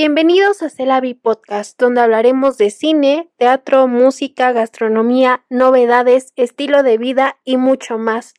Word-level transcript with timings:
Bienvenidos 0.00 0.62
a 0.62 0.70
Celavi 0.70 1.14
Podcast, 1.14 1.76
donde 1.76 2.00
hablaremos 2.00 2.56
de 2.56 2.70
cine, 2.70 3.32
teatro, 3.36 3.88
música, 3.88 4.52
gastronomía, 4.52 5.44
novedades, 5.50 6.32
estilo 6.36 6.84
de 6.84 6.98
vida 6.98 7.40
y 7.44 7.56
mucho 7.56 7.98
más. 7.98 8.32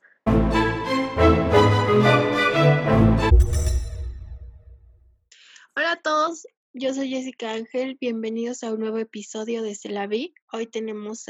Hola 5.76 5.92
a 5.92 6.02
todos, 6.02 6.48
yo 6.72 6.94
soy 6.94 7.10
Jessica 7.10 7.52
Ángel, 7.52 7.98
bienvenidos 8.00 8.64
a 8.64 8.72
un 8.72 8.80
nuevo 8.80 8.98
episodio 8.98 9.62
de 9.62 9.76
Celavi. 9.76 10.34
Hoy 10.54 10.66
tenemos 10.66 11.26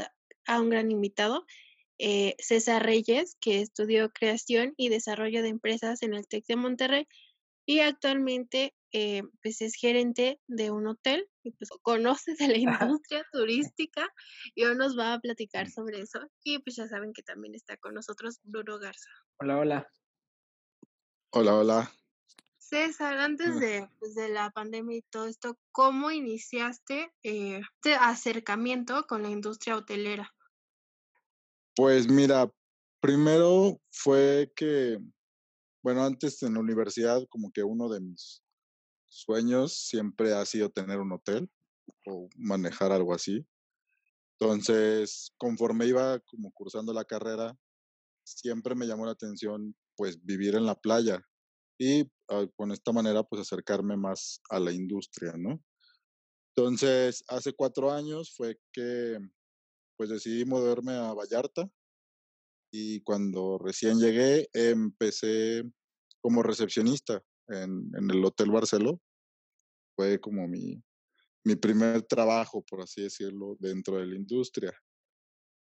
a 0.46 0.60
un 0.60 0.70
gran 0.70 0.92
invitado, 0.92 1.44
eh, 1.98 2.36
César 2.38 2.86
Reyes, 2.86 3.36
que 3.40 3.60
estudió 3.62 4.10
creación 4.10 4.74
y 4.76 4.90
desarrollo 4.90 5.42
de 5.42 5.48
empresas 5.48 6.04
en 6.04 6.14
el 6.14 6.28
TEC 6.28 6.46
de 6.46 6.54
Monterrey 6.54 7.08
y 7.66 7.80
actualmente 7.80 8.74
eh, 8.92 9.22
pues 9.42 9.60
es 9.60 9.74
gerente 9.74 10.40
de 10.46 10.70
un 10.70 10.86
hotel 10.86 11.28
y 11.42 11.52
pues 11.52 11.70
conoce 11.82 12.34
de 12.34 12.48
la 12.48 12.58
industria 12.58 13.24
turística 13.32 14.08
y 14.54 14.64
hoy 14.64 14.76
nos 14.76 14.98
va 14.98 15.14
a 15.14 15.20
platicar 15.20 15.70
sobre 15.70 16.00
eso. 16.00 16.20
Y 16.42 16.58
pues 16.58 16.76
ya 16.76 16.88
saben 16.88 17.12
que 17.12 17.22
también 17.22 17.54
está 17.54 17.76
con 17.76 17.94
nosotros 17.94 18.40
Bruno 18.42 18.78
Garza. 18.78 19.10
Hola, 19.38 19.58
hola. 19.58 19.88
Hola, 21.32 21.54
hola. 21.54 21.92
César, 22.58 23.18
antes 23.18 23.58
de, 23.58 23.88
pues, 23.98 24.14
de 24.14 24.28
la 24.28 24.50
pandemia 24.50 24.98
y 24.98 25.02
todo 25.02 25.26
esto, 25.26 25.58
¿cómo 25.72 26.12
iniciaste 26.12 27.12
eh, 27.24 27.60
este 27.76 27.94
acercamiento 27.94 29.06
con 29.08 29.22
la 29.22 29.30
industria 29.30 29.76
hotelera? 29.76 30.32
Pues 31.74 32.08
mira, 32.08 32.48
primero 33.00 33.80
fue 33.90 34.52
que, 34.54 34.98
bueno, 35.82 36.04
antes 36.04 36.42
en 36.42 36.54
la 36.54 36.60
universidad 36.60 37.26
como 37.28 37.50
que 37.50 37.64
uno 37.64 37.88
de 37.88 38.00
mis 38.00 38.42
sueños 39.10 39.74
siempre 39.74 40.32
ha 40.32 40.44
sido 40.46 40.70
tener 40.70 41.00
un 41.00 41.12
hotel 41.12 41.50
o 42.06 42.28
manejar 42.36 42.92
algo 42.92 43.12
así. 43.12 43.44
Entonces, 44.38 45.32
conforme 45.36 45.86
iba 45.86 46.18
como 46.20 46.50
cursando 46.52 46.94
la 46.94 47.04
carrera, 47.04 47.58
siempre 48.24 48.74
me 48.74 48.86
llamó 48.86 49.04
la 49.04 49.12
atención 49.12 49.74
pues 49.96 50.24
vivir 50.24 50.54
en 50.54 50.64
la 50.64 50.74
playa 50.74 51.22
y 51.78 52.10
ah, 52.28 52.46
con 52.56 52.72
esta 52.72 52.92
manera 52.92 53.22
pues 53.22 53.42
acercarme 53.42 53.96
más 53.96 54.40
a 54.48 54.58
la 54.60 54.72
industria, 54.72 55.34
¿no? 55.36 55.62
Entonces, 56.54 57.22
hace 57.28 57.52
cuatro 57.52 57.90
años 57.90 58.34
fue 58.34 58.58
que 58.72 59.18
pues 59.96 60.08
decidí 60.08 60.44
moverme 60.44 60.92
a 60.92 61.12
Vallarta 61.12 61.70
y 62.72 63.02
cuando 63.02 63.58
recién 63.58 63.98
llegué 63.98 64.48
empecé 64.54 65.64
como 66.22 66.42
recepcionista 66.42 67.22
en, 67.50 67.90
el 68.10 68.24
Hotel 68.24 68.50
Barceló. 68.50 69.00
Fue 69.96 70.20
como 70.20 70.46
mi, 70.48 70.82
mi 71.44 71.56
primer 71.56 72.02
trabajo, 72.02 72.64
por 72.68 72.80
así 72.82 73.02
decirlo, 73.02 73.56
dentro 73.58 73.98
de 73.98 74.06
la 74.06 74.16
industria. 74.16 74.72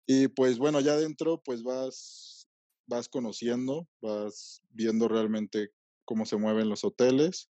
Y 0.08 0.28
pues 0.30 0.58
bueno, 0.58 0.80
ya 0.80 0.96
dentro 0.96 1.42
pues 1.44 1.64
vas, 1.64 2.48
vas 2.88 3.10
conociendo, 3.10 3.88
vas 4.02 4.62
viendo 4.70 5.08
realmente 5.08 5.72
cómo 6.06 6.26
se 6.26 6.38
mueven 6.38 6.70
los 6.70 6.84
hoteles 6.84 7.50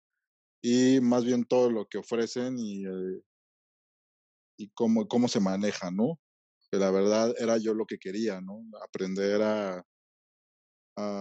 y 0.62 1.00
más 1.00 1.24
bien 1.24 1.44
todo 1.44 1.70
lo 1.70 1.86
que 1.86 1.98
ofrecen 1.98 2.58
y, 2.58 2.86
eh, 2.86 3.22
y 4.56 4.70
cómo, 4.70 5.06
cómo 5.06 5.28
se 5.28 5.40
maneja, 5.40 5.90
¿no? 5.90 6.18
Que 6.70 6.78
la 6.78 6.90
verdad 6.90 7.34
era 7.38 7.58
yo 7.58 7.74
lo 7.74 7.86
que 7.86 7.98
quería, 7.98 8.40
¿no? 8.40 8.64
Aprender 8.82 9.42
a, 9.42 9.86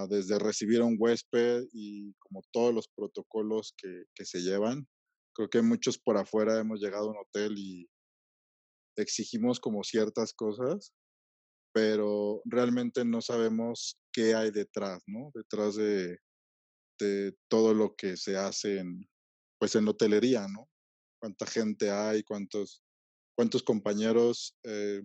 desde 0.10 0.40
recibir 0.40 0.82
a 0.82 0.86
un 0.86 0.98
huésped 1.00 1.66
y 1.74 2.14
como 2.20 2.42
todos 2.52 2.74
los 2.74 2.88
protocolos 2.88 3.74
que, 3.78 4.04
que 4.16 4.26
se 4.26 4.42
llevan. 4.42 4.88
Creo 5.36 5.50
que 5.50 5.62
muchos 5.62 5.98
por 6.00 6.18
afuera 6.18 6.60
hemos 6.60 6.80
llegado 6.80 7.08
a 7.08 7.12
un 7.12 7.18
hotel 7.18 7.58
y 7.58 7.88
exigimos 8.98 9.60
como 9.60 9.84
ciertas 9.84 10.34
cosas, 10.34 10.94
pero 11.74 12.42
realmente 12.46 13.06
no 13.06 13.22
sabemos 13.22 14.00
qué 14.12 14.34
hay 14.34 14.50
detrás, 14.50 15.04
¿no? 15.06 15.32
Detrás 15.36 15.76
de, 15.76 16.18
de 17.00 17.36
todo 17.48 17.74
lo 17.74 17.96
que 17.96 18.18
se 18.18 18.36
hace 18.36 18.80
en, 18.80 19.08
pues 19.60 19.76
en 19.76 19.88
hotelería, 19.88 20.48
¿no? 20.48 20.68
Cuánta 21.20 21.46
gente 21.46 21.92
hay, 21.92 22.24
cuántos, 22.24 22.84
cuántos 23.36 23.62
compañeros 23.62 24.56
eh, 24.64 25.02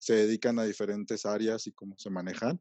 se 0.00 0.14
dedican 0.14 0.58
a 0.58 0.64
diferentes 0.64 1.26
áreas 1.26 1.66
y 1.66 1.72
cómo 1.72 1.96
se 1.98 2.10
manejan. 2.10 2.60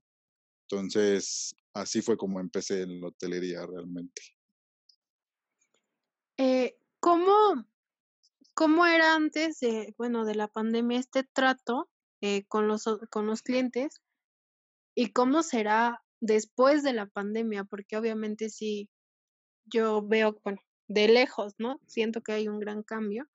Entonces, 0.71 1.53
así 1.73 2.01
fue 2.01 2.15
como 2.17 2.39
empecé 2.39 2.83
en 2.83 3.01
la 3.01 3.07
hotelería 3.07 3.65
realmente. 3.65 4.21
Eh, 6.37 6.77
¿cómo, 7.01 7.65
¿Cómo 8.53 8.85
era 8.85 9.15
antes 9.15 9.59
de, 9.59 9.93
bueno, 9.97 10.23
de 10.23 10.35
la 10.35 10.47
pandemia 10.47 10.99
este 10.99 11.23
trato 11.23 11.89
eh, 12.21 12.45
con, 12.47 12.67
los, 12.67 12.85
con 13.09 13.27
los 13.27 13.41
clientes? 13.41 14.01
¿Y 14.95 15.11
cómo 15.11 15.43
será 15.43 16.03
después 16.21 16.83
de 16.83 16.93
la 16.93 17.05
pandemia? 17.05 17.65
Porque 17.65 17.97
obviamente 17.97 18.49
sí, 18.49 18.89
yo 19.65 20.01
veo, 20.01 20.39
bueno, 20.43 20.61
de 20.88 21.09
lejos, 21.09 21.53
¿no? 21.57 21.81
Siento 21.85 22.21
que 22.21 22.31
hay 22.31 22.47
un 22.47 22.59
gran 22.59 22.81
cambio. 22.83 23.27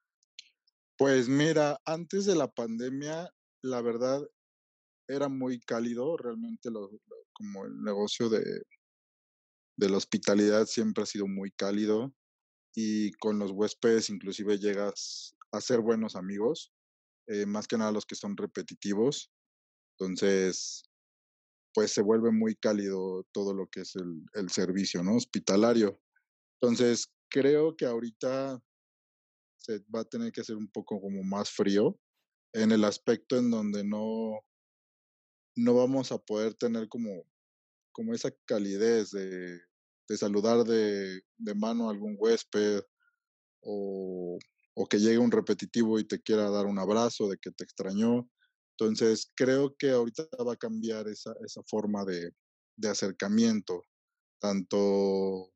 Pues 0.97 1.29
mira, 1.29 1.79
antes 1.85 2.25
de 2.25 2.35
la 2.35 2.51
pandemia, 2.51 3.31
la 3.63 3.83
verdad, 3.83 4.27
era 5.07 5.29
muy 5.29 5.61
cálido, 5.61 6.17
realmente 6.17 6.71
lo, 6.71 6.91
como 7.37 7.67
el 7.67 7.83
negocio 7.83 8.29
de, 8.29 8.63
de 9.77 9.91
la 9.91 9.97
hospitalidad 9.97 10.67
siempre 10.67 11.03
ha 11.03 11.07
sido 11.07 11.27
muy 11.27 11.51
cálido 11.51 12.15
y 12.75 13.13
con 13.13 13.39
los 13.39 13.53
huéspedes 13.53 14.11
inclusive 14.11 14.59
llegas 14.59 15.37
a 15.53 15.61
ser 15.61 15.81
buenos 15.81 16.17
amigos, 16.17 16.73
eh, 17.29 17.47
más 17.47 17.67
que 17.67 17.79
nada 17.79 17.93
los 17.93 18.07
que 18.07 18.15
son 18.15 18.37
repetitivos. 18.37 19.31
Entonces, 19.99 20.85
pues 21.75 21.93
se 21.93 22.03
vuelve 22.03 22.31
muy 22.33 22.55
cálido 22.57 23.27
todo 23.33 23.55
lo 23.55 23.67
que 23.69 23.81
es 23.81 23.97
el, 23.97 24.23
el 24.35 24.51
servicio, 24.51 25.03
¿no? 25.03 25.17
Hospitalario. 25.17 26.01
Entonces, 26.61 27.09
creo 27.31 27.77
que 27.77 27.87
ahorita 27.87 28.61
se 29.59 29.81
va 29.95 30.01
a 30.01 30.05
tener 30.05 30.33
que 30.33 30.41
hacer 30.41 30.57
un 30.57 30.69
poco 30.69 31.01
como 31.01 31.23
más 31.23 31.51
frío 31.51 31.99
en 32.53 32.73
el 32.73 32.85
aspecto 32.85 33.37
en 33.37 33.51
donde 33.51 33.85
no, 33.85 34.41
no 35.57 35.75
vamos 35.75 36.13
a 36.13 36.19
poder 36.19 36.55
tener 36.55 36.89
como, 36.89 37.25
como 37.93 38.15
esa 38.15 38.31
calidez 38.45 39.11
de, 39.11 39.59
de 40.09 40.17
saludar 40.17 40.65
de, 40.65 41.23
de, 41.39 41.55
mano 41.55 41.89
a 41.89 41.93
algún 41.93 42.17
huésped 42.19 42.83
o, 43.63 44.39
o, 44.75 44.87
que 44.87 44.99
llegue 44.99 45.19
un 45.19 45.33
repetitivo 45.33 45.99
y 45.99 46.05
te 46.05 46.21
quiera 46.21 46.51
dar 46.51 46.67
un 46.67 46.79
abrazo 46.79 47.29
de 47.29 47.39
que 47.39 47.51
te 47.51 47.65
extrañó. 47.65 48.29
Entonces, 48.79 49.33
creo 49.35 49.75
que 49.77 49.91
ahorita 49.91 50.25
va 50.47 50.53
a 50.53 50.59
cambiar 50.59 51.09
esa, 51.09 51.35
esa 51.45 51.63
forma 51.65 52.05
de, 52.05 52.33
de 52.77 52.89
acercamiento, 52.89 53.83
tanto 54.39 55.51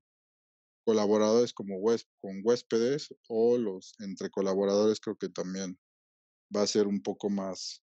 colaboradores 0.87 1.53
como 1.53 1.79
con 2.21 2.41
huéspedes 2.43 3.15
o 3.29 3.59
los 3.59 3.93
entre 4.01 4.31
colaboradores 4.31 4.99
creo 4.99 5.17
que 5.17 5.29
también 5.29 5.79
va 6.55 6.63
a 6.63 6.67
ser 6.67 6.87
un 6.87 7.03
poco 7.03 7.29
más 7.29 7.83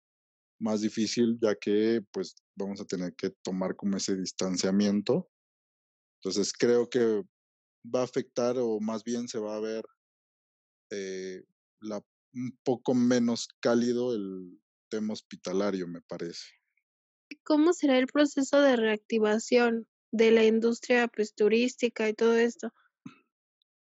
más 0.61 0.81
difícil 0.81 1.37
ya 1.41 1.55
que 1.55 2.01
pues 2.11 2.35
vamos 2.55 2.79
a 2.79 2.85
tener 2.85 3.13
que 3.15 3.31
tomar 3.41 3.75
como 3.75 3.97
ese 3.97 4.15
distanciamiento. 4.15 5.29
Entonces 6.19 6.53
creo 6.53 6.89
que 6.89 7.23
va 7.83 8.01
a 8.01 8.05
afectar 8.05 8.55
o 8.57 8.79
más 8.79 9.03
bien 9.03 9.27
se 9.27 9.39
va 9.39 9.55
a 9.55 9.59
ver 9.59 9.83
eh, 10.91 11.43
la, 11.81 12.03
un 12.33 12.57
poco 12.63 12.93
menos 12.93 13.47
cálido 13.59 14.13
el 14.13 14.61
tema 14.89 15.13
hospitalario, 15.13 15.87
me 15.87 16.01
parece. 16.01 16.45
¿Cómo 17.43 17.73
será 17.73 17.97
el 17.97 18.07
proceso 18.07 18.61
de 18.61 18.75
reactivación 18.75 19.87
de 20.11 20.31
la 20.31 20.43
industria 20.43 21.07
pues, 21.07 21.33
turística 21.33 22.07
y 22.07 22.13
todo 22.13 22.35
esto? 22.35 22.71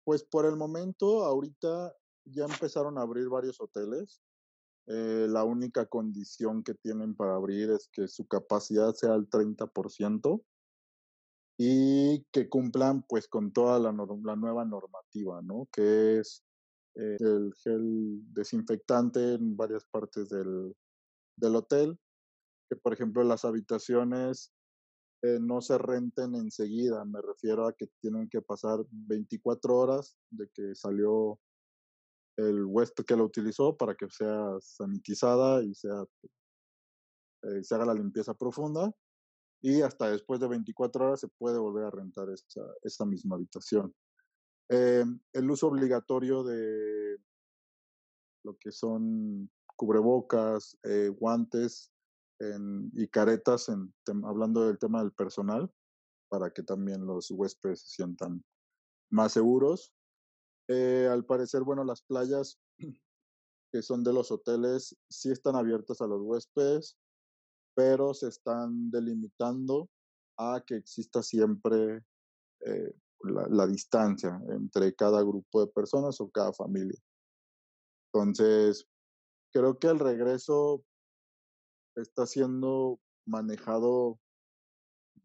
Pues 0.03 0.23
por 0.23 0.45
el 0.45 0.55
momento, 0.55 1.23
ahorita 1.23 1.95
ya 2.25 2.45
empezaron 2.45 2.97
a 2.97 3.01
abrir 3.01 3.29
varios 3.29 3.61
hoteles. 3.61 4.21
Eh, 4.87 5.27
la 5.29 5.43
única 5.43 5.85
condición 5.85 6.63
que 6.63 6.73
tienen 6.73 7.13
para 7.13 7.35
abrir 7.35 7.71
es 7.71 7.89
que 7.91 8.07
su 8.07 8.25
capacidad 8.25 8.93
sea 8.93 9.15
el 9.15 9.29
30% 9.29 10.41
y 11.57 12.23
que 12.31 12.47
cumplan 12.47 13.03
pues 13.03 13.27
con 13.27 13.51
toda 13.51 13.79
la, 13.79 13.91
nueva 13.91 14.63
normativa, 14.63 15.41
¿no? 15.41 15.67
Que 15.73 16.19
es 16.19 16.43
eh, 16.95 17.17
el 17.19 17.53
gel 17.63 18.21
desinfectante 18.33 19.33
en 19.33 19.57
varias 19.57 19.83
partes 19.85 20.29
del, 20.29 20.73
del 21.35 21.55
hotel, 21.55 21.99
que 22.69 22.77
por 22.77 22.93
ejemplo 22.93 23.23
las 23.23 23.43
habitaciones 23.43 24.53
eh, 25.23 25.39
no 25.41 25.61
se 25.61 25.77
renten 25.77 26.35
enseguida, 26.35 27.03
me 27.03 27.21
refiero 27.21 27.65
a 27.67 27.73
que 27.73 27.87
tienen 27.99 28.29
que 28.29 28.41
pasar 28.41 28.79
24 28.89 29.75
horas 29.75 30.15
de 30.29 30.47
que 30.53 30.75
salió 30.75 31.39
el 32.37 32.65
huésped 32.65 33.03
que 33.03 33.15
la 33.15 33.23
utilizó 33.23 33.75
para 33.75 33.95
que 33.95 34.07
sea 34.09 34.57
sanitizada 34.61 35.63
y 35.63 35.73
sea, 35.73 36.03
eh, 37.43 37.63
se 37.63 37.75
haga 37.75 37.85
la 37.85 37.93
limpieza 37.93 38.33
profunda. 38.33 38.91
Y 39.61 39.81
hasta 39.81 40.11
después 40.11 40.39
de 40.39 40.47
24 40.47 41.05
horas 41.05 41.19
se 41.19 41.27
puede 41.27 41.57
volver 41.57 41.85
a 41.85 41.91
rentar 41.91 42.29
esa, 42.29 42.61
esa 42.83 43.05
misma 43.05 43.35
habitación. 43.35 43.93
Eh, 44.69 45.03
el 45.33 45.49
uso 45.49 45.67
obligatorio 45.67 46.43
de 46.43 47.17
lo 48.43 48.55
que 48.57 48.71
son 48.71 49.49
cubrebocas, 49.75 50.77
eh, 50.83 51.09
guantes 51.09 51.91
en, 52.39 52.91
y 52.93 53.07
caretas, 53.07 53.69
en, 53.69 53.93
hablando 54.25 54.67
del 54.67 54.77
tema 54.77 55.01
del 55.01 55.11
personal, 55.11 55.71
para 56.29 56.51
que 56.51 56.63
también 56.63 57.05
los 57.05 57.31
huéspedes 57.31 57.81
se 57.81 57.95
sientan 57.95 58.43
más 59.09 59.33
seguros. 59.33 59.93
Eh, 60.67 61.07
al 61.09 61.25
parecer, 61.25 61.63
bueno, 61.63 61.83
las 61.83 62.01
playas 62.01 62.59
que 63.71 63.81
son 63.81 64.03
de 64.03 64.13
los 64.13 64.31
hoteles 64.31 64.97
sí 65.09 65.31
están 65.31 65.55
abiertas 65.55 66.01
a 66.01 66.07
los 66.07 66.21
huéspedes, 66.21 66.97
pero 67.75 68.13
se 68.13 68.27
están 68.27 68.89
delimitando 68.89 69.89
a 70.37 70.61
que 70.65 70.75
exista 70.75 71.21
siempre 71.23 72.03
eh, 72.61 72.93
la, 73.23 73.47
la, 73.47 73.67
distancia 73.67 74.39
entre 74.49 74.93
cada 74.93 75.21
grupo 75.21 75.65
de 75.65 75.71
personas 75.71 76.19
o 76.21 76.29
cada 76.29 76.53
familia. 76.53 76.99
Entonces, 78.13 78.87
creo 79.51 79.77
que 79.79 79.87
el 79.87 79.99
regreso 79.99 80.83
está 81.95 82.25
siendo 82.25 82.99
manejado 83.25 84.19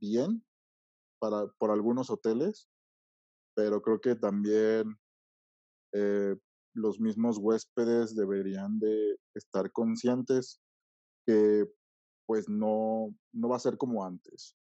bien 0.00 0.44
para, 1.18 1.46
por 1.58 1.70
algunos 1.70 2.10
hoteles, 2.10 2.68
pero 3.54 3.80
creo 3.82 4.00
que 4.00 4.14
también 4.14 4.98
eh, 5.92 6.36
los 6.74 7.00
mismos 7.00 7.38
huéspedes 7.38 8.14
deberían 8.14 8.78
de 8.78 9.16
estar 9.34 9.70
conscientes 9.72 10.60
que 11.26 11.66
pues 12.26 12.48
no, 12.48 13.14
no 13.32 13.48
va 13.48 13.56
a 13.56 13.60
ser 13.60 13.76
como 13.76 14.04
antes. 14.04 14.56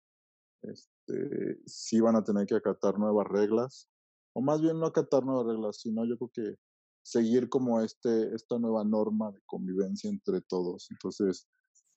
Este, 0.62 1.58
sí 1.66 2.00
van 2.00 2.16
a 2.16 2.24
tener 2.24 2.46
que 2.46 2.56
acatar 2.56 2.98
nuevas 2.98 3.26
reglas, 3.28 3.88
o 4.34 4.40
más 4.40 4.60
bien 4.60 4.78
no 4.78 4.86
acatar 4.86 5.24
nuevas 5.24 5.46
reglas, 5.46 5.78
sino 5.80 6.04
yo 6.04 6.16
creo 6.18 6.30
que 6.32 6.56
seguir 7.02 7.48
como 7.48 7.80
este, 7.80 8.34
esta 8.34 8.58
nueva 8.58 8.84
norma 8.84 9.32
de 9.32 9.40
convivencia 9.46 10.10
entre 10.10 10.40
todos. 10.42 10.88
Entonces, 10.90 11.48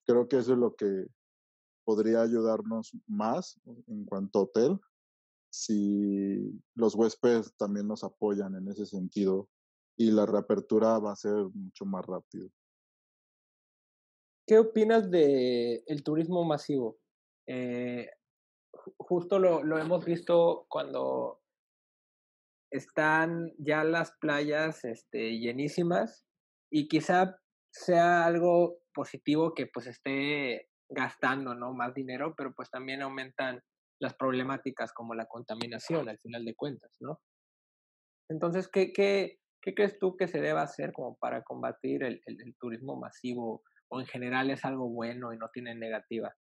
creo 0.05 0.27
que 0.27 0.37
eso 0.37 0.53
es 0.53 0.59
lo 0.59 0.75
que 0.75 1.07
podría 1.85 2.21
ayudarnos 2.21 2.91
más 3.07 3.59
en 3.87 4.05
cuanto 4.05 4.39
a 4.39 4.41
hotel, 4.43 4.79
si 5.53 6.59
los 6.73 6.95
huéspedes 6.95 7.55
también 7.55 7.87
nos 7.87 8.03
apoyan 8.03 8.55
en 8.55 8.67
ese 8.69 8.87
sentido 8.87 9.49
y 9.95 10.09
la 10.09 10.25
reapertura 10.25 10.97
va 10.97 11.11
a 11.11 11.15
ser 11.15 11.45
mucho 11.53 11.85
más 11.85 12.03
rápido. 12.07 12.49
¿Qué 14.47 14.57
opinas 14.57 15.11
de 15.11 15.83
el 15.85 16.03
turismo 16.03 16.43
masivo? 16.43 16.97
Eh, 17.47 18.09
justo 18.97 19.37
lo, 19.37 19.63
lo, 19.63 19.77
hemos 19.77 20.03
visto 20.03 20.65
cuando 20.69 21.39
están 22.71 23.53
ya 23.59 23.83
las 23.83 24.11
playas 24.19 24.83
este, 24.83 25.37
llenísimas 25.37 26.25
y 26.71 26.87
quizá 26.87 27.39
sea 27.71 28.25
algo 28.25 28.79
positivo 28.91 29.53
que 29.53 29.67
pues 29.67 29.85
esté 29.85 30.71
gastando 30.89 31.53
¿no? 31.53 31.73
más 31.73 31.93
dinero, 31.93 32.33
pero 32.35 32.55
pues 32.55 32.71
también 32.71 33.03
aumentan 33.03 33.61
las 33.99 34.15
problemáticas 34.15 34.93
como 34.93 35.15
la 35.15 35.25
contaminación 35.27 36.09
al 36.09 36.19
final 36.19 36.45
de 36.45 36.55
cuentas, 36.55 36.95
¿no? 36.99 37.21
Entonces, 38.29 38.67
¿qué, 38.67 38.93
qué, 38.93 39.39
qué 39.61 39.73
crees 39.73 39.99
tú 39.99 40.15
que 40.17 40.27
se 40.27 40.41
deba 40.41 40.61
hacer 40.61 40.93
como 40.93 41.15
para 41.17 41.43
combatir 41.43 42.03
el, 42.03 42.21
el, 42.25 42.41
el 42.41 42.55
turismo 42.57 42.95
masivo 42.95 43.63
o 43.89 43.99
en 43.99 44.07
general 44.07 44.49
es 44.49 44.65
algo 44.65 44.89
bueno 44.89 45.33
y 45.33 45.37
no 45.37 45.49
tiene 45.53 45.75
negativa? 45.75 46.35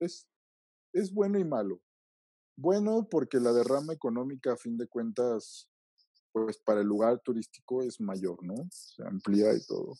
Es, 0.00 0.28
es 0.92 1.12
bueno 1.12 1.38
y 1.38 1.44
malo. 1.44 1.80
Bueno, 2.56 3.08
porque 3.10 3.40
la 3.40 3.52
derrama 3.52 3.92
económica, 3.92 4.52
a 4.52 4.56
fin 4.56 4.76
de 4.76 4.86
cuentas, 4.86 5.68
pues 6.32 6.58
para 6.58 6.80
el 6.80 6.86
lugar 6.86 7.20
turístico 7.20 7.82
es 7.82 8.00
mayor, 8.00 8.44
¿no? 8.44 8.54
Se 8.70 9.04
amplía 9.04 9.52
y 9.54 9.64
todo. 9.66 9.94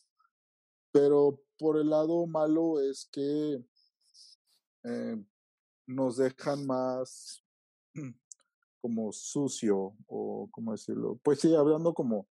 Pero 0.93 1.43
por 1.59 1.79
el 1.79 1.91
lado 1.91 2.27
malo 2.27 2.81
es 2.81 3.09
que 3.11 3.65
eh, 4.85 5.25
nos 5.87 6.17
dejan 6.17 6.67
más 6.67 7.45
como 8.81 9.13
sucio 9.13 9.97
o 10.07 10.49
cómo 10.51 10.73
decirlo. 10.73 11.19
Pues 11.23 11.41
sí, 11.41 11.55
hablando 11.55 11.95
como 11.95 12.29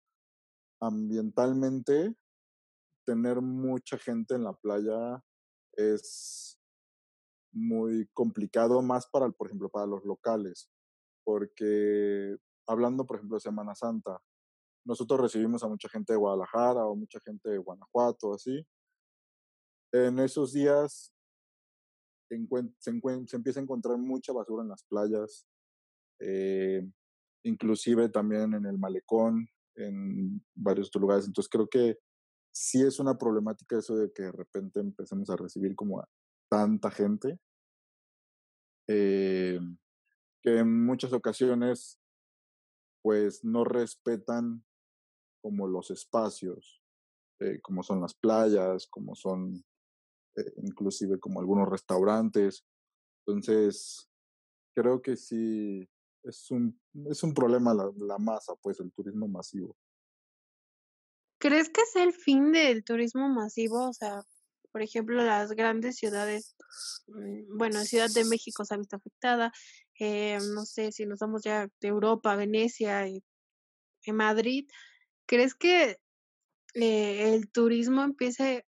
ambientalmente, 0.82 2.16
tener 3.06 3.42
mucha 3.42 3.98
gente 3.98 4.36
en 4.36 4.44
la 4.44 4.54
playa 4.54 5.24
es 5.74 6.60
muy 7.52 8.08
complicado, 8.14 8.82
más 8.82 9.08
para, 9.08 9.30
por 9.30 9.48
ejemplo, 9.48 9.70
para 9.70 9.86
los 9.86 10.04
locales, 10.04 10.70
porque 11.24 12.38
hablando, 12.68 13.06
por 13.06 13.18
ejemplo, 13.18 13.38
de 13.38 13.42
Semana 13.42 13.76
Santa, 13.76 14.20
nosotros 14.86 15.20
recibimos 15.20 15.64
a 15.64 15.68
mucha 15.68 15.88
gente 15.88 16.14
de 16.14 16.20
Guadalajara 16.20 16.86
o 16.86 16.96
mucha 16.96 17.20
gente 17.22 17.50
de 17.50 17.58
Guanajuato, 17.58 18.34
así. 18.34 18.66
En 19.94 20.20
esos 20.20 20.54
días 20.54 21.14
se, 22.30 23.02
se, 23.28 23.36
empieza 23.36 23.60
a 23.60 23.64
encontrar 23.64 23.98
mucha 23.98 24.34
basura 24.34 24.64
en 24.64 24.70
las 24.70 24.84
playas, 24.84 25.46
eh, 26.20 26.88
inclusive 27.44 28.10
también 28.10 28.54
en 28.54 28.66
el 28.66 28.78
malecón, 28.78 29.48
en 29.76 30.44
varios 30.56 30.88
otros 30.88 31.02
lugares. 31.02 31.26
Entonces 31.26 31.50
creo 31.50 31.68
que 31.68 31.98
sí 32.52 32.82
es 32.84 33.00
una 33.00 33.18
problemática 33.18 33.78
eso 33.78 33.96
de 33.96 34.12
que 34.12 34.24
de 34.24 34.32
repente 34.32 34.80
empecemos 34.80 35.30
a 35.30 35.36
recibir 35.36 35.76
como 35.76 36.00
a 36.00 36.08
tanta 36.50 36.92
gente, 36.92 37.40
eh, 38.88 39.60
que 40.42 40.60
en 40.60 40.86
muchas 40.86 41.14
ocasiones 41.14 42.00
pues 43.02 43.44
no 43.44 43.64
respetan 43.66 44.64
como 45.42 45.68
los 45.68 45.92
espacios, 45.92 46.82
eh, 47.40 47.60
como 47.62 47.84
son 47.84 48.00
las 48.02 48.14
playas, 48.14 48.88
como 48.88 49.16
son 49.16 49.64
inclusive 50.58 51.20
como 51.20 51.40
algunos 51.40 51.70
restaurantes. 51.70 52.66
Entonces, 53.26 54.10
creo 54.74 55.02
que 55.02 55.16
sí 55.16 55.88
es 56.24 56.52
un, 56.52 56.80
es 57.10 57.24
un 57.24 57.34
problema 57.34 57.74
la, 57.74 58.18
masa, 58.18 58.54
pues 58.62 58.80
el 58.80 58.92
turismo 58.92 59.28
masivo. 59.28 59.76
¿Crees 61.40 61.70
que 61.70 61.82
es 61.82 61.96
el 61.96 62.14
fin 62.14 62.52
del 62.52 62.84
turismo 62.84 63.28
masivo? 63.28 63.90
O 63.90 63.94
sea, 63.94 64.24
por 64.72 64.82
ejemplo, 64.82 65.22
las 65.24 65.52
grandes 65.52 65.98
ciudades, 65.98 66.56
mm, 67.08 67.58
bueno, 67.58 67.80
Ciudad 67.84 68.10
de 68.10 68.26
México 68.26 68.66
se 68.66 68.74
ha 68.74 68.78
visto 68.78 68.96
afectada, 68.96 69.52
eh, 70.00 70.40
no 70.56 70.66
sé 70.66 70.92
si 70.92 71.06
nos 71.06 71.20
vamos 71.20 71.44
ya 71.44 71.68
de 71.82 71.88
Europa, 71.88 72.36
Venecia, 72.36 73.08
y, 73.08 73.24
Madrid, 74.12 74.68
¿crees 75.26 75.56
que 75.56 75.98
eh, 76.74 77.34
el 77.34 77.50
turismo 77.52 78.04
empiece, 78.04 78.66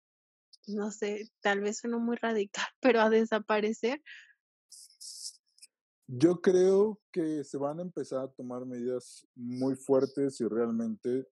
no 0.67 0.91
sé, 0.91 1.31
tal 1.41 1.61
vez 1.61 1.79
suena 1.79 1.99
muy 1.99 2.17
radical, 2.17 2.67
pero 2.81 3.01
a 3.01 3.11
desaparecer? 3.11 4.03
Yo 6.07 6.41
creo 6.41 7.01
que 7.11 7.45
se 7.45 7.57
van 7.57 7.79
a 7.79 7.83
empezar 7.83 8.21
a 8.21 8.33
tomar 8.33 8.67
medidas 8.67 9.27
muy 9.35 9.77
fuertes 9.77 10.37
si 10.37 10.47
realmente 10.47 11.27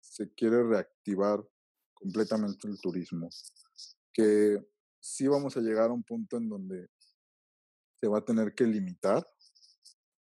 se 0.00 0.32
quiere 0.34 0.62
reactivar 0.62 1.44
completamente 1.94 2.68
el 2.68 2.80
turismo 2.80 3.28
que 4.12 4.58
sí 5.00 5.26
vamos 5.28 5.56
a 5.56 5.60
llegar 5.60 5.90
a 5.90 5.94
un 5.94 6.02
punto 6.02 6.36
en 6.36 6.48
donde 6.48 6.88
se 7.94 8.08
va 8.08 8.18
a 8.18 8.24
tener 8.24 8.54
que 8.54 8.64
limitar 8.64 9.26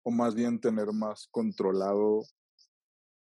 o 0.03 0.11
más 0.11 0.35
bien 0.35 0.59
tener 0.59 0.91
más 0.91 1.27
controlado 1.31 2.23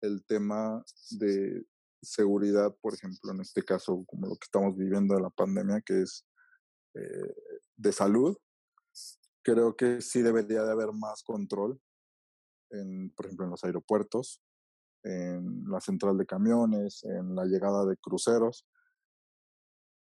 el 0.02 0.26
tema 0.26 0.84
de 1.12 1.66
seguridad, 2.02 2.76
por 2.82 2.94
ejemplo, 2.94 3.32
en 3.32 3.42
este 3.42 3.64
caso, 3.64 4.04
como 4.08 4.28
lo 4.28 4.36
que 4.36 4.46
estamos 4.46 4.76
viviendo 4.76 5.16
de 5.16 5.22
la 5.22 5.30
pandemia, 5.30 5.82
que 5.82 6.02
es 6.02 6.26
eh, 6.96 7.36
de 7.78 7.92
salud, 7.92 8.38
creo 9.44 9.76
que 9.76 10.02
sí 10.02 10.22
debería 10.22 10.64
de 10.64 10.72
haber 10.72 10.92
más 10.94 11.24
control, 11.24 11.80
en, 12.72 13.12
por 13.12 13.26
ejemplo, 13.26 13.46
en 13.46 13.52
los 13.52 13.64
aeropuertos, 13.64 14.42
en 15.04 15.64
la 15.70 15.82
central 15.82 16.18
de 16.18 16.26
camiones, 16.26 17.04
en 17.04 17.36
la 17.36 17.46
llegada 17.46 17.86
de 17.86 17.98
cruceros, 17.98 18.66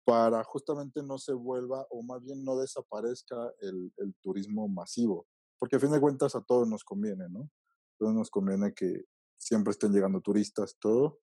para 0.04 0.42
justamente 0.44 1.02
no 1.02 1.18
se 1.18 1.32
vuelva 1.32 1.86
o 1.90 2.02
más 2.02 2.22
bien 2.22 2.44
no 2.44 2.56
desaparezca 2.56 3.36
el, 3.60 3.92
el, 3.96 4.14
turismo 4.22 4.68
masivo, 4.68 5.26
porque 5.58 5.76
a 5.76 5.80
fin 5.80 5.90
de 5.90 6.00
cuentas 6.00 6.36
a 6.36 6.42
todos 6.42 6.68
nos 6.68 6.84
conviene, 6.84 7.28
¿no? 7.28 7.40
A 7.40 7.96
todos 7.98 8.14
nos 8.14 8.30
conviene 8.30 8.72
que 8.72 9.04
siempre 9.36 9.72
estén 9.72 9.92
llegando 9.92 10.20
turistas, 10.20 10.76
todo, 10.78 11.18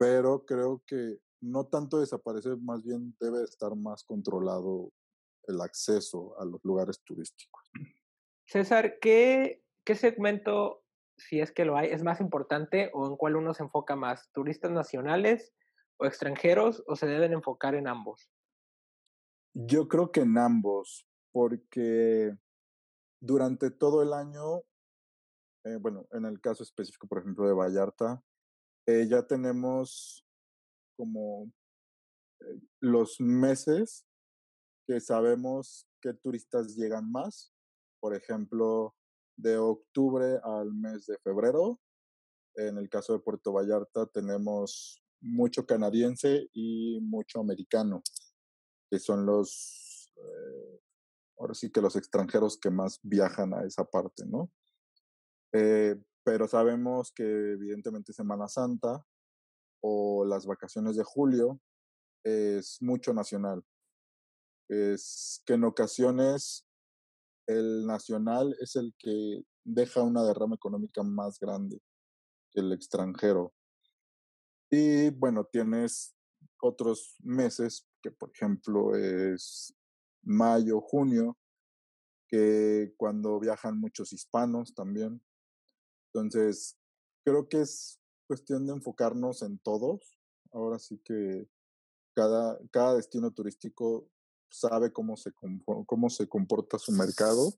pero 0.00 0.46
creo 0.46 0.82
que 0.86 1.18
no 1.42 1.66
tanto 1.66 2.00
desaparecer, 2.00 2.56
más 2.56 2.82
bien 2.82 3.14
debe 3.20 3.42
estar 3.44 3.76
más 3.76 4.02
controlado 4.02 4.90
el 5.46 5.60
acceso 5.60 6.40
a 6.40 6.46
los 6.46 6.58
lugares 6.64 7.02
turísticos. 7.04 7.70
César, 8.46 8.98
¿qué, 8.98 9.62
qué 9.84 9.94
segmento, 9.94 10.82
si 11.18 11.40
es 11.40 11.52
que 11.52 11.66
lo 11.66 11.76
hay, 11.76 11.88
es 11.88 12.02
más 12.02 12.22
importante 12.22 12.90
o 12.94 13.08
en 13.08 13.16
cuál 13.16 13.36
uno 13.36 13.52
se 13.52 13.62
enfoca 13.62 13.94
más? 13.94 14.30
¿Turistas 14.32 14.70
nacionales, 14.70 15.52
o 15.98 16.06
extranjeros 16.06 16.82
o 16.86 16.96
se 16.96 17.06
deben 17.06 17.34
enfocar 17.34 17.74
en 17.74 17.86
ambos? 17.86 18.30
Yo 19.52 19.86
creo 19.86 20.12
que 20.12 20.20
en 20.20 20.38
ambos, 20.38 21.06
porque 21.30 22.34
durante 23.20 23.70
todo 23.70 24.02
el 24.02 24.14
año 24.14 24.62
eh, 25.64 25.76
bueno, 25.76 26.06
en 26.12 26.24
el 26.24 26.40
caso 26.40 26.62
específico, 26.62 27.06
por 27.06 27.18
ejemplo, 27.18 27.46
de 27.46 27.52
Vallarta, 27.52 28.22
eh, 28.86 29.06
ya 29.08 29.26
tenemos 29.26 30.26
como 30.96 31.52
eh, 32.40 32.60
los 32.80 33.20
meses 33.20 34.06
que 34.86 35.00
sabemos 35.00 35.86
qué 36.00 36.14
turistas 36.14 36.76
llegan 36.76 37.10
más. 37.10 37.52
Por 38.00 38.14
ejemplo, 38.14 38.94
de 39.36 39.56
octubre 39.56 40.38
al 40.42 40.72
mes 40.72 41.06
de 41.06 41.18
febrero. 41.18 41.80
En 42.56 42.78
el 42.78 42.88
caso 42.88 43.12
de 43.12 43.20
Puerto 43.20 43.52
Vallarta 43.52 44.06
tenemos 44.06 45.02
mucho 45.20 45.66
canadiense 45.66 46.48
y 46.52 46.98
mucho 47.00 47.40
americano, 47.40 48.02
que 48.90 48.98
son 48.98 49.26
los, 49.26 50.12
eh, 50.16 50.80
ahora 51.38 51.54
sí 51.54 51.70
que 51.70 51.80
los 51.80 51.96
extranjeros 51.96 52.58
que 52.58 52.70
más 52.70 52.98
viajan 53.02 53.54
a 53.54 53.64
esa 53.64 53.84
parte, 53.84 54.24
¿no? 54.26 54.50
Pero 56.24 56.46
sabemos 56.48 57.12
que 57.12 57.24
evidentemente 57.24 58.12
Semana 58.12 58.48
Santa 58.48 59.04
o 59.82 60.24
las 60.24 60.46
vacaciones 60.46 60.96
de 60.96 61.04
julio 61.04 61.60
es 62.24 62.78
mucho 62.80 63.14
nacional. 63.14 63.64
Es 64.68 65.42
que 65.46 65.54
en 65.54 65.64
ocasiones 65.64 66.66
el 67.46 67.86
nacional 67.86 68.54
es 68.60 68.76
el 68.76 68.94
que 68.98 69.42
deja 69.64 70.02
una 70.02 70.24
derrama 70.24 70.54
económica 70.54 71.02
más 71.02 71.38
grande 71.38 71.80
que 72.52 72.60
el 72.60 72.72
extranjero. 72.72 73.52
Y 74.70 75.10
bueno, 75.10 75.44
tienes 75.44 76.14
otros 76.60 77.16
meses, 77.20 77.88
que 78.02 78.10
por 78.10 78.30
ejemplo 78.30 78.94
es 78.94 79.74
mayo, 80.22 80.80
junio, 80.80 81.36
que 82.28 82.94
cuando 82.96 83.40
viajan 83.40 83.78
muchos 83.78 84.12
hispanos 84.12 84.74
también. 84.74 85.20
Entonces, 86.12 86.76
creo 87.24 87.48
que 87.48 87.60
es 87.62 88.00
cuestión 88.26 88.66
de 88.66 88.72
enfocarnos 88.72 89.42
en 89.42 89.58
todos. 89.58 90.18
Ahora 90.52 90.78
sí 90.78 91.00
que 91.04 91.48
cada, 92.14 92.58
cada 92.70 92.94
destino 92.94 93.30
turístico 93.30 94.08
sabe 94.48 94.92
cómo 94.92 95.16
se, 95.16 95.32
cómo 95.86 96.10
se 96.10 96.28
comporta 96.28 96.78
su 96.78 96.92
mercado, 96.92 97.52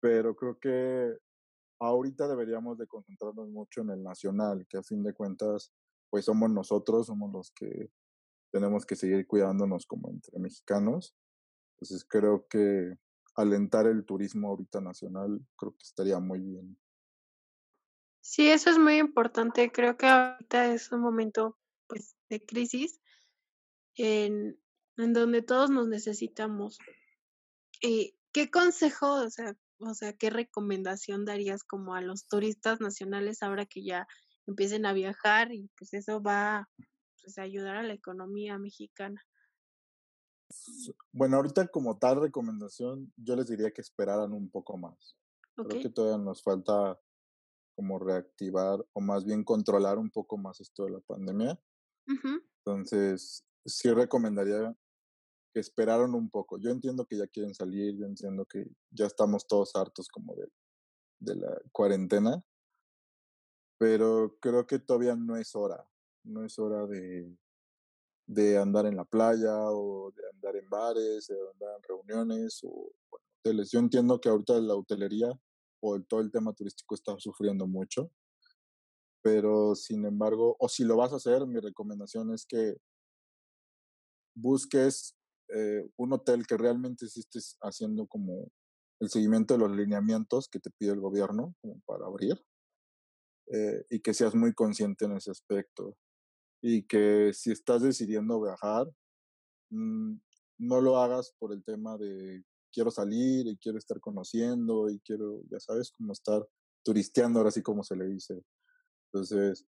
pero 0.00 0.36
creo 0.36 0.58
que 0.58 1.16
ahorita 1.80 2.28
deberíamos 2.28 2.78
de 2.78 2.86
concentrarnos 2.86 3.48
mucho 3.48 3.80
en 3.80 3.90
el 3.90 4.02
nacional, 4.02 4.66
que 4.68 4.78
a 4.78 4.82
fin 4.82 5.02
de 5.02 5.14
cuentas, 5.14 5.72
pues 6.10 6.26
somos 6.26 6.50
nosotros, 6.50 7.06
somos 7.06 7.32
los 7.32 7.50
que 7.52 7.90
tenemos 8.52 8.84
que 8.84 8.96
seguir 8.96 9.26
cuidándonos 9.26 9.86
como 9.86 10.10
entre 10.10 10.38
mexicanos. 10.38 11.16
Entonces 11.74 12.04
creo 12.04 12.46
que 12.48 12.94
alentar 13.34 13.86
el 13.86 14.04
turismo 14.04 14.48
ahorita 14.48 14.80
nacional 14.80 15.40
creo 15.56 15.72
que 15.72 15.82
estaría 15.82 16.18
muy 16.18 16.40
bien. 16.40 16.78
Sí, 18.22 18.48
eso 18.48 18.70
es 18.70 18.78
muy 18.78 18.98
importante. 18.98 19.72
Creo 19.72 19.96
que 19.96 20.06
ahorita 20.06 20.72
es 20.72 20.92
un 20.92 21.00
momento 21.00 21.58
pues 21.88 22.14
de 22.30 22.40
crisis 22.40 23.00
en, 23.96 24.58
en 24.96 25.12
donde 25.12 25.42
todos 25.42 25.70
nos 25.70 25.88
necesitamos. 25.88 26.78
Eh, 27.82 28.14
¿Qué 28.32 28.48
consejo, 28.50 29.12
o 29.12 29.28
sea, 29.28 29.54
o 29.80 29.92
sea, 29.92 30.12
qué 30.12 30.30
recomendación 30.30 31.24
darías 31.24 31.64
como 31.64 31.96
a 31.96 32.00
los 32.00 32.28
turistas 32.28 32.80
nacionales 32.80 33.42
ahora 33.42 33.66
que 33.66 33.84
ya 33.84 34.06
empiecen 34.46 34.86
a 34.86 34.92
viajar 34.92 35.52
y 35.52 35.68
pues 35.76 35.92
eso 35.92 36.22
va 36.22 36.68
pues, 37.20 37.38
a 37.38 37.42
ayudar 37.42 37.76
a 37.76 37.82
la 37.82 37.92
economía 37.92 38.56
mexicana? 38.56 39.20
Bueno, 41.10 41.38
ahorita 41.38 41.66
como 41.68 41.98
tal 41.98 42.20
recomendación, 42.20 43.12
yo 43.16 43.34
les 43.34 43.48
diría 43.48 43.72
que 43.72 43.80
esperaran 43.80 44.32
un 44.32 44.48
poco 44.48 44.76
más. 44.76 45.16
Creo 45.56 45.82
que 45.82 45.90
todavía 45.90 46.22
nos 46.22 46.42
falta 46.42 46.98
como 47.82 47.98
reactivar 47.98 48.78
o 48.92 49.00
más 49.00 49.24
bien 49.24 49.42
controlar 49.42 49.98
un 49.98 50.08
poco 50.08 50.36
más 50.38 50.60
esto 50.60 50.84
de 50.84 50.92
la 50.92 51.00
pandemia. 51.00 51.60
Entonces, 52.58 53.44
sí 53.66 53.90
recomendaría 53.90 54.72
que 55.52 55.58
esperaron 55.58 56.14
un 56.14 56.30
poco. 56.30 56.58
Yo 56.58 56.70
entiendo 56.70 57.04
que 57.04 57.16
ya 57.16 57.26
quieren 57.26 57.54
salir, 57.54 57.96
yo 57.96 58.06
entiendo 58.06 58.46
que 58.46 58.70
ya 58.92 59.06
estamos 59.06 59.48
todos 59.48 59.74
hartos 59.74 60.06
como 60.06 60.36
de, 60.36 60.46
de 61.18 61.34
la 61.34 61.60
cuarentena, 61.72 62.40
pero 63.78 64.36
creo 64.40 64.64
que 64.64 64.78
todavía 64.78 65.16
no 65.16 65.36
es 65.36 65.56
hora, 65.56 65.84
no 66.22 66.44
es 66.44 66.56
hora 66.60 66.86
de, 66.86 67.36
de 68.28 68.58
andar 68.58 68.86
en 68.86 68.94
la 68.94 69.04
playa 69.04 69.56
o 69.58 70.12
de 70.12 70.22
andar 70.34 70.54
en 70.54 70.70
bares, 70.70 71.26
de 71.26 71.34
andar 71.52 71.78
en 71.78 71.82
reuniones 71.82 72.60
o 72.62 72.92
hoteles. 73.10 73.72
Yo 73.72 73.80
entiendo 73.80 74.20
que 74.20 74.28
ahorita 74.28 74.60
la 74.60 74.76
hotelería 74.76 75.36
o 75.82 76.00
todo 76.02 76.20
el 76.20 76.30
tema 76.30 76.52
turístico 76.52 76.94
está 76.94 77.18
sufriendo 77.18 77.66
mucho, 77.66 78.10
pero 79.22 79.74
sin 79.74 80.04
embargo, 80.06 80.56
o 80.58 80.68
si 80.68 80.84
lo 80.84 80.96
vas 80.96 81.12
a 81.12 81.16
hacer, 81.16 81.46
mi 81.46 81.60
recomendación 81.60 82.32
es 82.32 82.46
que 82.46 82.76
busques 84.34 85.16
eh, 85.48 85.86
un 85.96 86.12
hotel 86.12 86.46
que 86.46 86.56
realmente 86.56 87.06
estés 87.06 87.58
haciendo 87.60 88.06
como 88.06 88.50
el 89.00 89.10
seguimiento 89.10 89.54
de 89.54 89.60
los 89.60 89.76
lineamientos 89.76 90.48
que 90.48 90.60
te 90.60 90.70
pide 90.70 90.92
el 90.92 91.00
gobierno 91.00 91.54
como 91.60 91.80
para 91.84 92.06
abrir 92.06 92.40
eh, 93.48 93.84
y 93.90 94.00
que 94.00 94.14
seas 94.14 94.34
muy 94.34 94.54
consciente 94.54 95.04
en 95.04 95.16
ese 95.16 95.30
aspecto. 95.30 95.96
Y 96.62 96.84
que 96.84 97.32
si 97.34 97.50
estás 97.50 97.82
decidiendo 97.82 98.40
viajar 98.40 98.86
mm, 99.70 100.14
no 100.58 100.80
lo 100.80 100.98
hagas 100.98 101.34
por 101.38 101.52
el 101.52 101.64
tema 101.64 101.98
de 101.98 102.44
quiero 102.72 102.90
salir 102.90 103.46
y 103.46 103.56
quiero 103.56 103.78
estar 103.78 104.00
conociendo 104.00 104.90
y 104.90 104.98
quiero 105.00 105.42
ya 105.50 105.60
sabes 105.60 105.92
como 105.92 106.12
estar 106.12 106.46
turisteando 106.82 107.38
ahora 107.38 107.50
sí 107.50 107.62
como 107.62 107.84
se 107.84 107.96
le 107.96 108.06
dice 108.06 108.42
entonces 109.12 109.66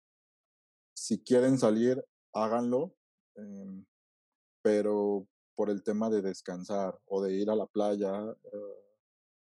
si 0.93 1.19
quieren 1.19 1.57
salir 1.57 2.03
háganlo 2.33 2.95
em, 3.35 3.85
pero 4.61 5.27
por 5.55 5.69
el 5.69 5.83
tema 5.83 6.09
de 6.09 6.21
descansar 6.21 6.99
o 7.05 7.21
de 7.21 7.33
ir 7.33 7.49
a 7.49 7.55
la 7.55 7.67
playa 7.67 8.11
eh, 8.31 8.81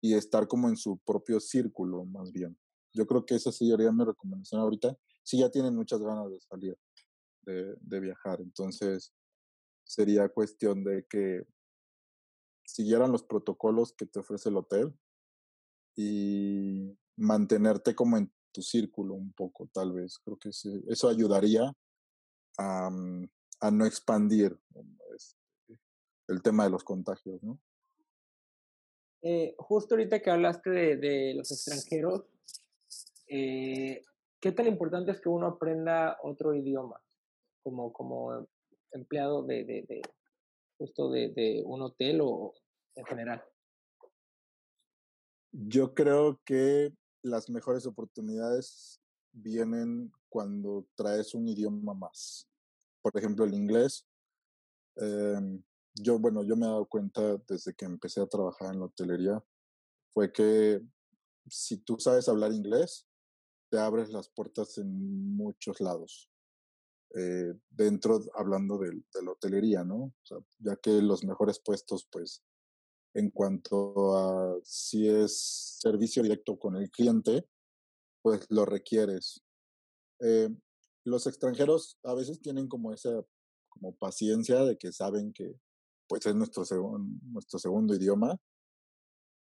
y 0.01 0.13
estar 0.13 0.47
como 0.47 0.69
en 0.69 0.77
su 0.77 0.97
propio 0.99 1.39
círculo, 1.39 2.05
más 2.05 2.31
bien. 2.31 2.57
Yo 2.93 3.05
creo 3.05 3.25
que 3.25 3.35
esa 3.35 3.51
sería 3.51 3.91
mi 3.91 4.05
recomendación 4.05 4.61
ahorita. 4.61 4.97
Si 5.23 5.39
ya 5.39 5.49
tienen 5.49 5.75
muchas 5.75 6.01
ganas 6.01 6.29
de 6.31 6.39
salir, 6.39 6.77
de, 7.41 7.75
de 7.81 7.99
viajar, 7.99 8.39
entonces 8.41 9.13
sería 9.83 10.29
cuestión 10.29 10.83
de 10.83 11.05
que 11.09 11.45
siguieran 12.67 13.11
los 13.11 13.23
protocolos 13.23 13.93
que 13.93 14.05
te 14.05 14.19
ofrece 14.19 14.49
el 14.49 14.57
hotel 14.57 14.93
y 15.95 16.95
mantenerte 17.15 17.95
como 17.95 18.17
en 18.17 18.31
tu 18.51 18.61
círculo 18.61 19.13
un 19.13 19.31
poco, 19.33 19.69
tal 19.73 19.93
vez. 19.93 20.19
Creo 20.19 20.37
que 20.37 20.49
eso 20.49 21.09
ayudaría 21.09 21.73
a, 22.57 22.89
mm, 22.89 23.29
no 23.71 23.85
expandir 23.85 24.59
el 26.27 26.41
tema 26.41 26.65
de 26.65 26.69
los 26.69 26.83
contagios, 26.83 27.41
¿no? 27.41 27.57
Eh, 29.21 29.55
justo 29.57 29.95
ahorita 29.95 30.21
que 30.21 30.29
hablaste 30.29 30.69
de, 30.69 31.33
los 31.33 31.51
extranjeros, 31.51 32.25
eh, 33.27 34.03
¿qué 34.39 34.51
tan 34.51 34.67
importante 34.67 35.11
es 35.11 35.19
que 35.19 35.29
uno 35.29 35.47
aprenda 35.47 36.17
otro 36.21 36.53
idioma 36.53 37.01
como, 37.63 37.91
como 37.91 38.47
empleado 38.91 39.43
de, 39.43 40.01
justo 40.77 41.09
de, 41.09 41.63
un 41.65 41.81
hotel 41.81 42.19
o 42.21 42.53
en 42.95 43.05
general? 43.05 43.43
Yo 45.51 45.93
creo 45.93 46.39
que 46.45 46.93
las 47.23 47.49
mejores 47.49 47.85
oportunidades 47.85 49.01
vienen 49.31 50.11
cuando 50.29 50.87
traes 50.95 51.33
un 51.33 51.47
idioma 51.47 51.93
más. 51.93 52.47
Por 53.01 53.17
ejemplo, 53.17 53.45
el 53.45 53.53
inglés. 53.53 54.07
Em, 54.95 55.63
yo, 55.95 56.19
bueno, 56.19 56.43
yo 56.43 56.55
me 56.55 56.65
he 56.65 56.69
dado 56.69 56.85
cuenta 56.85 57.37
desde 57.47 57.73
que 57.73 57.85
empecé 57.85 58.21
a 58.21 58.27
trabajar 58.27 58.73
en 58.73 58.79
la 58.79 58.85
hotelería, 58.85 59.43
fue 60.13 60.31
que 60.31 60.81
si 61.49 61.77
tú 61.77 61.97
sabes 61.99 62.27
hablar 62.27 62.51
inglés, 62.51 63.07
te 63.69 63.77
abres 63.77 64.09
las 64.09 64.29
puertas 64.29 64.77
en 64.77 65.35
muchos 65.35 65.79
lados. 65.81 66.29
Eh, 67.15 67.53
dentro, 67.69 68.19
hablando 68.35 68.77
de, 68.77 68.91
la 69.23 69.31
hotelería, 69.31 69.83
¿no? 69.83 70.13
ya 70.59 70.75
que 70.75 71.01
los 71.01 71.23
mejores 71.23 71.59
puestos, 71.59 72.07
pues, 72.11 72.43
en 73.13 73.31
cuanto 73.31 74.15
a 74.17 74.59
si 74.63 75.07
es 75.07 75.79
servicio 75.79 76.21
directo 76.21 76.59
con 76.59 76.75
el 76.75 76.91
cliente, 76.91 77.47
pues 78.21 78.45
lo 78.49 78.65
requieres. 78.65 79.41
Eh, 80.19 80.49
los 81.05 81.25
extranjeros 81.25 81.97
a 82.03 82.13
veces 82.13 82.41
tienen 82.41 82.67
como 82.67 82.93
esa 82.93 83.23
como 83.69 83.95
paciencia 83.95 84.63
de 84.65 84.77
que 84.77 84.91
saben 84.91 85.31
que 85.33 85.55
pues 86.07 86.25
es 86.25 86.35
nuestro, 86.35 86.63
nuestro 87.31 87.59
segundo 87.59 87.95
idioma, 87.95 88.37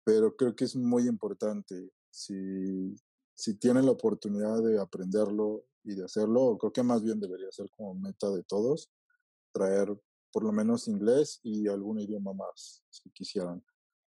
pero 0.05 0.35
creo 0.37 0.55
que 0.55 0.65
es 0.65 0.77
muy 0.77 1.07
importante. 1.07 1.91
Si, 2.11 2.95
si 3.35 3.55
tienen 3.55 3.87
la 3.87 3.93
oportunidad 3.93 4.63
de 4.63 4.81
aprenderlo 4.81 5.65
y 5.85 5.95
de 5.95 6.05
hacerlo, 6.05 6.57
creo 6.59 6.73
que 6.73 6.83
más 6.83 7.03
bien 7.03 7.21
debería 7.21 7.51
ser 7.51 7.69
como 7.71 7.95
meta 7.95 8.31
de 8.31 8.43
todos, 8.45 8.91
traer 9.53 9.89
por 10.33 10.45
lo 10.45 10.53
menos 10.53 10.89
inglés 10.89 11.41
y 11.43 11.69
algún 11.69 12.01
idioma 12.01 12.33
más, 12.33 12.83
si 12.91 13.11
quisieran. 13.11 13.63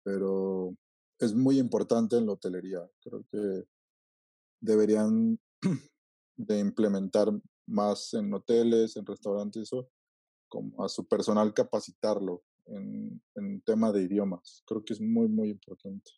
Pero 0.04 0.76
es 1.18 1.34
muy 1.34 1.58
importante 1.58 2.16
en 2.16 2.26
la 2.26 2.32
hotelería. 2.32 2.88
Creo 3.00 3.24
que 3.30 3.64
deberían 4.60 5.38
de 6.36 6.58
implementar 6.58 7.28
más 7.66 8.14
en 8.14 8.32
hoteles, 8.32 8.96
en 8.96 9.06
restaurantes, 9.06 9.62
eso, 9.62 9.90
como 10.48 10.84
a 10.84 10.88
su 10.88 11.06
personal 11.06 11.54
capacitarlo 11.54 12.42
en, 12.66 13.20
en 13.34 13.60
tema 13.62 13.92
de 13.92 14.02
idiomas. 14.02 14.62
Creo 14.66 14.84
que 14.84 14.92
es 14.92 15.00
muy, 15.00 15.28
muy 15.28 15.50
importante. 15.50 16.10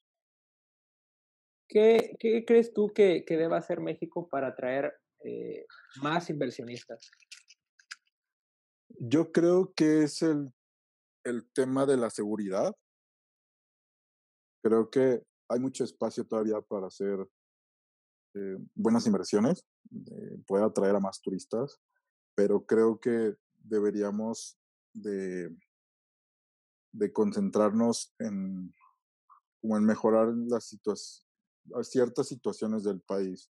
¿Qué, 1.69 2.17
qué 2.19 2.45
crees 2.45 2.73
tú 2.73 2.93
que, 2.93 3.25
que, 3.25 3.37
deba 3.37 3.57
hacer 3.57 3.81
México 3.81 4.29
para 4.29 4.49
atraer 4.49 4.93
eh, 5.25 5.67
más 6.03 6.31
inversionistas? 6.31 7.11
Yo 8.89 9.33
creo 9.33 9.73
que 9.75 10.05
es 10.05 10.23
el, 10.23 10.53
el 11.25 11.51
tema 11.53 11.87
de 11.87 11.97
la 11.97 12.11
seguridad. 12.11 12.75
Creo 14.63 14.91
que 14.91 15.23
hay 15.49 15.61
mucho 15.61 15.85
espacio 15.85 16.25
todavía 16.27 16.61
para 16.61 16.87
hacer 16.87 17.27
eh, 18.35 18.59
buenas 18.75 19.07
inversiones, 19.07 19.65
eh, 19.93 20.39
puede 20.47 20.65
atraer 20.65 20.97
a 20.97 21.01
más 21.01 21.21
turistas, 21.21 21.81
pero 22.35 22.65
creo 22.67 22.99
que 22.99 23.35
deberíamos 23.63 24.59
de, 24.93 25.57
de 26.93 27.13
concentrarnos 27.13 28.15
en, 28.19 28.75
como 29.61 29.81
mejorar 29.81 30.35
las 30.35 30.67
situaciones, 30.67 31.27
ciertas 31.83 32.29
situaciones 32.29 32.85
del 32.85 33.01
país. 33.01 33.51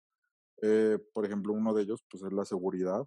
Eh, 0.66 0.98
por 1.14 1.26
ejemplo, 1.26 1.52
uno 1.52 1.74
de 1.74 1.84
ellos 1.84 2.02
pues, 2.10 2.24
es 2.24 2.32
la 2.32 2.46
seguridad. 2.46 3.06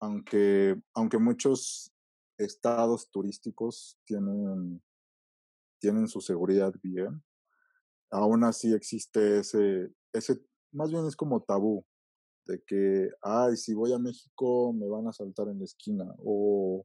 Aunque, 0.00 0.76
aunque 0.92 1.18
muchos 1.18 1.92
estados 2.36 3.08
turísticos 3.12 3.96
tienen, 4.04 4.82
tienen 5.80 6.08
su 6.08 6.20
seguridad 6.20 6.74
bien, 6.82 7.22
aún 8.10 8.42
así 8.42 8.74
existe 8.74 9.38
ese, 9.38 9.94
ese, 10.12 10.44
más 10.72 10.90
bien 10.90 11.06
es 11.06 11.14
como 11.14 11.44
tabú, 11.44 11.84
de 12.46 12.60
que, 12.66 13.10
ay, 13.22 13.56
si 13.56 13.74
voy 13.74 13.92
a 13.92 14.00
México 14.00 14.72
me 14.72 14.88
van 14.88 15.06
a 15.06 15.12
saltar 15.12 15.46
en 15.46 15.60
la 15.60 15.64
esquina, 15.64 16.12
o, 16.18 16.84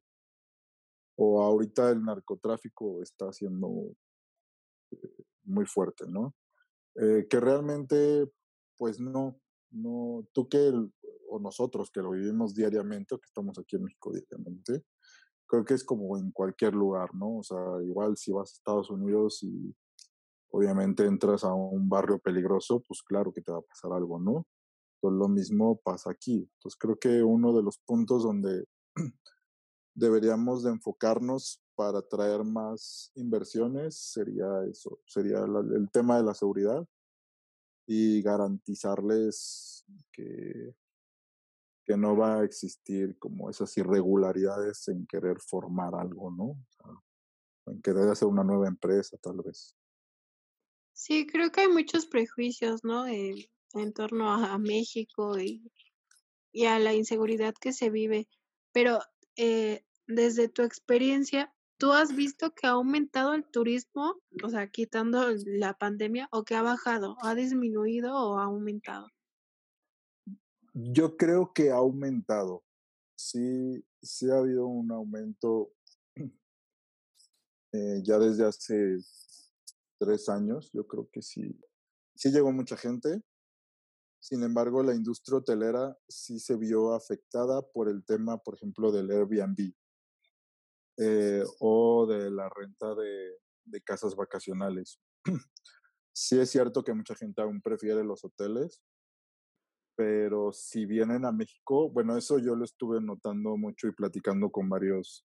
o 1.17 1.41
ahorita 1.41 1.89
el 1.89 2.03
narcotráfico 2.03 3.01
está 3.01 3.33
siendo 3.33 3.95
eh, 4.91 5.23
muy 5.45 5.65
fuerte, 5.65 6.05
¿no? 6.07 6.35
Eh, 6.93 7.25
que 7.27 7.39
realmente, 7.39 8.31
pues 8.77 8.99
no, 8.99 9.39
no, 9.71 10.27
tú 10.33 10.47
que, 10.47 10.71
o 11.29 11.39
nosotros 11.39 11.91
que 11.91 12.01
lo 12.01 12.12
vivimos 12.12 12.53
diariamente, 12.53 13.15
o 13.15 13.19
que 13.19 13.25
estamos 13.25 13.57
aquí 13.59 13.75
en 13.75 13.83
México 13.83 14.12
diariamente, 14.12 14.86
creo 15.47 15.65
que 15.65 15.74
es 15.74 15.83
como 15.83 16.17
en 16.17 16.31
cualquier 16.31 16.74
lugar, 16.74 17.13
¿no? 17.13 17.38
O 17.38 17.43
sea, 17.43 17.57
igual 17.83 18.17
si 18.17 18.31
vas 18.31 18.51
a 18.51 18.57
Estados 18.57 18.89
Unidos 18.89 19.43
y 19.43 19.74
obviamente 20.51 21.05
entras 21.05 21.43
a 21.43 21.53
un 21.53 21.89
barrio 21.89 22.19
peligroso, 22.19 22.83
pues 22.88 23.01
claro 23.03 23.31
que 23.31 23.41
te 23.41 23.51
va 23.51 23.59
a 23.59 23.62
pasar 23.62 23.91
algo, 23.93 24.19
¿no? 24.19 24.45
Pues 25.00 25.13
lo 25.13 25.27
mismo 25.27 25.79
pasa 25.83 26.12
aquí. 26.12 26.50
Entonces 26.55 26.77
creo 26.79 26.97
que 26.97 27.24
uno 27.24 27.55
de 27.55 27.63
los 27.63 27.77
puntos 27.79 28.24
donde 28.24 28.65
deberíamos 29.95 30.63
de 30.63 30.71
enfocarnos 30.71 31.62
para 31.75 32.01
traer 32.01 32.43
más 32.43 33.12
inversiones 33.15 33.97
sería 33.97 34.47
eso, 34.69 35.00
sería 35.05 35.39
el 35.39 35.89
tema 35.91 36.17
de 36.17 36.24
la 36.24 36.33
seguridad 36.33 36.88
y 37.88 38.22
garantizarles 38.22 39.86
que, 40.12 40.75
que 41.86 41.96
no 41.96 42.17
va 42.17 42.41
a 42.41 42.44
existir 42.44 43.17
como 43.17 43.50
esas 43.50 43.75
irregularidades 43.77 44.89
en 44.89 45.08
querer 45.08 45.39
formar 45.39 45.96
algo, 45.96 46.29
¿no? 46.29 46.58
en 47.65 47.82
querer 47.82 48.10
hacer 48.10 48.27
una 48.27 48.44
nueva 48.44 48.67
empresa, 48.67 49.17
tal 49.17 49.41
vez. 49.41 49.75
Sí, 50.94 51.25
creo 51.27 51.51
que 51.51 51.62
hay 51.62 51.67
muchos 51.70 52.06
prejuicios, 52.06 52.84
¿no? 52.84 53.06
en 53.08 53.94
torno 53.94 54.32
a, 54.32 54.58
México 54.58 55.39
y, 55.39 55.72
y, 56.51 56.65
a 56.65 56.79
la 56.79 56.94
inseguridad 56.94 57.53
que 57.53 57.72
se 57.72 57.89
vive. 57.89 58.27
Pero 58.74 59.00
eh, 59.36 59.86
desde 60.08 60.50
tu 60.50 60.64
experiencia, 60.64 61.53
¿tú 61.77 61.94
has 61.94 62.16
visto 62.16 62.53
que 62.53 62.68
ha 62.68 62.72
aumentado 62.72 63.33
el 63.33 63.46
turismo, 63.46 64.16
o 64.44 64.50
sea, 64.50 64.70
quitando 64.70 65.33
la 65.46 65.74
pandemia, 65.74 66.27
o 66.31 66.44
que 66.44 66.55
ha 66.55 66.61
bajado, 66.61 67.18
ha 67.22 67.35
disminuido 67.35 68.16
o 68.16 68.40
ha 68.40 68.46
aumentado? 68.46 69.07
Yo 70.74 71.18
creo 71.18 71.53
que 71.53 71.72
ha 71.72 71.75
aumentado. 71.75 72.63
Sí, 73.16 73.83
sí 74.01 74.29
ha 74.29 74.37
habido 74.37 74.68
un 74.68 74.92
aumento 74.92 75.72
eh, 77.72 78.01
ya 78.03 78.20
desde 78.20 78.46
hace 78.46 78.98
tres 79.98 80.29
años. 80.29 80.70
Yo 80.74 80.85
creo 80.87 81.09
que 81.11 81.22
sí, 81.22 81.59
sí 82.16 82.31
llegó 82.31 82.51
mucha 82.51 82.77
gente. 82.77 83.22
Sin 84.20 84.44
embargo, 84.44 84.83
la 84.83 84.94
industria 84.94 85.37
hotelera 85.37 85.98
sí 86.07 86.40
se 86.40 86.55
vio 86.55 86.94
afectada 86.94 87.61
por 87.61 87.87
el 87.87 88.03
tema, 88.03 88.37
por 88.37 88.55
ejemplo, 88.55 88.92
del 88.92 89.09
Airbnb 89.09 89.74
eh, 90.98 91.44
o 91.60 92.07
de 92.07 92.31
la 92.31 92.50
renta 92.50 92.96
de, 92.96 93.38
de 93.66 93.81
casas 93.81 94.16
vacacionales. 94.16 95.00
sí 96.14 96.40
es 96.40 96.50
cierto 96.50 96.83
que 96.83 96.94
mucha 96.94 97.16
gente 97.16 97.42
aún 97.42 97.62
prefiere 97.62 98.03
los 98.03 98.24
hoteles, 98.25 98.81
pero 99.96 100.51
si 100.51 100.86
vienen 100.86 101.25
a 101.25 101.31
México, 101.31 101.90
bueno, 101.90 102.18
eso 102.18 102.40
yo 102.40 102.55
lo 102.55 102.66
estuve 102.66 103.01
notando 103.01 103.57
mucho 103.57 103.88
y 103.88 103.94
platicando 103.94 104.50
con 104.50 104.70
varios, 104.70 105.25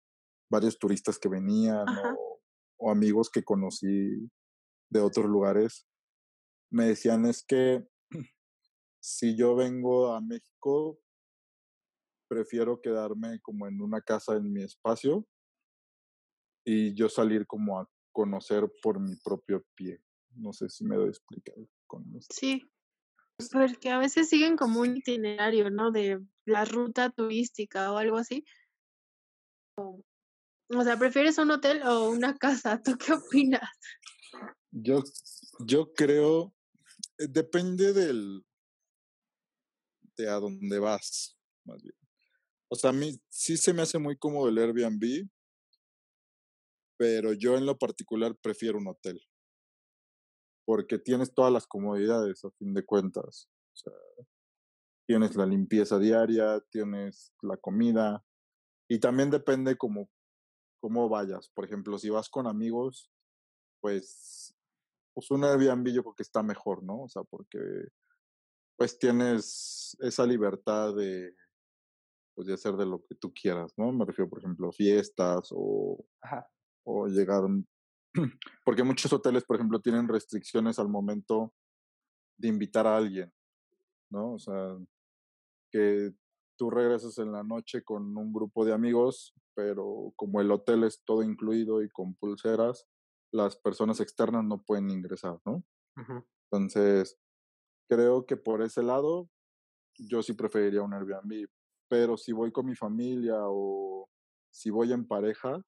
varios 0.49 0.77
turistas 0.77 1.17
que 1.19 1.29
venían 1.29 1.87
o, 1.87 2.41
o, 2.77 2.91
amigos 2.91 3.29
que 3.29 3.43
conocí 3.43 4.29
de 4.91 4.99
otros 5.01 5.25
lugares, 5.25 5.87
me 6.71 6.85
decían 6.85 7.25
es 7.25 7.43
que 7.43 7.87
si 8.99 9.35
yo 9.35 9.55
vengo 9.55 10.13
a 10.13 10.21
México, 10.21 10.99
prefiero 12.27 12.79
quedarme 12.79 13.39
como 13.41 13.67
en 13.67 13.81
una 13.81 14.01
casa 14.01 14.35
en 14.35 14.51
mi 14.51 14.63
espacio 14.63 15.27
y 16.71 16.93
yo 16.93 17.09
salir 17.09 17.47
como 17.47 17.79
a 17.79 17.89
conocer 18.11 18.71
por 18.83 18.99
mi 18.99 19.15
propio 19.15 19.65
pie. 19.73 19.99
No 20.35 20.53
sé 20.53 20.69
si 20.69 20.85
me 20.85 20.95
doy 20.95 21.07
a 21.07 21.09
explicar 21.09 21.55
con 21.87 22.05
esto. 22.15 22.35
Sí, 22.39 22.71
porque 23.51 23.89
a 23.89 23.97
veces 23.97 24.29
siguen 24.29 24.55
como 24.55 24.81
un 24.81 24.97
itinerario, 24.97 25.71
¿no? 25.71 25.89
De 25.89 26.23
la 26.45 26.65
ruta 26.65 27.09
turística 27.09 27.91
o 27.91 27.97
algo 27.97 28.17
así. 28.17 28.45
O 29.77 30.83
sea, 30.83 30.95
¿prefieres 30.99 31.39
un 31.39 31.49
hotel 31.49 31.81
o 31.81 32.11
una 32.11 32.37
casa? 32.37 32.79
¿Tú 32.83 32.95
qué 32.99 33.13
opinas? 33.13 33.67
Yo, 34.69 35.03
yo 35.65 35.91
creo, 35.93 36.53
eh, 37.17 37.25
depende 37.27 37.93
del, 37.93 38.45
de 40.15 40.29
a 40.29 40.35
dónde 40.35 40.77
vas, 40.77 41.35
más 41.65 41.81
bien. 41.81 41.95
O 42.67 42.75
sea, 42.75 42.91
a 42.91 42.93
mí 42.93 43.19
sí 43.27 43.57
se 43.57 43.73
me 43.73 43.81
hace 43.81 43.97
muy 43.97 44.15
cómodo 44.15 44.49
el 44.49 44.59
Airbnb, 44.59 45.27
pero 46.99 47.31
yo 47.31 47.55
en 47.55 47.65
lo 47.65 47.77
particular 47.77 48.35
prefiero 48.41 48.77
un 48.77 48.89
hotel. 48.89 49.21
Porque 50.65 50.99
tienes 50.99 51.33
todas 51.33 51.51
las 51.51 51.65
comodidades 51.65 52.43
a 52.43 52.51
fin 52.51 52.73
de 52.73 52.85
cuentas. 52.85 53.49
O 53.73 53.77
sea, 53.77 53.93
tienes 55.07 55.35
la 55.37 55.45
limpieza 55.45 55.97
diaria, 55.97 56.59
tienes 56.69 57.33
la 57.41 57.55
comida 57.55 58.23
y 58.89 58.99
también 58.99 59.29
depende 59.29 59.77
cómo, 59.77 60.09
cómo 60.81 61.07
vayas. 61.07 61.49
Por 61.55 61.63
ejemplo, 61.63 61.97
si 61.97 62.09
vas 62.09 62.29
con 62.29 62.47
amigos, 62.47 63.09
pues, 63.81 64.53
pues 65.13 65.31
un 65.31 65.45
Airbnb 65.45 65.87
yo 65.93 66.03
creo 66.03 66.15
que 66.15 66.23
está 66.23 66.43
mejor, 66.43 66.83
¿no? 66.83 67.03
O 67.03 67.09
sea, 67.09 67.23
porque 67.23 67.59
pues 68.77 68.99
tienes 68.99 69.95
esa 70.01 70.25
libertad 70.25 70.93
de, 70.95 71.33
pues, 72.35 72.47
de 72.47 72.55
hacer 72.55 72.75
de 72.75 72.85
lo 72.85 73.01
que 73.05 73.15
tú 73.15 73.33
quieras, 73.33 73.73
¿no? 73.77 73.91
Me 73.93 74.05
refiero, 74.05 74.29
por 74.29 74.39
ejemplo, 74.39 74.67
a 74.67 74.73
fiestas 74.73 75.49
o, 75.51 76.05
o 76.89 77.07
llegar, 77.07 77.43
porque 78.65 78.83
muchos 78.83 79.13
hoteles, 79.13 79.45
por 79.45 79.57
ejemplo, 79.57 79.79
tienen 79.79 80.07
restricciones 80.07 80.79
al 80.79 80.89
momento 80.89 81.53
de 82.37 82.47
invitar 82.47 82.87
a 82.87 82.97
alguien, 82.97 83.31
¿no? 84.09 84.33
O 84.33 84.39
sea, 84.39 84.77
que 85.71 86.11
tú 86.57 86.69
regresas 86.69 87.17
en 87.19 87.31
la 87.31 87.43
noche 87.43 87.83
con 87.83 88.17
un 88.17 88.33
grupo 88.33 88.65
de 88.65 88.73
amigos, 88.73 89.33
pero 89.53 90.13
como 90.15 90.41
el 90.41 90.51
hotel 90.51 90.83
es 90.83 91.03
todo 91.05 91.21
incluido 91.21 91.83
y 91.83 91.89
con 91.89 92.15
pulseras, 92.15 92.87
las 93.31 93.55
personas 93.55 93.99
externas 93.99 94.43
no 94.43 94.63
pueden 94.63 94.89
ingresar, 94.89 95.39
¿no? 95.45 95.63
Entonces, 96.51 97.19
creo 97.87 98.25
que 98.25 98.37
por 98.37 98.63
ese 98.63 98.81
lado, 98.81 99.29
yo 99.97 100.23
sí 100.23 100.33
preferiría 100.33 100.81
un 100.81 100.93
Airbnb, 100.93 101.47
pero 101.87 102.17
si 102.17 102.31
voy 102.31 102.51
con 102.51 102.65
mi 102.65 102.75
familia 102.75 103.35
o 103.41 104.09
si 104.49 104.69
voy 104.69 104.91
en 104.93 105.05
pareja, 105.05 105.61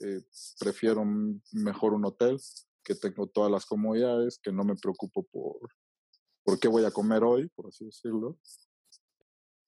eh, 0.00 0.22
prefiero 0.58 1.04
mejor 1.52 1.94
un 1.94 2.04
hotel, 2.04 2.38
que 2.84 2.94
tengo 2.94 3.26
todas 3.26 3.50
las 3.50 3.66
comodidades, 3.66 4.38
que 4.42 4.52
no 4.52 4.64
me 4.64 4.76
preocupo 4.76 5.24
por, 5.24 5.70
por 6.44 6.58
qué 6.58 6.68
voy 6.68 6.84
a 6.84 6.90
comer 6.90 7.24
hoy, 7.24 7.48
por 7.48 7.66
así 7.66 7.84
decirlo. 7.84 8.38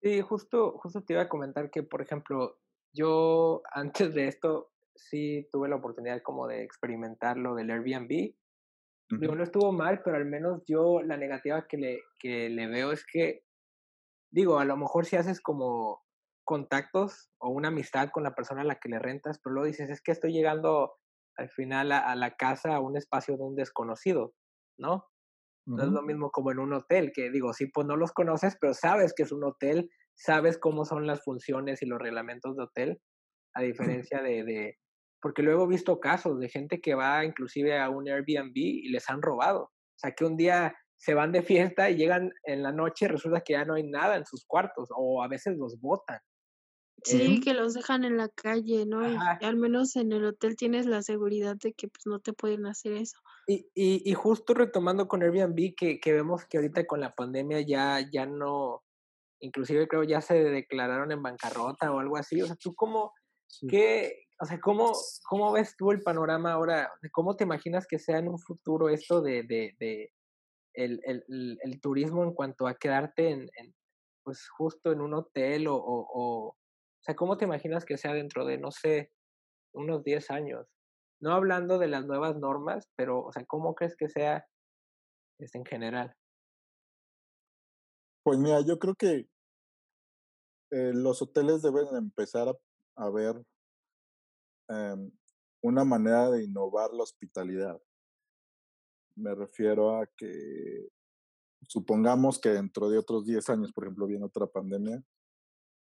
Sí, 0.01 0.21
justo, 0.21 0.79
justo 0.79 1.03
te 1.03 1.15
iba 1.15 1.23
a 1.23 1.29
comentar 1.29 1.71
que, 1.71 1.83
por 1.83 2.03
ejemplo, 2.03 2.61
yo 2.93 3.63
antes 3.73 4.15
de 4.15 4.29
esto 4.29 4.71
sí 4.95 5.49
tuve 5.53 5.69
la 5.69 5.77
oportunidad 5.77 6.23
como 6.23 6.47
de 6.47 6.63
experimentar 6.63 7.37
lo 7.37 7.55
del 7.55 7.71
Airbnb 7.71 8.35
Digo, 9.11 9.35
no 9.35 9.43
estuvo 9.43 9.73
mal, 9.73 10.03
pero 10.05 10.17
al 10.17 10.27
menos 10.27 10.63
yo 10.67 11.03
la 11.03 11.17
negativa 11.17 11.67
que 11.67 11.79
le, 11.79 12.03
que 12.19 12.51
le 12.51 12.67
veo 12.67 12.93
es 12.93 13.07
que, 13.07 13.43
digo, 14.31 14.59
a 14.59 14.67
lo 14.67 14.77
mejor 14.77 15.07
si 15.07 15.17
haces 15.17 15.41
como 15.41 16.05
contactos 16.49 17.29
o 17.39 17.51
una 17.51 17.69
amistad 17.69 18.09
con 18.11 18.23
la 18.23 18.35
persona 18.35 18.63
a 18.63 18.65
la 18.65 18.77
que 18.77 18.89
le 18.89 18.99
rentas, 18.99 19.39
pero 19.39 19.53
luego 19.53 19.67
dices, 19.67 19.91
es 19.91 20.01
que 20.01 20.13
estoy 20.13 20.33
llegando 20.33 20.95
al 21.37 21.51
final 21.51 21.93
a, 21.93 22.17
la 22.17 22.37
casa, 22.37 22.75
a 22.75 22.81
un 22.81 22.97
espacio 22.97 23.37
de 23.37 23.45
un 23.45 23.55
desconocido, 23.55 24.33
¿no? 24.79 25.05
No 25.67 25.83
es 25.83 25.91
lo 25.91 26.01
mismo 26.01 26.31
como 26.31 26.51
en 26.51 26.59
un 26.59 26.73
hotel, 26.73 27.13
que 27.15 27.31
digo, 27.31 27.53
sí, 27.53 27.67
pues 27.67 27.87
no 27.87 27.97
los 27.97 28.13
conoces, 28.13 28.57
pero 28.59 28.73
sabes 28.73 29.13
que 29.15 29.25
es 29.25 29.31
un 29.31 29.45
hotel, 29.45 29.91
sabes 30.15 30.57
cómo 30.57 30.87
son 30.87 31.07
las 31.07 31.23
funciones 31.23 31.83
y 31.83 31.87
los 31.87 31.99
reglamentos 31.99 32.57
de 32.57 32.63
hotel, 32.63 33.03
a 33.55 33.61
diferencia 33.61 34.23
de, 34.23 34.43
de, 34.45 34.79
porque 35.21 35.43
luego 35.43 35.65
he 35.65 35.69
visto 35.69 36.01
casos 36.01 36.41
de 36.41 36.49
gente 36.49 36.81
que 36.81 36.95
va 36.95 37.27
inclusive 37.27 37.79
a 37.79 37.91
un 37.91 38.09
Airbnb 38.09 38.57
y 38.57 38.89
les 38.89 39.11
han 39.11 39.21
robado. 39.21 39.65
O 39.65 39.99
sea, 39.99 40.13
que 40.13 40.25
un 40.25 40.39
día 40.39 40.75
se 40.97 41.13
van 41.13 41.31
de 41.31 41.43
fiesta 41.43 41.91
y 41.91 41.97
llegan 41.97 42.33
en 42.45 42.63
la 42.63 42.73
noche 42.73 43.05
y 43.05 43.09
resulta 43.09 43.43
que 43.43 43.53
ya 43.53 43.67
no 43.67 43.75
hay 43.75 43.87
nada 43.87 44.17
en 44.17 44.25
sus 44.25 44.47
cuartos 44.47 44.89
o 44.97 45.23
a 45.23 45.29
veces 45.29 45.55
los 45.59 45.79
botan. 45.79 46.19
Sí, 47.05 47.41
que 47.41 47.55
los 47.55 47.75
dejan 47.75 48.05
en 48.05 48.17
la 48.17 48.29
calle, 48.29 48.85
¿no? 48.87 49.09
Y 49.09 49.45
al 49.45 49.57
menos 49.57 49.97
en 49.97 50.13
el 50.13 50.25
hotel 50.25 50.57
tienes 50.57 50.87
la 50.87 51.03
seguridad 51.03 51.57
de 51.57 51.73
que 51.73 51.89
pues 51.89 52.07
no 52.07 52.19
te 52.19 52.33
pueden 52.33 52.67
hacer 52.67 52.93
eso. 52.95 53.19
Y, 53.47 53.67
y, 53.75 54.11
y 54.11 54.15
justo 54.15 54.53
retomando 54.53 55.07
con 55.07 55.23
Airbnb, 55.23 55.75
que, 55.77 56.01
que 56.01 56.13
vemos 56.13 56.45
que 56.47 56.59
ahorita 56.59 56.87
con 56.87 57.01
la 57.01 57.15
pandemia 57.15 57.61
ya, 57.61 58.01
ya 58.13 58.27
no, 58.27 58.83
inclusive 59.41 59.87
creo 59.87 60.03
ya 60.03 60.21
se 60.21 60.35
declararon 60.35 61.13
en 61.13 61.23
bancarrota 61.23 61.93
o 61.93 62.01
algo 62.01 62.17
así. 62.17 62.43
O 62.43 62.47
sea, 62.47 62.57
tú 62.57 62.75
cómo, 62.75 63.13
qué, 63.69 64.27
o 64.41 64.45
sea, 64.45 64.59
¿cómo, 64.61 64.93
¿cómo 65.29 65.53
ves 65.53 65.77
tú 65.77 65.93
el 65.93 66.03
panorama 66.03 66.53
ahora? 66.53 66.91
¿Cómo 67.13 67.37
te 67.37 67.45
imaginas 67.45 67.87
que 67.87 67.99
sea 67.99 68.19
en 68.19 68.29
un 68.29 68.39
futuro 68.39 68.89
esto 68.89 69.23
de, 69.23 69.45
de, 69.45 69.77
de 69.79 70.13
el, 70.75 71.01
el, 71.05 71.59
el, 71.63 71.81
turismo 71.81 72.25
en 72.25 72.35
cuanto 72.35 72.67
a 72.67 72.77
quedarte 72.77 73.31
en, 73.31 73.49
en, 73.57 73.75
pues 74.23 74.49
justo 74.49 74.93
en 74.93 75.01
un 75.01 75.15
hotel 75.15 75.69
o, 75.69 75.77
o 75.77 76.07
o 76.13 76.57
sea, 77.03 77.15
¿cómo 77.17 77.37
te 77.37 77.45
imaginas 77.45 77.85
que 77.85 77.97
sea 77.97 78.13
dentro 78.13 78.45
de, 78.45 78.59
no 78.59 78.71
sé, 78.71 79.11
unos 79.73 80.05
10 80.05 80.31
años? 80.31 80.67
No 81.21 81.33
hablando 81.33 81.79
de 81.79 81.89
las 81.89 82.07
nuevas 82.07 82.37
normas, 82.37 82.89
pero, 82.97 83.25
o 83.25 83.33
sea, 83.33 83.45
¿cómo 83.47 83.75
crees 83.75 83.97
que 83.97 84.09
sea 84.09 84.47
este, 85.39 85.59
en 85.59 85.65
general? 85.65 86.15
Pues 88.23 88.39
mira, 88.39 88.61
yo 88.61 88.79
creo 88.79 88.95
que 88.95 89.29
eh, 90.71 90.93
los 90.95 91.23
hoteles 91.23 91.63
deben 91.63 91.97
empezar 91.97 92.55
a, 92.97 93.11
ver 93.11 93.43
em, 94.69 95.11
una 95.63 95.85
manera 95.85 96.31
de 96.31 96.45
innovar 96.45 96.93
la 96.93 97.05
hospitalidad. 97.05 97.81
Me 99.17 99.35
refiero 99.35 99.97
a 99.97 100.07
que 100.07 100.89
supongamos 101.63 102.39
que 102.39 102.51
dentro 102.51 102.91
de 102.91 102.99
otros 102.99 103.25
10 103.25 103.49
años, 103.51 103.73
por 103.73 103.85
ejemplo, 103.85 104.07
viene 104.07 104.25
otra 104.25 104.47
pandemia, 104.47 105.03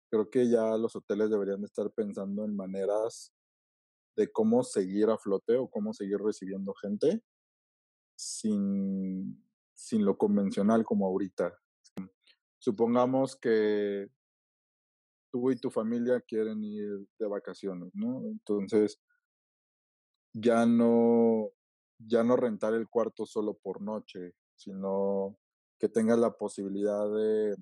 creo 0.10 0.30
que 0.30 0.50
ya 0.50 0.78
los 0.78 0.96
hoteles 0.96 1.30
deberían 1.30 1.64
estar 1.64 1.92
pensando 1.92 2.46
en 2.46 2.56
maneras 2.56 3.34
de 4.16 4.32
cómo 4.32 4.64
seguir 4.64 5.10
a 5.10 5.18
flote 5.18 5.58
o 5.58 5.70
cómo 5.70 5.94
seguir 5.94 6.18
recibiendo 6.20 6.74
gente 6.74 7.22
sin, 8.16 9.44
sin 9.76 10.04
lo 10.06 10.18
convencional 10.18 10.84
como 10.84 11.06
ahorita. 11.06 11.54
Supongamos 12.58 13.36
que 13.36 14.10
tú 15.32 15.52
y 15.52 15.58
tu 15.58 15.70
familia 15.70 16.20
quieren 16.22 16.64
ir 16.64 17.08
de 17.20 17.28
vacaciones, 17.28 17.92
¿no? 17.94 18.22
Entonces, 18.26 19.00
ya 20.34 20.66
no, 20.66 21.50
ya 22.00 22.24
no 22.24 22.36
rentar 22.36 22.74
el 22.74 22.90
cuarto 22.90 23.26
solo 23.26 23.56
por 23.56 23.82
noche, 23.82 24.34
sino 24.56 25.38
que 25.80 25.90
tengas 25.90 26.18
la 26.18 26.36
posibilidad 26.36 27.08
de, 27.14 27.56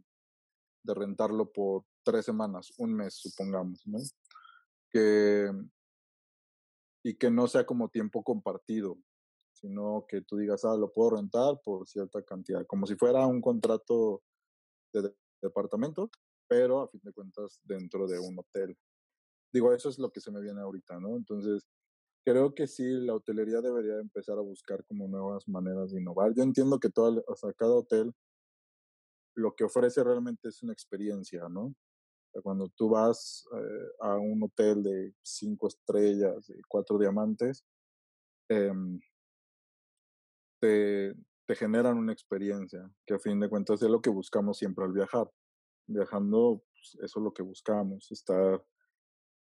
de 0.84 0.94
rentarlo 0.94 1.52
por 1.52 1.84
tres 2.06 2.26
semanas, 2.26 2.72
un 2.78 2.94
mes, 2.94 3.16
supongamos, 3.16 3.86
¿no? 3.86 4.00
Que, 4.90 5.52
y 7.04 7.16
que 7.16 7.30
no 7.30 7.48
sea 7.48 7.66
como 7.66 7.90
tiempo 7.90 8.24
compartido, 8.24 8.98
sino 9.52 10.06
que 10.08 10.22
tú 10.22 10.38
digas, 10.38 10.64
ah, 10.64 10.78
lo 10.78 10.92
puedo 10.92 11.18
rentar 11.18 11.60
por 11.64 11.88
cierta 11.88 12.22
cantidad, 12.22 12.66
como 12.68 12.86
si 12.86 12.96
fuera 12.96 13.26
un 13.26 13.42
contrato 13.42 14.22
de, 14.94 15.14
departamento, 15.42 16.10
pero 16.48 16.82
a 16.82 16.88
fin 16.88 17.02
de 17.04 17.14
cuentas 17.14 17.60
dentro 17.64 18.08
de 18.08 18.20
un 18.20 18.38
hotel. 18.40 18.78
Digo, 19.52 19.74
eso 19.74 19.90
es 19.90 20.00
lo 20.00 20.12
que 20.12 20.22
se 20.22 20.32
me 20.32 20.42
viene 20.42 20.62
ahorita, 20.62 21.00
¿no? 21.00 21.16
Entonces, 21.16 21.68
creo 22.26 22.54
que 22.54 22.68
sí, 22.68 22.84
la 22.84 23.16
hotelería 23.16 23.62
debería 23.62 24.00
empezar 24.00 24.38
a 24.38 24.42
buscar 24.42 24.84
como 24.86 25.08
nuevas 25.08 25.48
maneras 25.48 25.92
de 25.92 26.00
innovar. 26.00 26.34
Yo 26.36 26.44
entiendo 26.44 26.80
que 26.80 26.90
todo, 26.90 27.24
o 27.28 27.36
sea, 27.36 27.54
cada 27.54 27.74
hotel 27.74 28.14
lo 29.36 29.54
que 29.56 29.66
ofrece 29.66 30.04
realmente 30.04 30.50
es 30.50 30.64
una 30.64 30.74
experiencia, 30.74 31.48
¿no? 31.50 31.76
Cuando 32.44 32.70
tú 32.70 32.90
vas 32.90 33.46
eh, 33.54 33.88
a 34.02 34.18
un 34.18 34.44
hotel 34.44 34.84
de 34.84 35.14
cinco 35.22 35.68
estrellas, 35.68 36.48
de 36.48 36.62
cuatro 36.68 36.98
diamantes, 36.98 37.66
em, 38.50 39.00
te, 40.60 41.14
te, 41.48 41.56
generan 41.56 41.98
una 41.98 42.14
experiencia, 42.14 42.90
que 43.06 43.16
a 43.16 43.20
fin 43.20 43.40
de 43.40 43.50
cuentas 43.50 43.82
es 43.82 43.90
lo 43.90 44.02
que 44.02 44.10
buscamos 44.10 44.58
siempre 44.58 44.86
al 44.86 44.92
viajar. 44.92 45.30
Viajando, 45.88 46.64
pues, 46.72 46.96
eso 47.04 47.20
es 47.20 47.24
lo 47.24 47.34
que 47.34 47.44
buscamos, 47.44 48.12
estar, 48.12 48.64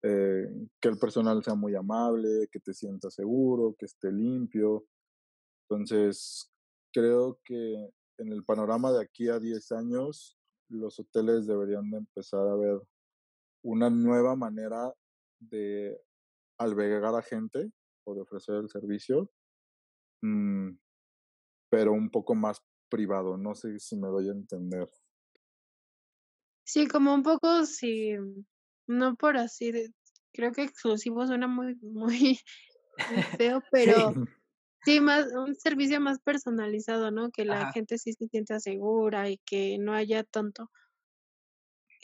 eh, 0.04 0.48
que 0.80 0.90
el 0.90 0.98
personal 0.98 1.44
sea 1.44 1.56
muy 1.56 1.76
amable, 1.76 2.48
que 2.52 2.60
te 2.60 2.74
sientas 2.74 3.16
seguro, 3.16 3.76
que 3.78 3.86
esté 3.86 4.12
limpio. 4.12 4.86
Entonces, 5.68 6.52
creo 6.94 7.40
que 7.44 7.90
en 8.18 8.32
el 8.32 8.44
panorama 8.44 8.92
de 8.92 9.02
aquí 9.02 9.30
a 9.30 9.40
10 9.40 9.72
años, 9.72 10.38
los 10.74 11.00
hoteles 11.00 11.48
deberían 11.48 11.90
de 11.90 11.98
empezar 11.98 12.48
a 12.48 12.56
ver 12.56 12.82
una 13.64 13.90
nueva 13.90 14.36
manera 14.36 14.94
de 15.40 16.00
albergar 16.58 17.16
a 17.16 17.22
gente 17.22 17.72
o 18.06 18.16
de 18.16 18.22
ofrecer 18.22 18.56
el 18.56 18.70
servicio, 18.70 19.32
mm, 20.22 20.72
pero 21.70 21.94
un 21.94 22.10
poco 22.10 22.36
más 22.36 22.62
privado. 22.90 23.38
No 23.38 23.56
sé 23.56 23.80
si 23.80 23.96
me 23.96 24.08
doy 24.08 24.30
a 24.30 24.34
entender. 24.34 24.90
Sí, 26.66 26.88
como 26.88 27.14
un 27.14 27.24
poco, 27.24 27.66
sí, 27.66 28.14
no 28.88 29.16
por 29.16 29.38
así, 29.38 29.72
creo 30.34 30.52
que 30.52 30.64
exclusivo 30.64 31.26
suena 31.28 31.48
muy, 31.48 31.76
muy, 31.82 32.40
feo, 33.42 33.62
pero 33.72 34.14
sí. 34.14 34.20
Más, 35.02 35.28
un 35.34 35.56
servicio 35.56 36.00
más 36.02 36.20
personalizado, 36.20 37.12
¿no? 37.12 37.32
Que 37.32 37.46
la 37.46 37.72
gente 37.72 37.98
sí 37.98 38.14
se 38.14 38.28
sienta 38.28 38.60
segura 38.60 39.30
y 39.30 39.38
que 39.46 39.78
no 39.80 39.94
haya 39.94 40.24
tanto 40.24 40.70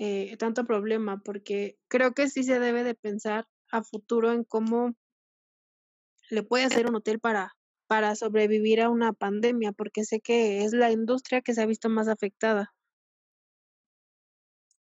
eh, 0.01 0.37
tanto 0.37 0.65
problema, 0.65 1.21
porque 1.21 1.77
creo 1.89 2.13
que 2.13 2.29
sí 2.29 2.43
se 2.43 2.59
debe 2.59 2.85
de 2.85 2.95
pensar 2.95 3.49
a 3.69 3.83
futuro 3.83 4.31
en 4.31 4.45
cómo 4.45 4.95
le 6.29 6.41
puede 6.43 6.63
hacer 6.63 6.87
un 6.87 6.95
hotel 6.95 7.19
para, 7.19 7.51
para 7.85 8.15
sobrevivir 8.15 8.79
a 8.79 8.89
una 8.89 9.11
pandemia, 9.11 9.73
porque 9.73 10.05
sé 10.05 10.21
que 10.21 10.63
es 10.63 10.71
la 10.71 10.91
industria 10.91 11.41
que 11.41 11.53
se 11.53 11.61
ha 11.61 11.65
visto 11.65 11.89
más 11.89 12.07
afectada. 12.07 12.73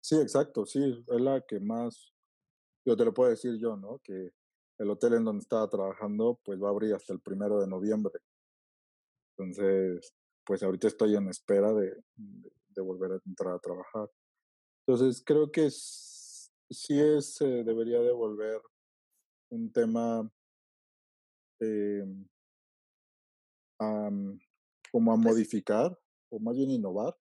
Sí, 0.03 0.17
exacto, 0.17 0.67
sí, 0.67 1.03
es 1.09 1.21
la 1.21 1.41
que 1.41 1.61
más, 1.61 2.13
yo 2.85 2.95
te 2.95 3.07
lo 3.07 3.15
puedo 3.15 3.31
decir 3.31 3.57
yo, 3.59 3.77
¿no? 3.77 4.01
Que 4.05 4.33
el 4.79 4.91
hotel 4.91 5.15
en 5.15 5.25
donde 5.25 5.43
estaba 5.43 5.69
trabajando, 5.69 6.41
pues 6.45 6.63
va 6.63 6.69
a 6.69 6.71
abrir 6.71 6.95
hasta 6.95 7.13
el 7.13 7.21
primero 7.21 7.61
de 7.61 7.67
noviembre. 7.67 8.21
Entonces, 9.37 10.15
pues 10.45 10.63
ahorita 10.63 10.89
estoy 10.89 11.17
en 11.17 11.29
espera 11.29 11.73
de, 11.73 12.03
de 12.15 12.83
volver 12.83 13.13
a 13.13 13.21
entrar 13.27 13.55
a 13.55 13.59
trabajar. 13.59 14.11
Entonces, 14.87 15.23
creo 15.25 15.51
que 15.51 15.69
sí 15.71 17.01
es, 17.01 17.41
eh, 17.41 17.65
debería 17.65 18.01
de 18.01 18.13
volver 18.13 18.61
un 19.51 19.73
tema 19.73 20.31
eh, 21.61 22.05
como 23.79 25.13
a 25.13 25.17
pues 25.17 25.27
modificar, 25.27 25.99
o 26.31 26.39
más 26.39 26.57
bien 26.57 26.71
innovar, 26.71 27.17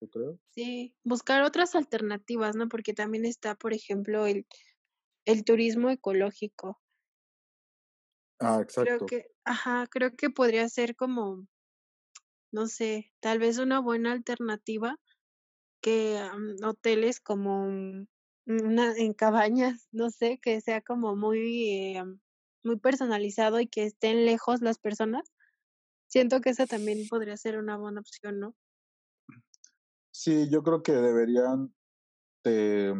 yo 0.00 0.08
creo. 0.08 0.38
Sí, 0.50 0.96
buscar 1.04 1.42
otras 1.42 1.74
alternativas, 1.74 2.56
¿no? 2.56 2.68
Porque 2.68 2.94
también 2.94 3.24
está, 3.24 3.54
por 3.54 3.72
ejemplo, 3.72 4.26
el, 4.26 4.46
el 5.24 5.44
turismo 5.44 5.90
ecológico. 5.90 6.80
Ah, 8.44 8.60
exacto. 8.62 9.06
Creo 9.06 9.06
que, 9.06 9.26
ajá, 9.44 9.86
creo 9.90 10.16
que 10.16 10.30
podría 10.30 10.68
ser 10.68 10.96
como, 10.96 11.46
no 12.52 12.66
sé, 12.66 13.12
tal 13.20 13.38
vez 13.38 13.58
una 13.58 13.80
buena 13.80 14.12
alternativa 14.12 14.98
que 15.82 16.20
hoteles 16.64 17.20
como 17.20 17.66
una, 18.46 18.96
en 18.96 19.14
cabañas, 19.14 19.88
no 19.92 20.10
sé, 20.10 20.38
que 20.42 20.60
sea 20.60 20.82
como 20.82 21.16
muy, 21.16 21.70
eh, 21.96 22.04
muy 22.64 22.78
personalizado 22.78 23.60
y 23.60 23.68
que 23.68 23.84
estén 23.84 24.24
lejos 24.26 24.62
las 24.62 24.78
personas. 24.78 25.32
Siento 26.08 26.40
que 26.40 26.50
esa 26.50 26.66
también 26.66 27.08
podría 27.08 27.36
ser 27.36 27.58
una 27.58 27.76
buena 27.76 28.00
opción, 28.00 28.40
¿no? 28.40 28.56
Sí, 30.12 30.48
yo 30.50 30.62
creo 30.62 30.82
que 30.82 30.92
deberían 30.92 31.74
de, 32.44 32.94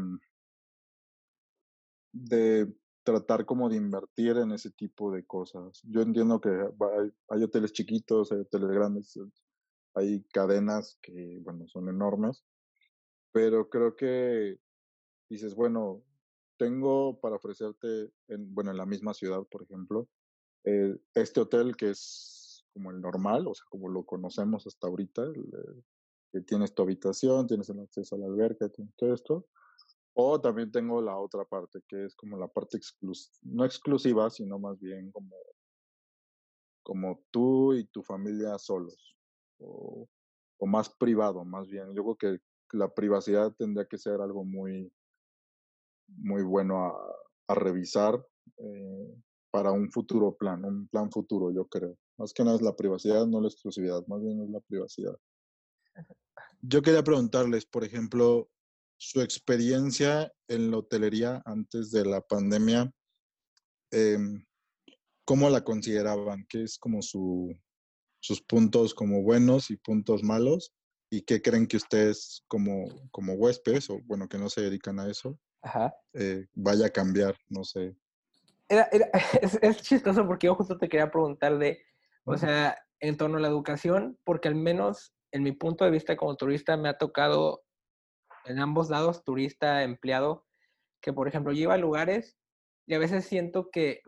de 2.13 2.75
tratar 3.05 3.45
como 3.45 3.69
de 3.69 3.77
invertir 3.77 4.39
en 4.39 4.53
ese 4.53 4.71
tipo 4.71 5.13
de 5.13 5.25
cosas. 5.25 5.83
Yo 5.85 6.01
entiendo 6.01 6.41
que 6.41 6.49
hay, 7.31 7.43
hoteles 7.43 7.73
chiquitos, 7.73 8.33
hay 8.33 8.41
hoteles 8.41 8.71
grandes, 8.71 9.19
hay 9.95 10.25
cadenas 10.33 10.99
que, 11.03 11.39
bueno, 11.43 11.69
son 11.69 11.89
enormes, 11.89 12.45
pero 13.31 13.69
creo 13.69 13.95
que 13.95 14.59
dices, 15.29 15.55
bueno, 15.55 16.03
tengo 16.57 17.21
para 17.21 17.37
ofrecerte, 17.37 18.11
en, 18.29 18.55
bueno, 18.55 18.71
en 18.71 18.79
la 18.79 18.87
misma 18.87 19.13
ciudad, 19.13 19.43
por 19.51 19.63
ejemplo, 19.63 20.09
eh, 20.65 20.97
este 21.15 21.41
hotel 21.41 21.77
que 21.77 21.91
es 21.91 22.65
como 22.73 22.91
el 22.91 23.01
normal, 23.01 23.47
o 23.47 23.55
sea, 23.55 23.67
como 23.69 23.89
lo 23.89 24.05
conocemos 24.05 24.67
hasta 24.67 24.87
ahorita, 24.87 25.31
que 26.33 26.41
tienes 26.41 26.75
tu 26.75 26.83
habitación, 26.83 27.47
tienes 27.47 27.69
el 27.69 27.81
acceso 27.81 28.17
a 28.17 28.19
la 28.19 28.27
alberca, 28.27 28.69
tienes 28.69 28.95
todo 28.97 29.15
esto. 29.15 29.47
O 30.15 30.41
también 30.41 30.71
tengo 30.71 31.03
la 31.03 31.19
otra 31.19 31.45
parte, 31.45 31.81
que 31.89 32.05
es 32.05 32.15
como 32.15 32.39
la 32.39 32.47
parte 32.47 32.79
no 33.43 33.65
exclusiva, 33.65 34.31
sino 34.31 34.59
más 34.59 34.79
bien 34.81 35.11
como, 35.11 35.37
como 36.85 37.25
tú 37.33 37.75
y 37.75 37.85
tu 37.87 38.03
familia 38.03 38.57
solos, 38.59 39.17
o, 39.59 40.07
más 40.67 40.89
privado, 40.89 41.45
más 41.45 41.69
bien. 41.69 41.95
Yo 41.95 42.03
creo 42.05 42.17
que 42.17 42.39
la 42.77 42.89
privacidad 42.89 43.53
tendría 43.59 43.87
que 43.87 43.99
ser 43.99 44.21
algo 44.21 44.45
muy, 44.45 44.91
muy 46.07 46.43
bueno 46.43 46.87
a, 46.87 46.95
a 47.49 47.55
revisar 47.55 48.25
eh, 48.59 49.15
para 49.51 49.73
un 49.73 49.91
futuro 49.91 50.35
plan, 50.37 50.65
un 50.65 50.89
plan 50.89 51.11
futuro, 51.11 51.53
yo 51.53 51.67
creo. 51.67 51.97
Más 52.19 52.33
que 52.33 52.45
nada 52.45 52.57
es 52.57 52.63
la 52.63 52.77
privacidad, 52.77 53.27
no 53.27 53.41
la 53.41 53.49
exclusividad, 53.49 54.07
más 54.07 54.23
bien 54.23 54.41
es 54.43 54.51
la 54.51 54.61
privacidad. 54.61 55.17
Yo 56.61 56.83
quería 56.83 57.05
preguntarles, 57.05 57.67
por 57.67 57.85
ejemplo, 57.85 58.49
su 58.97 59.21
experiencia 59.21 60.33
en 60.49 60.71
la 60.71 60.79
hotelería 60.79 61.43
antes 61.45 61.91
de 61.91 62.05
la 62.05 62.21
pandemia, 62.21 62.91
eh, 63.91 64.19
¿cómo 65.25 65.51
la 65.51 65.63
consideraban? 65.63 66.47
¿Qué 66.49 66.63
es 66.63 66.79
como 66.79 67.03
su, 67.03 67.55
sus 68.21 68.43
puntos 68.43 68.95
como 68.95 69.23
buenos 69.23 69.71
y 69.71 69.77
puntos 69.77 70.23
malos? 70.23 70.73
¿Y 71.11 71.23
qué 71.23 71.43
creen 71.43 71.67
que 71.67 71.77
ustedes 71.77 72.43
como, 72.49 72.87
como 73.11 73.35
huéspedes, 73.35 73.91
o 73.91 74.01
bueno, 74.05 74.29
que 74.29 74.39
no 74.39 74.49
se 74.49 74.63
dedican 74.63 74.99
a 74.99 75.09
eso, 75.09 75.39
Ajá. 75.65 75.97
Eh, 76.13 76.47
vaya 76.55 76.87
a 76.87 76.91
cambiar? 76.91 77.35
No 77.49 77.65
sé. 77.65 77.97
Era, 78.69 78.89
era, 78.93 79.09
es, 79.43 79.59
es, 79.63 79.83
chistoso 79.83 80.27
porque 80.27 80.47
yo 80.47 80.55
justo 80.55 80.77
te 80.79 80.89
quería 80.89 81.11
preguntar 81.11 81.59
de, 81.59 81.83
o 82.25 82.37
sea, 82.37 82.77
en 83.01 83.17
torno 83.17 83.39
a 83.39 83.41
la 83.41 83.49
educación, 83.49 84.19
porque 84.25 84.49
al 84.49 84.55
menos 84.55 85.15
en 85.33 85.43
mi 85.43 85.53
punto 85.53 85.85
de 85.85 85.91
vista 85.91 86.17
como 86.17 86.37
turista 86.37 86.77
me 86.77 86.89
ha 86.89 86.99
tocado 86.99 87.64
en 88.45 88.59
ambos 88.59 88.91
lados, 88.91 89.25
turista, 89.25 89.83
empleado, 89.83 90.45
que 91.01 91.13
por 91.13 91.29
ejemplo 91.29 91.53
lleva 91.53 91.75
a 91.75 91.79
lugares 91.79 92.39
y 92.87 92.95
a 92.95 92.99
veces 92.99 93.25
siento 93.25 93.71
que 93.71 94.03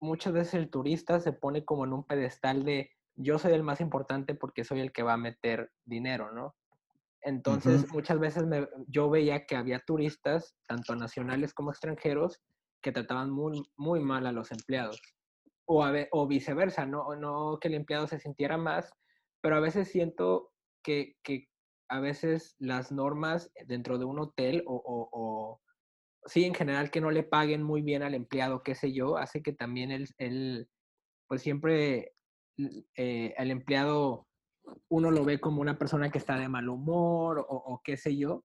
muchas 0.00 0.32
veces 0.32 0.54
el 0.54 0.70
turista 0.70 1.20
se 1.20 1.32
pone 1.32 1.64
como 1.64 1.84
en 1.84 1.92
un 1.92 2.04
pedestal 2.04 2.64
de 2.64 2.90
yo 3.16 3.38
soy 3.38 3.52
el 3.52 3.64
más 3.64 3.80
importante 3.80 4.34
porque 4.34 4.64
soy 4.64 4.80
el 4.80 4.92
que 4.92 5.02
va 5.02 5.14
a 5.14 5.18
meter 5.18 5.72
dinero, 5.84 6.30
¿no? 6.32 6.54
Entonces, 7.20 7.82
uh 7.82 7.86
-huh. 7.86 7.92
muchas 7.94 8.18
veces 8.20 8.46
me, 8.46 8.68
yo 8.86 9.10
veía 9.10 9.44
que 9.44 9.56
había 9.56 9.80
turistas, 9.80 10.56
tanto 10.68 10.94
nacionales 10.94 11.52
como 11.52 11.70
extranjeros, 11.70 12.40
que 12.80 12.92
trataban 12.92 13.30
muy, 13.30 13.62
muy 13.76 14.00
mal 14.00 14.26
a 14.26 14.32
los 14.32 14.52
empleados. 14.52 15.00
O, 15.66 15.84
a, 15.84 15.92
o 16.12 16.26
viceversa, 16.28 16.86
no, 16.86 17.14
no 17.16 17.58
que 17.60 17.68
el 17.68 17.74
empleado 17.74 18.06
se 18.06 18.20
sintiera 18.20 18.56
más, 18.56 18.90
pero 19.40 19.56
a 19.56 19.60
veces 19.60 19.88
siento 19.88 20.52
que, 20.82 21.16
que 21.24 21.48
a 21.88 22.00
veces 22.00 22.54
las 22.58 22.92
normas 22.92 23.50
dentro 23.66 23.98
de 23.98 24.04
un 24.04 24.18
hotel 24.18 24.62
o, 24.66 24.74
o, 24.74 25.08
o, 25.12 25.60
sí, 26.26 26.44
en 26.44 26.54
general 26.54 26.90
que 26.90 27.00
no 27.00 27.10
le 27.10 27.22
paguen 27.22 27.62
muy 27.62 27.82
bien 27.82 28.02
al 28.02 28.14
empleado, 28.14 28.62
qué 28.62 28.74
sé 28.74 28.92
yo, 28.92 29.16
hace 29.16 29.42
que 29.42 29.52
también 29.52 29.90
él, 29.90 30.08
él 30.18 30.68
pues 31.26 31.42
siempre 31.42 32.14
eh, 32.96 33.34
el 33.36 33.50
empleado 33.50 34.26
uno 34.88 35.10
lo 35.10 35.24
ve 35.24 35.40
como 35.40 35.60
una 35.60 35.78
persona 35.78 36.10
que 36.10 36.18
está 36.18 36.36
de 36.36 36.48
mal 36.48 36.68
humor 36.68 37.38
o, 37.38 37.56
o, 37.56 37.80
qué 37.82 37.96
sé 37.96 38.16
yo. 38.16 38.44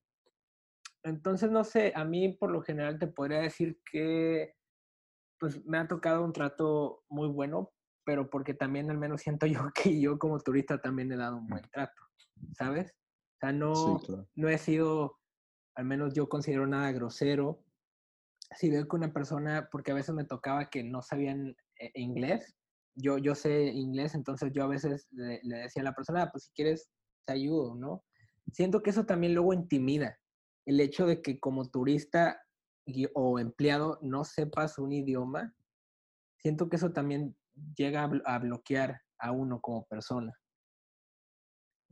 Entonces, 1.03 1.51
no 1.51 1.65
sé, 1.65 1.91
a 1.95 2.05
mí 2.05 2.29
por 2.29 2.49
lo 2.49 2.61
general 2.61 2.97
te 2.97 3.07
podría 3.07 3.39
decir 3.39 3.81
que 3.91 4.55
pues 5.37 5.65
me 5.65 5.77
ha 5.77 5.87
tocado 5.87 6.23
un 6.23 6.31
trato 6.31 7.03
muy 7.09 7.27
bueno, 7.27 7.73
pero 8.05 8.29
porque 8.29 8.53
también 8.53 8.89
al 8.89 8.97
menos 8.97 9.21
siento 9.21 9.45
yo 9.47 9.71
que 9.73 9.99
yo 9.99 10.17
como 10.17 10.39
turista 10.39 10.79
también 10.79 11.11
he 11.11 11.17
dado 11.17 11.37
un 11.37 11.47
buen 11.47 11.63
trato, 11.71 12.01
¿sabes? 12.57 12.93
Sea, 13.43 13.51
no, 13.51 13.75
sí, 13.75 14.05
claro. 14.05 14.27
no 14.35 14.49
he 14.49 14.57
sido, 14.57 15.19
al 15.75 15.85
menos 15.85 16.13
yo 16.13 16.29
considero 16.29 16.65
nada 16.65 16.91
grosero. 16.91 17.63
Si 18.55 18.69
veo 18.69 18.87
que 18.87 18.95
una 18.95 19.11
persona, 19.11 19.67
porque 19.71 19.91
a 19.91 19.95
veces 19.95 20.15
me 20.15 20.23
tocaba 20.23 20.69
que 20.69 20.83
no 20.83 21.01
sabían 21.01 21.55
eh, 21.79 21.91
inglés, 21.95 22.55
yo, 22.95 23.17
yo 23.17 23.35
sé 23.35 23.65
inglés, 23.65 24.13
entonces 24.15 24.51
yo 24.53 24.63
a 24.63 24.67
veces 24.67 25.07
le, 25.11 25.39
le 25.43 25.57
decía 25.57 25.81
a 25.81 25.85
la 25.85 25.95
persona, 25.95 26.23
ah, 26.23 26.29
pues 26.31 26.45
si 26.45 26.51
quieres, 26.53 26.89
te 27.25 27.33
ayudo, 27.33 27.75
¿no? 27.75 28.03
Siento 28.51 28.83
que 28.83 28.91
eso 28.91 29.05
también 29.05 29.33
luego 29.33 29.53
intimida. 29.53 30.19
El 30.65 30.79
hecho 30.79 31.05
de 31.05 31.21
que 31.21 31.39
como 31.39 31.69
turista 31.69 32.39
o 33.13 33.39
empleado 33.39 33.99
no 34.01 34.23
sepas 34.23 34.77
un 34.77 34.91
idioma, 34.91 35.53
siento 36.37 36.69
que 36.69 36.75
eso 36.75 36.91
también 36.91 37.35
llega 37.75 38.09
a, 38.25 38.39
bloquear 38.39 39.01
a 39.19 39.31
uno 39.31 39.61
como 39.61 39.85
persona. 39.85 40.33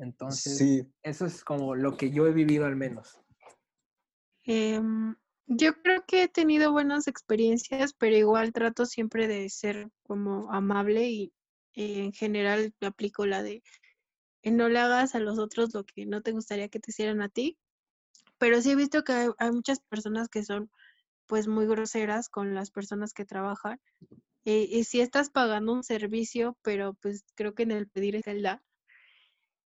Entonces, 0.01 0.57
sí. 0.57 0.81
eso 1.03 1.27
es 1.27 1.43
como 1.43 1.75
lo 1.75 1.95
que 1.95 2.09
yo 2.09 2.25
he 2.25 2.33
vivido 2.33 2.65
al 2.65 2.75
menos. 2.75 3.21
Eh, 4.45 4.81
yo 5.45 5.73
creo 5.83 6.03
que 6.07 6.23
he 6.23 6.27
tenido 6.27 6.71
buenas 6.71 7.07
experiencias, 7.07 7.93
pero 7.93 8.15
igual 8.15 8.51
trato 8.51 8.87
siempre 8.87 9.27
de 9.27 9.47
ser 9.49 9.91
como 10.01 10.51
amable 10.51 11.07
y 11.07 11.33
eh, 11.75 11.99
en 12.03 12.13
general 12.13 12.73
aplico 12.81 13.27
la 13.27 13.43
de 13.43 13.61
no 14.43 14.69
le 14.69 14.79
hagas 14.79 15.13
a 15.13 15.19
los 15.19 15.37
otros 15.37 15.71
lo 15.75 15.83
que 15.83 16.07
no 16.07 16.23
te 16.23 16.31
gustaría 16.31 16.67
que 16.69 16.79
te 16.79 16.89
hicieran 16.89 17.21
a 17.21 17.29
ti. 17.29 17.59
Pero 18.39 18.59
sí 18.59 18.71
he 18.71 18.75
visto 18.75 19.03
que 19.03 19.13
hay, 19.13 19.29
hay 19.37 19.51
muchas 19.51 19.81
personas 19.81 20.29
que 20.29 20.43
son 20.43 20.71
pues 21.27 21.47
muy 21.47 21.67
groseras 21.67 22.27
con 22.27 22.55
las 22.55 22.71
personas 22.71 23.13
que 23.13 23.23
trabajan. 23.23 23.79
Eh, 24.45 24.67
y 24.67 24.83
si 24.83 24.99
estás 24.99 25.29
pagando 25.29 25.73
un 25.73 25.83
servicio, 25.83 26.57
pero 26.63 26.95
pues 26.95 27.23
creo 27.35 27.53
que 27.53 27.63
en 27.63 27.71
el 27.71 27.87
pedir 27.87 28.15
es 28.15 28.25
el 28.25 28.41
dar. 28.41 28.63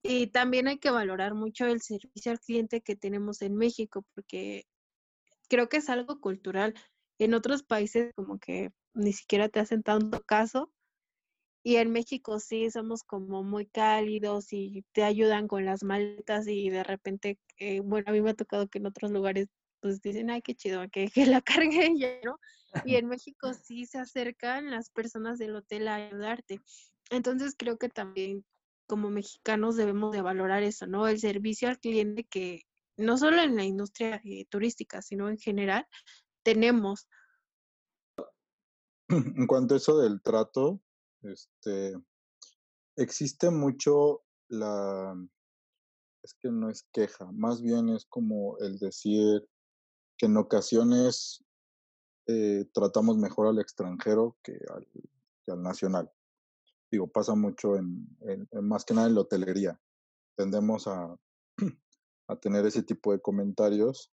Y 0.09 0.29
también 0.29 0.69
hay 0.69 0.79
que 0.79 0.90
valorar 0.90 1.35
mucho 1.35 1.66
el 1.66 1.81
servicio 1.83 2.33
al 2.33 2.40
cliente 2.40 2.81
que 2.81 2.97
tenemos 2.97 3.42
en 3.42 3.57
México, 3.57 4.05
porque 4.14 4.64
creo 5.49 5.69
que 5.69 5.79
es 5.79 5.88
algo 5.88 6.21
cultural. 6.21 6.75
En 7.19 7.35
otros 7.35 7.62
países 7.62 8.12
como 8.14 8.38
que 8.38 8.71
ni 8.95 9.12
siquiera 9.12 9.49
te 9.49 9.61
hacen 9.61 9.83
tanto 9.83 10.23
caso. 10.23 10.73
Y 11.62 11.77
en 11.77 11.90
México 11.90 12.38
sí 12.38 12.71
somos 12.71 13.03
como 13.03 13.42
muy 13.42 13.66
cálidos 13.66 14.53
y 14.53 14.85
te 14.92 15.03
ayudan 15.03 15.49
con 15.49 15.64
las 15.64 15.83
maletas 15.83 16.47
y 16.47 16.71
de 16.71 16.85
repente, 16.85 17.40
eh, 17.59 17.81
bueno, 17.81 18.09
a 18.09 18.12
mí 18.12 18.21
me 18.21 18.31
ha 18.31 18.35
tocado 18.35 18.69
que 18.69 18.79
en 18.79 18.87
otros 18.87 19.11
lugares 19.11 19.49
pues 19.81 20.01
dicen, 20.01 20.31
ay, 20.31 20.42
qué 20.42 20.55
chido, 20.55 20.85
que, 20.92 21.11
la 21.27 21.40
cargue 21.40 21.87
ella, 21.87 22.21
¿no? 22.25 22.38
Y 22.85 22.97
en 22.97 23.09
México 23.09 23.53
sí 23.55 23.87
se 23.87 23.99
acercan 23.99 24.71
las 24.71 24.90
personas 24.90 25.38
del 25.38 25.57
hotel 25.57 25.88
a 25.88 25.97
ayudarte. 25.97 26.61
Entonces 27.11 27.55
creo 27.57 27.79
que 27.79 27.88
también 27.88 28.45
como 28.87 29.11
mexicanos 29.11 29.77
debemos 29.77 30.12
de 30.12 30.22
valorar 30.22 30.62
eso, 30.62 30.87
¿no? 30.87 31.09
El 31.09 31.18
servicio 31.18 31.68
al 31.68 31.79
cliente 31.79 32.25
que 32.25 32.62
no 32.96 33.18
solo 33.18 33.42
en 33.42 33.57
la 33.57 33.64
industria 33.64 34.20
eh, 34.25 34.46
turística, 34.46 35.03
sino 35.03 35.29
en 35.29 35.38
general, 35.38 35.87
tenemos. 36.42 37.09
En 39.09 39.46
cuanto 39.46 39.75
a 39.75 39.77
eso 39.77 39.99
del 39.99 40.20
trato, 40.20 40.81
este, 41.22 41.94
existe 42.96 43.51
mucho 43.51 44.25
la, 44.49 45.14
es 46.22 46.35
que 46.35 46.51
no 46.51 46.70
es 46.70 46.88
queja, 46.92 47.31
más 47.33 47.62
bien 47.62 47.88
es 47.90 48.05
como 48.07 48.59
el 48.59 48.79
decir 48.79 49.49
que 50.18 50.27
en 50.27 50.37
ocasiones 50.37 51.44
eh, 52.27 52.64
tratamos 52.72 53.16
mejor 53.16 53.46
al 53.46 53.61
extranjero 53.61 54.37
que 54.42 54.59
al, 54.75 54.88
que 55.44 55.53
al, 55.53 55.62
nacional. 55.62 56.11
Digo, 56.90 57.09
pasa 57.09 57.35
mucho 57.35 57.77
en, 57.77 58.07
en, 58.20 58.49
más 58.62 58.85
que 58.85 58.94
nada 58.94 59.09
en 59.09 59.14
la 59.14 59.22
hotelería. 59.22 59.81
Tendemos 60.37 60.87
a, 60.87 61.16
a 62.29 62.37
tener 62.37 62.64
ese 62.66 62.83
tipo 62.83 63.12
de 63.12 63.20
comentarios 63.20 64.12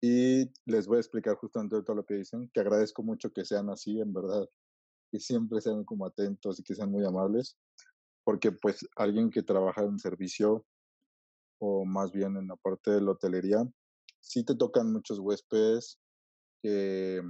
y 0.00 0.52
les 0.66 0.86
voy 0.86 0.98
a 0.98 1.00
explicar 1.00 1.36
justamente 1.36 1.82
todo 1.82 1.96
lo 1.96 2.04
que 2.04 2.14
dicen, 2.14 2.50
que 2.52 2.60
agradezco 2.60 3.02
mucho 3.02 3.32
que 3.32 3.44
sean 3.44 3.70
así, 3.70 4.00
en 4.00 4.12
verdad, 4.12 4.46
que 5.10 5.18
siempre 5.18 5.62
sean 5.62 5.84
como 5.84 6.04
atentos 6.04 6.60
y 6.60 6.62
que 6.62 6.74
sean 6.74 6.90
muy 6.90 7.06
amables, 7.06 7.56
porque 8.22 8.52
pues 8.52 8.86
alguien 8.96 9.30
que 9.30 9.42
trabaja 9.42 9.82
en 9.82 9.98
servicio 9.98 10.66
o 11.58 11.86
más 11.86 12.12
bien 12.12 12.36
en 12.36 12.48
la 12.48 12.56
parte 12.56 12.90
de 12.90 13.00
la 13.00 13.12
hotelería, 13.12 13.66
sí 14.20 14.44
te 14.44 14.54
tocan 14.54 14.92
muchos 14.92 15.18
huéspedes 15.20 15.98
que, 16.62 17.22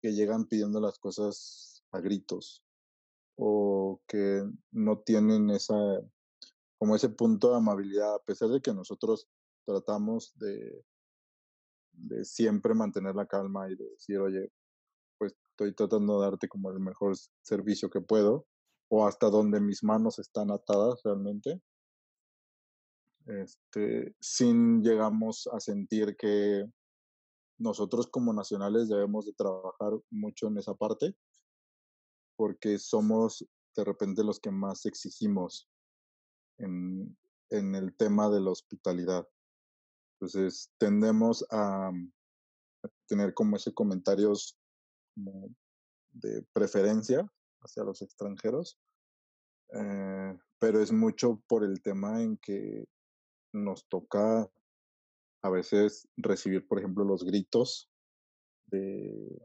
que 0.00 0.12
llegan 0.12 0.46
pidiendo 0.46 0.80
las 0.80 1.00
cosas 1.00 1.82
a 1.90 2.00
gritos 2.00 2.61
o 3.44 4.00
que 4.06 4.44
no 4.70 5.00
tienen 5.00 5.50
esa 5.50 5.74
como 6.78 6.96
ese 6.96 7.08
punto 7.08 7.50
de 7.50 7.56
amabilidad, 7.56 8.14
a 8.14 8.22
pesar 8.24 8.48
de 8.48 8.60
que 8.60 8.72
nosotros 8.72 9.28
tratamos 9.64 10.32
de, 10.36 10.84
siempre 12.24 12.74
mantener 12.74 13.14
la 13.14 13.26
calma 13.26 13.70
y 13.70 13.76
de 13.76 13.84
decir, 13.90 14.18
oye, 14.18 14.50
pues 15.18 15.32
estoy 15.50 15.74
tratando 15.74 16.18
de 16.18 16.26
darte 16.26 16.48
como 16.48 16.70
el 16.70 16.80
mejor 16.80 17.14
servicio 17.42 17.88
que 17.88 18.00
puedo 18.00 18.46
o 18.88 19.06
hasta 19.06 19.30
donde 19.30 19.60
mis 19.60 19.84
manos 19.84 20.18
están 20.18 20.50
atadas 20.50 21.00
realmente. 21.04 21.60
Este, 23.26 24.16
sin 24.20 24.82
llegamos 24.82 25.48
a 25.52 25.60
sentir 25.60 26.16
que 26.16 26.64
nosotros 27.58 28.08
como 28.08 28.32
nacionales 28.32 28.88
debemos 28.88 29.26
de 29.26 29.34
trabajar 29.34 29.92
mucho 30.10 30.48
en 30.48 30.58
esa 30.58 30.74
parte 30.74 31.14
porque 32.36 32.78
somos 32.78 33.46
de 33.76 33.84
repente 33.84 34.22
los 34.24 34.40
que 34.40 34.50
más 34.50 34.84
exigimos 34.86 35.68
en, 36.58 37.16
en 37.50 37.74
el 37.74 37.94
tema 37.96 38.28
de 38.30 38.40
la 38.40 38.50
hospitalidad. 38.50 39.26
Entonces 40.20 40.70
tendemos 40.78 41.44
a, 41.50 41.88
a 41.88 42.88
tener 43.08 43.34
como 43.34 43.56
ese 43.56 43.72
comentarios 43.72 44.58
de 46.12 46.42
preferencia 46.52 47.26
hacia 47.60 47.84
los 47.84 48.02
extranjeros, 48.02 48.78
eh, 49.74 50.38
pero 50.58 50.80
es 50.80 50.92
mucho 50.92 51.42
por 51.48 51.64
el 51.64 51.80
tema 51.82 52.22
en 52.22 52.36
que 52.38 52.84
nos 53.52 53.86
toca 53.88 54.50
a 55.42 55.50
veces 55.50 56.08
recibir, 56.16 56.66
por 56.66 56.78
ejemplo, 56.78 57.04
los 57.04 57.24
gritos 57.24 57.90
de, 58.66 59.42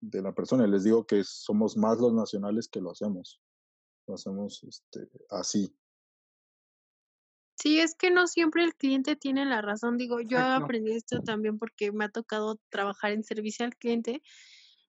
de 0.00 0.22
la 0.22 0.32
persona. 0.32 0.66
Y 0.66 0.70
les 0.70 0.84
digo 0.84 1.06
que 1.06 1.22
somos 1.24 1.76
más 1.76 1.98
los 1.98 2.12
nacionales 2.12 2.68
que 2.68 2.80
lo 2.80 2.90
hacemos. 2.90 3.40
Lo 4.06 4.14
hacemos 4.14 4.62
este, 4.64 5.08
así. 5.30 5.74
Sí, 7.56 7.78
es 7.78 7.94
que 7.94 8.10
no 8.10 8.26
siempre 8.26 8.64
el 8.64 8.74
cliente 8.74 9.16
tiene 9.16 9.44
la 9.44 9.60
razón. 9.60 9.98
Digo, 9.98 10.20
yo 10.20 10.38
aprendí 10.38 10.92
esto 10.92 11.20
también 11.20 11.58
porque 11.58 11.92
me 11.92 12.06
ha 12.06 12.08
tocado 12.08 12.58
trabajar 12.70 13.12
en 13.12 13.22
servicio 13.22 13.66
al 13.66 13.76
cliente 13.76 14.22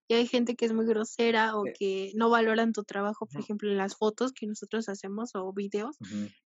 y 0.07 0.13
hay 0.13 0.27
gente 0.27 0.55
que 0.55 0.65
es 0.65 0.73
muy 0.73 0.85
grosera 0.85 1.55
o 1.57 1.63
que 1.63 2.11
no 2.15 2.29
valoran 2.29 2.73
tu 2.73 2.83
trabajo, 2.83 3.27
por 3.27 3.41
ejemplo, 3.41 3.69
en 3.69 3.77
las 3.77 3.95
fotos 3.95 4.33
que 4.33 4.45
nosotros 4.45 4.89
hacemos 4.89 5.31
o 5.35 5.53
videos. 5.53 5.97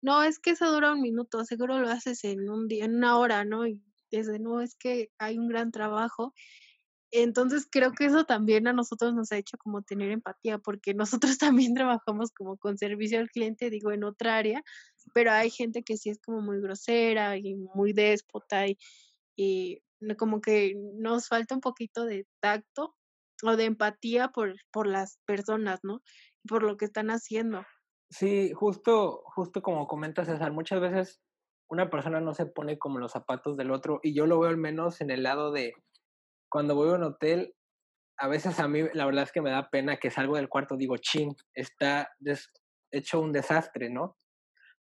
No, 0.01 0.23
es 0.23 0.39
que 0.39 0.51
eso 0.51 0.73
dura 0.73 0.93
un 0.93 1.03
minuto, 1.03 1.45
seguro 1.45 1.79
lo 1.79 1.89
haces 1.89 2.25
en 2.25 2.49
un 2.49 2.67
día, 2.67 2.87
en 2.87 2.97
una 2.97 3.19
hora, 3.19 3.45
¿no? 3.45 3.67
Y 3.67 3.79
desde 4.11 4.39
no, 4.39 4.63
es 4.63 4.75
que 4.75 5.11
hay 5.19 5.39
un 5.39 5.49
gran 5.49 5.71
trabajo. 5.71 6.33
Entonces 7.13 7.69
creo 7.71 7.93
que 7.93 8.07
eso 8.07 8.25
también 8.25 8.67
a 8.67 8.73
nosotros 8.73 9.15
nos 9.15 9.31
ha 9.33 9.37
hecho 9.37 9.59
como 9.59 9.83
tener 9.83 10.11
empatía, 10.11 10.59
porque 10.59 10.95
nosotros 10.95 11.39
también 11.39 11.75
trabajamos 11.75 12.33
como 12.33 12.57
con 12.57 12.79
servicio 12.79 13.19
al 13.21 13.29
cliente, 13.29 13.71
digo, 13.71 13.93
en 13.93 14.05
otra 14.05 14.37
área, 14.39 14.63
pero 15.15 15.31
hay 15.31 15.51
gente 15.51 15.83
que 15.83 15.99
sí 15.99 16.09
es 16.11 16.21
como 16.21 16.41
muy 16.41 16.61
grosera 16.61 17.37
y 17.37 17.55
muy 17.55 17.93
déspota 17.93 18.67
y, 18.67 18.79
y 19.37 19.83
como 20.19 20.41
que 20.41 20.75
nos 20.95 21.29
falta 21.29 21.55
un 21.55 21.61
poquito 21.61 22.07
de 22.07 22.27
tacto 22.41 22.95
o 23.43 23.57
de 23.57 23.67
empatía 23.67 24.29
por, 24.29 24.55
por 24.73 24.87
las 24.87 25.19
personas, 25.27 25.81
¿no? 25.83 26.01
Por 26.49 26.63
lo 26.63 26.79
que 26.79 26.87
están 26.87 27.11
haciendo. 27.11 27.63
Sí, 28.11 28.53
justo, 28.53 29.23
justo 29.27 29.63
como 29.63 29.87
comenta 29.87 30.25
César, 30.25 30.53
muchas 30.53 30.81
veces 30.81 31.21
una 31.69 31.91
persona 31.91 32.21
no 32.21 32.35
se 32.35 32.47
pone 32.47 32.79
como 32.79 32.99
los 32.99 33.13
zapatos 33.13 33.57
del 33.57 33.71
otro 33.71 34.01
y 34.03 34.15
yo 34.15 34.27
lo 34.27 34.39
veo 34.39 34.51
al 34.51 34.59
menos 34.59 35.01
en 35.01 35.11
el 35.11 35.23
lado 35.23 35.53
de 35.53 35.75
cuando 36.53 36.75
voy 36.75 36.91
a 36.91 36.97
un 36.97 37.05
hotel, 37.05 37.55
a 38.19 38.29
veces 38.29 38.61
a 38.61 38.69
mí 38.69 38.83
la 38.93 39.07
verdad 39.07 39.25
es 39.25 39.33
que 39.33 39.41
me 39.41 39.51
da 39.51 39.71
pena 39.71 39.97
que 39.97 40.11
salgo 40.11 40.37
del 40.37 40.51
cuarto, 40.51 40.77
digo, 40.77 40.99
chin, 40.99 41.35
está 41.55 42.11
hecho 42.93 43.21
un 43.21 43.33
desastre, 43.33 43.89
¿no? 43.89 44.19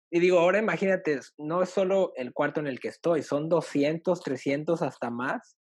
Y 0.10 0.22
digo, 0.22 0.40
ahora 0.40 0.60
imagínate, 0.60 1.20
no 1.38 1.62
es 1.62 1.70
solo 1.70 2.14
el 2.16 2.32
cuarto 2.32 2.62
en 2.62 2.68
el 2.68 2.80
que 2.80 2.88
estoy, 2.88 3.22
son 3.22 3.50
200, 3.50 4.22
300 4.22 4.82
hasta 4.82 5.10
más. 5.10 5.58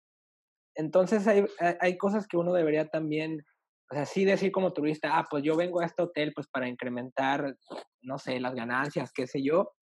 Entonces 0.76 1.28
hay, 1.28 1.44
hay 1.80 1.98
cosas 1.98 2.28
que 2.28 2.38
uno 2.38 2.54
debería 2.54 2.88
también, 2.88 3.44
o 3.92 3.96
sea, 3.96 4.06
sí 4.06 4.26
decir 4.26 4.52
como 4.52 4.74
turista, 4.74 5.18
ah, 5.18 5.26
pues 5.28 5.44
yo 5.44 5.56
vengo 5.58 5.82
a 5.82 5.86
este 5.86 6.04
hotel 6.04 6.34
pues 6.36 6.48
para 6.48 6.70
incrementar, 6.70 7.56
no 8.04 8.20
sé, 8.20 8.40
las 8.40 8.54
ganancias, 8.54 9.12
qué 9.12 9.26
sé 9.26 9.42
yo, 9.42 9.74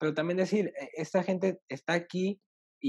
pero 0.00 0.14
también 0.14 0.38
decir, 0.38 0.68
e, 0.68 0.88
esta 0.94 1.22
gente 1.22 1.60
está 1.68 1.92
aquí 1.92 2.40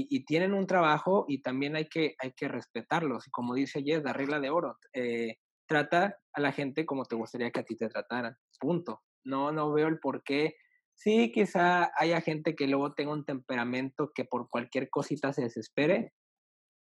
y, 0.08 0.24
tienen 0.24 0.54
un 0.54 0.66
trabajo 0.66 1.24
y 1.28 1.42
también 1.42 1.76
hay 1.76 1.88
que, 1.88 2.14
hay 2.18 2.32
que 2.32 2.48
respetarlos. 2.48 3.26
Y 3.26 3.30
como 3.30 3.54
dice 3.54 3.82
Jess, 3.82 4.02
la 4.02 4.12
regla 4.12 4.40
de 4.40 4.50
oro, 4.50 4.78
eh, 4.92 5.36
trata 5.66 6.18
a 6.32 6.40
la 6.40 6.52
gente 6.52 6.86
como 6.86 7.04
te 7.04 7.16
gustaría 7.16 7.50
que 7.50 7.60
a 7.60 7.64
ti 7.64 7.76
te 7.76 7.88
trataran, 7.88 8.36
punto. 8.60 9.02
No, 9.24 9.52
no 9.52 9.72
veo 9.72 9.88
el 9.88 9.98
por 9.98 10.22
qué 10.22 10.54
Sí, 10.98 11.30
quizá 11.30 11.92
haya 11.96 12.20
gente 12.20 12.56
que 12.56 12.66
luego 12.66 12.92
tenga 12.92 13.12
un 13.12 13.24
temperamento 13.24 14.10
que 14.12 14.24
por 14.24 14.48
cualquier 14.50 14.90
cosita 14.90 15.32
se 15.32 15.42
desespere, 15.42 16.12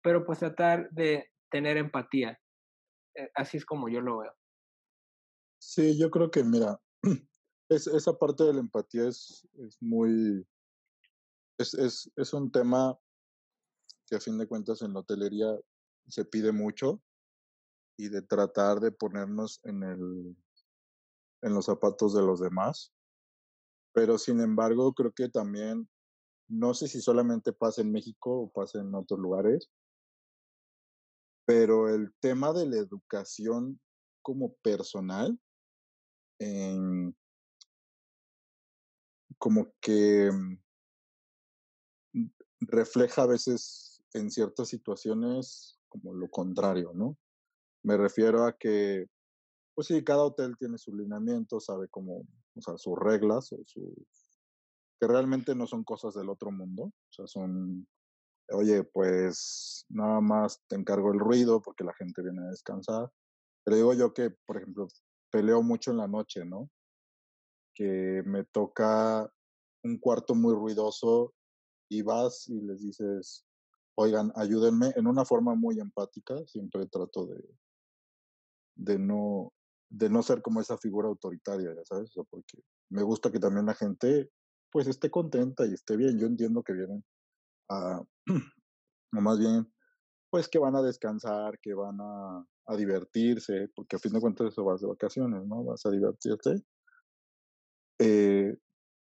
pero 0.02 0.26
pues 0.26 0.40
tratar 0.40 0.90
de 0.90 1.30
tener 1.52 1.78
empatía. 1.78 2.40
Eh, 3.16 3.30
así 3.36 3.58
es 3.58 3.66
como 3.66 3.90
yo 3.90 4.02
lo 4.02 4.18
veo. 4.18 4.34
Sí, 5.62 6.00
yo 6.00 6.10
creo 6.10 6.32
que, 6.32 6.44
mira, 6.44 6.82
es, 7.70 7.86
esa 7.86 8.18
parte 8.18 8.44
de 8.44 8.54
la 8.54 8.60
empatía 8.60 9.08
es, 9.08 9.48
es 9.54 9.78
muy, 9.82 10.48
es, 11.60 11.76
es, 11.76 12.12
es 12.16 12.34
un 12.34 12.52
tema 12.52 12.98
que 14.08 14.16
a 14.16 14.20
fin 14.20 14.38
de 14.38 14.48
cuentas 14.48 14.82
en 14.82 14.94
la 14.94 15.02
hotelería 15.02 15.56
se 16.08 16.26
pide 16.26 16.52
mucho 16.52 17.02
y 17.98 18.10
de 18.10 18.22
tratar 18.22 18.80
de 18.80 18.92
ponernos 18.92 19.60
en 19.64 19.84
el 19.84 20.38
en 21.42 21.54
los 21.54 21.66
zapatos 21.66 22.14
de 22.14 22.22
los 22.22 22.40
demás. 22.40 22.94
Pero 23.94 24.18
sin 24.18 24.40
embargo, 24.42 24.94
creo 24.94 25.12
que 25.12 25.30
también, 25.30 25.90
no 26.48 26.74
sé 26.74 26.88
si 26.88 27.02
solamente 27.02 27.54
pasa 27.54 27.82
en 27.82 27.92
México 27.92 28.42
o 28.42 28.52
pasa 28.52 28.80
en 28.80 28.94
otros 28.94 29.20
lugares, 29.20 29.70
pero 31.46 31.94
el 31.94 32.14
tema 32.20 32.54
de 32.54 32.68
la 32.68 32.78
educación 32.78 33.80
como 34.22 34.54
personal, 34.56 35.40
como 39.38 39.74
que 39.80 40.30
mm, 40.32 40.58
refleja 42.60 43.24
a 43.24 43.28
veces 43.28 43.87
en 44.14 44.32
ciertas 44.32 44.70
situaciones 44.70 45.80
como 45.90 46.14
lo 46.14 46.30
contrario, 46.30 46.92
¿no? 46.94 47.18
Me 47.84 47.98
refiero 47.98 48.46
a 48.46 48.58
que 48.58 49.08
pues 49.78 49.90
sí, 49.90 50.04
cada 50.04 50.24
hotel 50.24 50.58
tiene 50.58 50.80
su 50.80 50.92
lineamiento, 50.92 51.60
sabe 51.60 51.88
cómo, 51.88 52.26
o 52.56 52.62
sea, 52.62 52.80
sus 52.80 52.98
reglas, 52.98 53.52
o 53.52 53.58
sus, 53.64 53.94
que 55.00 55.08
realmente 55.08 55.54
no 55.54 55.68
son 55.68 55.84
cosas 55.84 56.16
del 56.16 56.30
otro 56.30 56.50
mundo, 56.50 56.86
o 56.86 57.12
sea, 57.12 57.28
son, 57.28 57.88
oye, 58.50 58.84
pues 58.86 59.86
nada 59.90 60.20
más 60.20 60.64
te 60.68 60.76
encargo 60.78 61.14
el 61.14 61.20
ruido 61.20 61.62
porque 61.62 61.84
la 61.84 61.94
gente 61.94 62.24
viene 62.24 62.42
a 62.42 62.50
descansar. 62.50 63.12
Pero 63.64 63.78
digo 63.78 63.94
yo 63.94 64.16
que, 64.16 64.32
por 64.48 64.58
ejemplo, 64.58 64.88
peleo 65.30 65.62
mucho 65.62 65.92
en 65.92 65.98
la 65.98 66.08
noche, 66.08 66.44
¿no? 66.44 66.72
Que 67.76 68.24
me 68.26 68.46
toca 68.46 69.32
un 69.84 70.00
cuarto 70.00 70.34
muy 70.34 70.56
ruidoso 70.56 71.36
y 71.88 72.02
vas 72.02 72.50
y 72.50 72.62
les 72.62 72.82
dices, 72.82 73.46
oigan, 74.00 74.32
ayúdenme 74.36 74.94
en 74.96 75.08
una 75.08 75.26
forma 75.26 75.56
muy 75.56 75.80
empática, 75.80 76.36
siempre 76.46 76.86
trato 76.86 77.26
de, 77.26 77.44
de 78.76 79.00
no, 79.00 79.54
de 79.90 80.10
no 80.10 80.22
ser 80.22 80.42
como 80.42 80.62
esa 80.62 80.78
figura 80.78 81.08
autoritaria, 81.08 81.74
ya 81.74 81.84
sabes, 81.84 82.12
porque 82.30 82.60
me 82.90 83.02
gusta 83.02 83.32
que 83.32 83.40
también 83.40 83.66
la 83.66 83.74
gente 83.74 84.30
pues 84.72 84.88
esté 84.88 85.10
contenta 85.10 85.66
y 85.66 85.74
esté 85.74 85.98
bien. 85.98 86.20
Yo 86.20 86.28
entiendo 86.28 86.62
que 86.62 86.74
vienen 86.74 87.04
a, 87.70 88.04
o 89.14 89.22
más 89.22 89.40
bien, 89.40 89.72
pues 90.30 90.48
que 90.48 90.60
van 90.60 90.76
a 90.76 90.84
descansar, 90.84 91.58
que 91.60 91.74
van 91.74 91.98
a, 92.00 92.46
a 92.68 92.76
divertirse, 92.76 93.70
porque 93.76 93.96
a 93.96 94.00
fin 94.00 94.14
de 94.14 94.22
cuentas 94.22 94.48
eso 94.48 94.64
vas 94.64 94.82
de 94.82 94.88
vacaciones, 94.88 95.44
¿no? 95.48 95.64
Vas 95.64 95.86
a 95.86 95.90
divertirte. 95.90 96.62
Eh, 98.00 98.56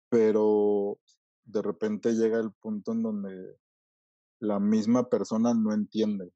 pero 0.08 0.98
de 1.44 1.60
repente 1.60 2.14
llega 2.14 2.40
el 2.40 2.52
punto 2.52 2.92
en 2.92 3.02
donde 3.02 3.58
la 4.40 4.58
misma 4.58 5.08
persona 5.08 5.54
no 5.54 5.72
entiende 5.72 6.32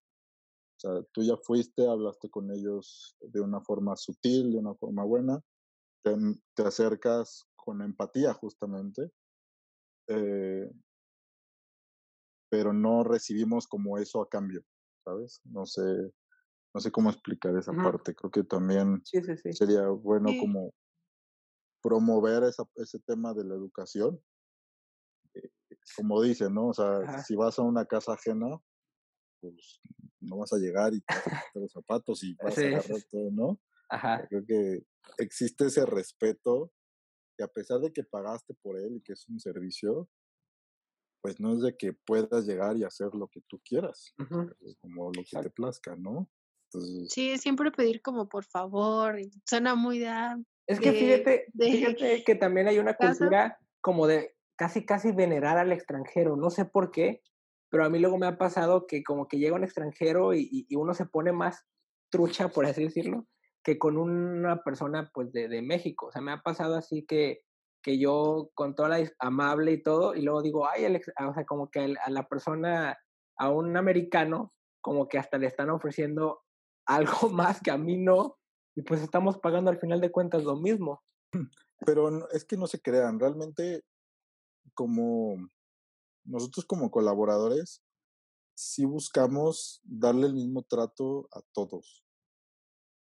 o 0.76 0.80
sea, 0.80 1.02
tú 1.12 1.22
ya 1.22 1.36
fuiste, 1.36 1.86
hablaste 1.88 2.28
con 2.30 2.50
ellos 2.50 3.16
de 3.20 3.40
una 3.40 3.60
forma 3.60 3.96
sutil, 3.96 4.52
de 4.52 4.58
una 4.58 4.74
forma 4.74 5.04
buena, 5.04 5.40
te, 6.02 6.14
te 6.55 6.62
acercas 6.64 7.44
con 7.55 7.80
empatía 7.80 8.34
justamente, 8.34 9.11
eh, 10.09 10.70
pero 12.50 12.72
no 12.72 13.05
recibimos 13.05 13.66
como 13.66 13.98
eso 13.98 14.20
a 14.20 14.28
cambio, 14.28 14.62
¿sabes? 15.05 15.40
No 15.44 15.64
sé, 15.64 15.82
no 16.74 16.80
sé 16.80 16.90
cómo 16.90 17.11
explicar 17.11 17.57
esa 17.57 17.72
parte. 17.72 18.14
Creo 18.14 18.30
que 18.30 18.44
también 18.44 19.02
sería 19.05 19.88
bueno 19.88 20.30
como 20.40 20.72
promover 21.82 22.44
esa, 22.44 22.64
ese 22.76 22.98
tema 23.00 23.32
de 23.32 23.44
la 23.44 23.55
educación. 23.55 24.20
Como 25.97 26.22
dice, 26.22 26.51
¿no? 26.51 26.68
O 26.68 26.74
sea, 26.74 27.22
si 27.22 27.37
vas 27.37 27.59
a 27.59 27.62
una 27.62 27.85
casa 27.85 28.14
ajena, 28.14 28.59
pues 29.41 29.80
no 30.20 30.39
vas 30.39 30.53
a 30.53 30.59
llegar 30.59 30.95
y 30.95 31.01
te 31.01 31.14
vas 31.14 31.57
a 31.57 31.59
los 31.59 31.72
zapatos 31.72 32.22
y 32.24 32.35
vas 32.35 32.57
a 32.57 32.61
agarrar 32.61 33.03
todo, 33.11 33.30
¿no? 33.30 33.61
Ajá. 33.91 34.26
Creo 34.28 34.45
que 34.47 34.82
existe 35.18 35.66
ese 35.66 35.85
respeto 35.85 36.72
que 37.37 37.45
a 37.45 37.49
pesar 37.49 37.80
de 37.80 37.93
que 37.93 38.05
pagaste 38.05 38.55
por 38.62 38.78
él 38.78 38.97
y 38.97 39.03
que 39.03 39.12
es 39.12 39.28
un 39.28 39.39
servicio, 39.39 40.09
pues 41.22 41.41
no 41.41 41.55
es 41.55 41.62
de 41.62 41.76
que 41.76 41.93
puedas 41.93 42.47
llegar 42.47 42.76
y 42.76 42.85
hacer 42.85 43.14
lo 43.14 43.28
que 43.28 43.41
tú 43.49 43.61
quieras, 43.64 44.14
como 44.80 45.11
lo 45.12 45.22
que 45.22 45.41
te 45.43 45.51
plazca, 45.51 45.97
¿no? 45.97 46.30
sí, 47.09 47.39
siempre 47.39 47.70
pedir 47.70 48.03
como 48.03 48.28
por 48.28 48.45
favor, 48.45 49.16
suena 49.49 49.74
muy 49.74 50.01
de... 50.01 50.11
Es 50.66 50.80
que 50.80 50.93
fíjate, 50.93 51.47
fíjate 51.57 52.24
que 52.24 52.35
también 52.35 52.68
hay 52.68 52.78
una 52.78 52.95
cultura 52.95 53.59
como 53.80 54.07
de 54.07 54.34
casi, 54.57 54.84
casi 54.84 55.12
venerar 55.12 55.59
al 55.59 55.72
extranjero, 55.72 56.36
no 56.36 56.50
sé 56.50 56.64
por 56.64 56.90
qué, 56.90 57.22
pero 57.70 57.84
a 57.84 57.90
mí 57.90 57.98
luego 57.98 58.18
me 58.18 58.26
ha 58.26 58.38
pasado 58.38 58.86
que 58.86 59.02
como 59.02 59.26
que 59.26 59.38
llega 59.38 59.57
un 59.57 59.64
extranjero 59.64 60.34
y, 60.34 60.66
uno 60.76 60.94
se 60.94 61.07
pone 61.07 61.32
más 61.32 61.64
trucha, 62.11 62.48
por 62.48 62.66
así 62.66 62.84
decirlo, 62.84 63.26
que 63.64 63.78
con 63.78 63.96
una 63.96 64.62
persona 64.62 65.11
pues 65.12 65.32
de, 65.32 65.61
México. 65.62 66.07
O 66.07 66.12
sea, 66.12 66.22
me 66.22 66.32
ha 66.32 66.40
pasado 66.42 66.76
así 66.76 67.05
que, 67.05 67.40
que 67.82 67.98
yo 67.98 68.50
con 68.55 68.74
toda 68.74 68.90
la 68.90 69.11
amable 69.18 69.72
y 69.72 69.82
todo, 69.82 70.14
y 70.14 70.22
luego 70.22 70.42
digo, 70.42 70.68
ay, 70.68 70.84
o 70.86 71.34
sea, 71.34 71.44
como 71.44 71.70
que 71.70 71.96
a 72.00 72.11
la 72.11 72.28
persona, 72.28 72.96
a 73.38 73.50
un 73.50 73.76
americano, 73.76 74.52
como 74.80 75.09
que 75.09 75.18
hasta 75.18 75.38
le 75.38 75.48
están 75.48 75.70
ofreciendo 75.70 76.42
algo 76.86 77.30
más 77.30 77.61
que 77.61 77.70
a 77.70 77.78
mí 77.78 77.96
no, 77.96 78.36
y 78.76 78.82
pues 78.82 79.02
estamos 79.02 79.38
pagando 79.38 79.70
al 79.70 79.78
final 79.78 80.00
de 80.00 80.12
cuentas 80.12 80.44
lo 80.44 80.57
mismo. 80.57 81.02
Pero 81.84 82.30
es 82.30 82.44
que 82.44 82.57
no 82.57 82.66
se 82.66 82.80
crean, 82.80 83.18
realmente 83.18 83.82
como 84.75 85.51
nosotros 86.25 86.66
como 86.66 86.91
colaboradores, 86.91 87.83
sí 88.55 88.85
buscamos 88.85 89.81
darle 89.85 90.27
el 90.27 90.35
mismo 90.35 90.62
trato 90.62 91.29
a 91.33 91.43
todos. 91.53 92.05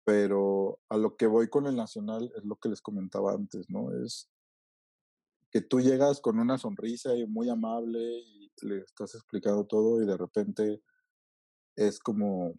Pero 0.05 0.81
a 0.89 0.97
lo 0.97 1.17
que 1.17 1.27
voy 1.27 1.49
con 1.49 1.67
el 1.67 1.77
nacional 1.77 2.31
es 2.37 2.45
lo 2.45 2.57
que 2.57 2.69
les 2.69 2.83
comentaba 2.83 3.33
antes, 3.33 3.71
¿no? 3.71 3.91
Es 4.05 4.31
que 5.51 5.61
tú 5.61 5.81
llegas 5.81 6.21
con 6.21 6.39
una 6.39 6.59
sonrisa 6.59 7.15
y 7.15 7.27
muy 7.27 7.49
amable 7.49 8.01
y 8.01 8.51
le 8.63 8.79
estás 8.79 9.15
explicando 9.15 9.65
todo 9.67 10.03
y 10.03 10.07
de 10.07 10.17
repente 10.17 10.83
es 11.77 11.99
como 11.99 12.55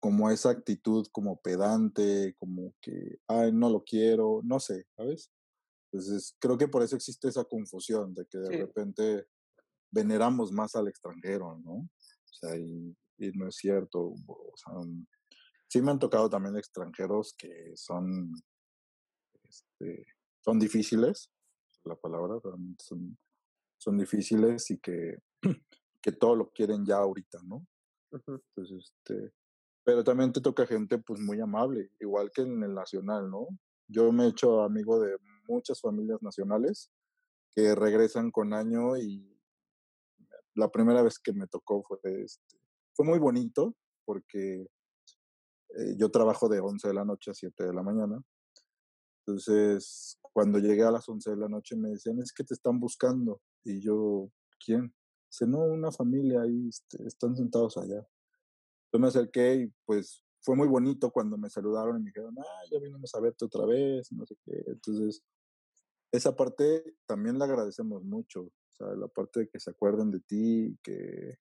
como 0.00 0.30
esa 0.30 0.50
actitud 0.50 1.06
como 1.12 1.40
pedante, 1.40 2.34
como 2.38 2.74
que, 2.80 3.18
ay, 3.28 3.52
no 3.52 3.68
lo 3.68 3.84
quiero, 3.84 4.40
no 4.42 4.58
sé, 4.58 4.86
¿sabes? 4.96 5.30
Entonces, 5.92 6.36
creo 6.38 6.56
que 6.56 6.68
por 6.68 6.82
eso 6.82 6.96
existe 6.96 7.28
esa 7.28 7.44
confusión 7.44 8.14
de 8.14 8.24
que 8.26 8.38
de 8.38 8.58
repente 8.58 9.26
veneramos 9.90 10.52
más 10.52 10.76
al 10.76 10.88
extranjero, 10.88 11.58
¿no? 11.64 11.72
O 11.72 12.32
sea, 12.32 12.56
y, 12.56 12.96
y, 13.18 13.32
no 13.32 13.48
es 13.48 13.56
cierto. 13.56 14.14
O 14.26 14.52
sea, 14.56 14.74
sí 15.68 15.82
me 15.82 15.90
han 15.90 15.98
tocado 15.98 16.30
también 16.30 16.56
extranjeros 16.56 17.34
que 17.36 17.72
son, 17.74 18.32
este, 19.42 20.06
son 20.44 20.58
difíciles, 20.58 21.30
la 21.84 21.96
palabra, 21.96 22.38
realmente 22.42 22.84
son, 22.84 23.18
son 23.78 23.98
difíciles 23.98 24.70
y 24.70 24.78
que, 24.78 25.18
que 26.02 26.12
todo 26.12 26.36
lo 26.36 26.50
quieren 26.50 26.84
ya 26.84 26.98
ahorita, 26.98 27.38
¿no? 27.44 27.66
Entonces, 28.12 28.92
este, 28.92 29.32
pero 29.84 30.04
también 30.04 30.32
te 30.32 30.40
toca 30.40 30.66
gente 30.66 30.98
pues 30.98 31.20
muy 31.20 31.40
amable, 31.40 31.90
igual 32.00 32.30
que 32.30 32.42
en 32.42 32.62
el 32.62 32.74
nacional, 32.74 33.30
¿no? 33.30 33.48
Yo 33.88 34.12
me 34.12 34.24
he 34.24 34.28
hecho 34.28 34.62
amigo 34.62 35.00
de 35.00 35.16
muchas 35.50 35.80
familias 35.80 36.22
nacionales 36.22 36.90
que 37.52 37.74
regresan 37.74 38.30
con 38.30 38.54
año 38.54 38.96
y 38.96 39.36
la 40.54 40.70
primera 40.70 41.02
vez 41.02 41.18
que 41.18 41.32
me 41.32 41.46
tocó 41.46 41.82
fue, 41.82 41.98
este, 42.22 42.58
fue 42.94 43.04
muy 43.04 43.18
bonito 43.18 43.74
porque 44.04 44.66
eh, 45.76 45.94
yo 45.96 46.10
trabajo 46.10 46.48
de 46.48 46.60
11 46.60 46.88
de 46.88 46.94
la 46.94 47.04
noche 47.04 47.30
a 47.30 47.34
7 47.34 47.64
de 47.64 47.72
la 47.72 47.82
mañana. 47.82 48.22
Entonces, 49.20 50.18
cuando 50.32 50.58
llegué 50.58 50.82
a 50.82 50.90
las 50.90 51.08
11 51.08 51.30
de 51.30 51.36
la 51.36 51.48
noche 51.48 51.76
me 51.76 51.90
decían, 51.90 52.18
es 52.20 52.32
que 52.32 52.44
te 52.44 52.54
están 52.54 52.80
buscando. 52.80 53.40
Y 53.64 53.80
yo, 53.80 54.30
¿quién? 54.64 54.94
Dice, 55.30 55.46
no, 55.46 55.58
una 55.60 55.92
familia 55.92 56.42
ahí, 56.42 56.68
este, 56.68 57.06
están 57.06 57.36
sentados 57.36 57.76
allá. 57.76 58.06
Yo 58.92 58.98
me 58.98 59.08
acerqué 59.08 59.54
y 59.54 59.72
pues 59.84 60.24
fue 60.40 60.56
muy 60.56 60.66
bonito 60.66 61.10
cuando 61.10 61.36
me 61.36 61.50
saludaron 61.50 61.98
y 61.98 62.00
me 62.00 62.10
dijeron, 62.10 62.34
ah, 62.38 62.62
ya 62.70 62.80
vinimos 62.80 63.14
a 63.14 63.20
verte 63.20 63.44
otra 63.44 63.64
vez, 63.66 64.10
no 64.10 64.26
sé 64.26 64.36
qué. 64.44 64.64
Entonces, 64.66 65.22
esa 66.12 66.34
parte 66.34 66.96
también 67.06 67.38
la 67.38 67.44
agradecemos 67.44 68.02
mucho, 68.02 68.42
o 68.42 68.52
sea, 68.70 68.88
la 68.88 69.08
parte 69.08 69.40
de 69.40 69.48
que 69.48 69.60
se 69.60 69.70
acuerden 69.70 70.10
de 70.10 70.20
ti, 70.20 70.78
que, 70.82 71.38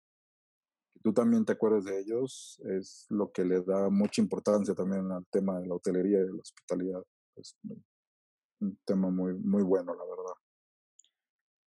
que 0.94 1.00
tú 1.02 1.14
también 1.14 1.46
te 1.46 1.54
acuerdes 1.54 1.86
de 1.86 2.00
ellos, 2.00 2.60
es 2.66 3.06
lo 3.10 3.32
que 3.32 3.46
le 3.46 3.62
da 3.62 3.90
mucha 3.90 4.22
importancia 4.22 4.76
también 4.76 5.12
al 5.12 5.26
tema 5.28 5.60
de 5.60 5.68
la 5.68 5.76
hotelería 5.76 6.20
y 6.20 6.26
de 6.26 6.34
la 6.34 6.42
hospitalidad. 6.42 7.04
Es 7.36 7.58
un 8.62 8.78
tema 8.86 9.10
muy, 9.10 9.34
muy 9.34 9.64
bueno, 9.64 9.96
la 9.96 10.04
verdad. 10.04 10.34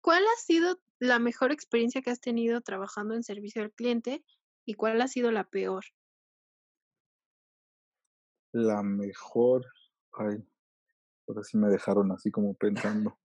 ¿Cuál 0.03 0.25
ha 0.25 0.41
sido 0.41 0.81
la 0.99 1.19
mejor 1.19 1.53
experiencia 1.53 2.03
que 2.03 2.11
has 2.11 2.21
tenido 2.21 2.61
trabajando 2.61 3.15
en 3.15 3.23
servicio 3.23 3.63
al 3.63 3.73
cliente 3.73 4.25
y 4.65 4.75
cuál 4.75 5.01
ha 5.01 5.09
sido 5.09 5.31
la 5.31 5.45
peor? 5.45 5.85
La 8.53 8.83
mejor, 8.83 9.65
ay, 10.13 10.45
ahora 11.33 11.45
sí 11.45 11.57
me 11.57 11.69
dejaron 11.69 12.13
así 12.13 12.31
como 12.31 12.55
pensando. 12.55 13.19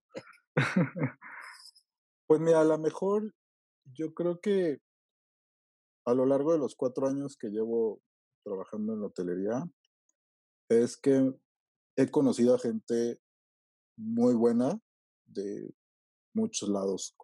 pues 2.27 2.39
mira, 2.41 2.63
la 2.63 2.77
mejor, 2.77 3.33
yo 3.85 4.13
creo 4.13 4.39
que 4.39 4.79
a 6.05 6.13
lo 6.13 6.25
largo 6.25 6.53
de 6.53 6.59
los 6.59 6.75
cuatro 6.75 7.07
años 7.07 7.35
que 7.37 7.49
llevo 7.49 8.01
trabajando 8.43 8.93
en 8.93 9.01
la 9.01 9.07
hotelería, 9.07 9.69
es 10.69 10.97
que 10.97 11.33
he 11.97 12.09
conocido 12.09 12.55
a 12.55 12.59
gente 12.59 13.19
muy 13.97 14.33
buena 14.33 14.79
de 15.25 15.73
muchos 16.33 16.69
lados 16.69 17.15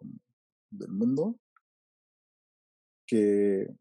del 0.70 0.90
mundo 0.90 1.38
que, 3.06 3.74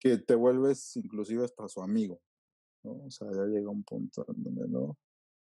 que 0.00 0.18
te 0.18 0.34
vuelves 0.34 0.96
inclusive 0.96 1.44
hasta 1.44 1.68
su 1.68 1.82
amigo. 1.82 2.20
O 2.84 3.10
sea, 3.10 3.28
ya 3.32 3.44
llega 3.44 3.70
un 3.70 3.82
punto 3.82 4.24
en 4.28 4.42
donde 4.42 4.68
no. 4.68 4.96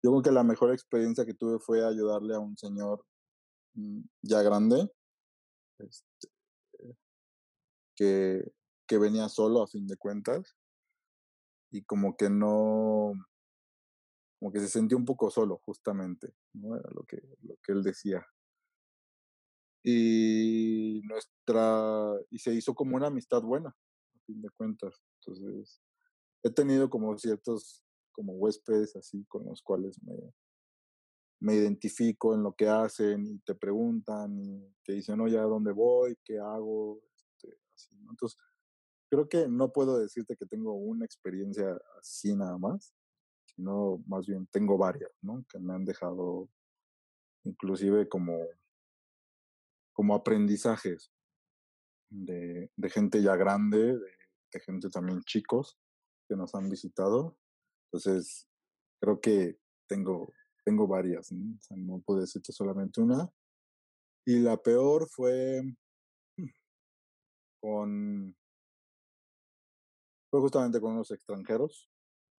Yo 0.02 0.10
creo 0.10 0.22
que 0.22 0.32
la 0.32 0.44
mejor 0.44 0.72
experiencia 0.72 1.26
que 1.26 1.34
tuve 1.34 1.58
fue 1.58 1.86
ayudarle 1.86 2.34
a 2.34 2.38
un 2.40 2.56
señor 2.56 3.04
mm, 3.74 4.00
ya 4.22 4.42
grande, 4.42 4.90
este, 5.78 6.28
que, 7.94 8.52
que 8.86 8.98
venía 8.98 9.28
solo 9.28 9.62
a 9.62 9.68
fin 9.68 9.86
de 9.86 9.96
cuentas, 9.96 10.56
y 11.70 11.82
como 11.82 12.16
que 12.16 12.28
no, 12.30 13.12
como 14.38 14.52
que 14.52 14.60
se 14.60 14.68
sentía 14.68 14.96
un 14.96 15.04
poco 15.04 15.30
solo, 15.30 15.60
justamente, 15.64 16.34
¿no? 16.54 16.76
Era 16.76 16.88
lo 16.94 17.02
que, 17.04 17.20
lo 17.42 17.56
que 17.62 17.72
él 17.72 17.82
decía. 17.82 18.26
Y 19.84 21.02
nuestra, 21.04 22.14
y 22.30 22.38
se 22.38 22.54
hizo 22.54 22.74
como 22.74 22.96
una 22.96 23.08
amistad 23.08 23.42
buena, 23.42 23.68
a 23.68 24.18
fin 24.26 24.40
de 24.40 24.50
cuentas. 24.50 25.02
Entonces, 25.20 25.80
he 26.42 26.50
tenido 26.50 26.88
como 26.88 27.16
ciertos 27.18 27.84
como 28.12 28.34
huéspedes 28.34 28.96
así 28.96 29.24
con 29.26 29.44
los 29.44 29.62
cuales 29.62 30.02
me, 30.02 30.14
me 31.40 31.54
identifico 31.54 32.34
en 32.34 32.42
lo 32.42 32.52
que 32.52 32.68
hacen 32.68 33.26
y 33.26 33.38
te 33.40 33.54
preguntan 33.54 34.38
y 34.38 34.74
te 34.84 34.92
dicen, 34.92 35.20
oye, 35.20 35.38
¿a 35.38 35.42
dónde 35.42 35.72
voy? 35.72 36.16
¿Qué 36.24 36.38
hago? 36.38 37.00
Este, 37.14 37.58
así, 37.74 37.96
¿no? 37.98 38.10
Entonces, 38.10 38.38
creo 39.10 39.28
que 39.28 39.48
no 39.48 39.72
puedo 39.72 39.98
decirte 39.98 40.36
que 40.36 40.46
tengo 40.46 40.74
una 40.74 41.04
experiencia 41.04 41.78
así 41.98 42.36
nada 42.36 42.58
más, 42.58 42.94
sino 43.46 44.02
más 44.06 44.26
bien 44.26 44.46
tengo 44.48 44.76
varias, 44.76 45.10
¿no? 45.22 45.44
Que 45.48 45.58
me 45.58 45.74
han 45.74 45.84
dejado 45.84 46.48
inclusive 47.44 48.08
como, 48.08 48.46
como 49.92 50.14
aprendizajes 50.14 51.10
de, 52.10 52.70
de 52.76 52.90
gente 52.90 53.22
ya 53.22 53.34
grande, 53.36 53.78
de, 53.78 54.12
de 54.52 54.60
gente 54.60 54.90
también 54.90 55.22
chicos, 55.22 55.78
que 56.28 56.36
nos 56.36 56.54
han 56.54 56.68
visitado. 56.68 57.36
Entonces, 57.92 58.48
creo 59.00 59.20
que 59.20 59.58
tengo, 59.88 60.32
tengo 60.64 60.86
varias, 60.86 61.32
¿no? 61.32 61.56
O 61.56 61.60
sea, 61.60 61.76
solamente 62.52 63.00
una. 63.00 63.28
Y 64.24 64.38
la 64.38 64.56
peor 64.56 65.08
fue 65.08 65.62
con, 67.60 68.36
fue 70.30 70.40
justamente 70.40 70.80
con 70.80 70.96
los 70.96 71.10
extranjeros. 71.10 71.90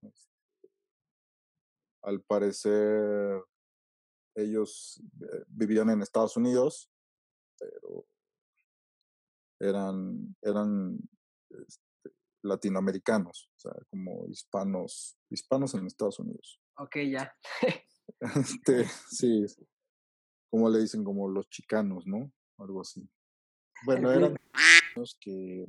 Este, 0.02 0.70
al 2.02 2.22
parecer, 2.22 3.42
ellos 4.36 5.02
eh, 5.20 5.44
vivían 5.48 5.90
en 5.90 6.02
Estados 6.02 6.36
Unidos, 6.36 6.90
pero 7.58 8.06
eran, 9.58 10.36
eran 10.42 10.96
este, 11.50 11.89
latinoamericanos, 12.42 13.50
o 13.56 13.60
sea, 13.60 13.72
como 13.90 14.26
hispanos, 14.28 15.16
hispanos 15.30 15.74
en 15.74 15.86
Estados 15.86 16.18
Unidos. 16.18 16.60
Ok, 16.76 16.96
ya. 17.10 17.32
este, 18.36 18.86
sí, 19.10 19.44
como 20.50 20.68
le 20.68 20.80
dicen, 20.80 21.04
como 21.04 21.28
los 21.28 21.48
chicanos, 21.48 22.06
¿no? 22.06 22.32
Algo 22.58 22.80
así. 22.80 23.08
Bueno, 23.84 24.12
eran 24.12 24.36
que, 25.20 25.66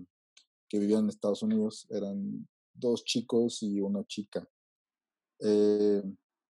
que 0.67 0.79
vivían 0.79 1.03
en 1.03 1.09
Estados 1.09 1.43
Unidos, 1.43 1.87
eran 1.89 2.47
dos 2.73 3.03
chicos 3.03 3.61
y 3.63 3.79
una 3.79 4.05
chica. 4.05 4.47
Eh, 5.39 6.01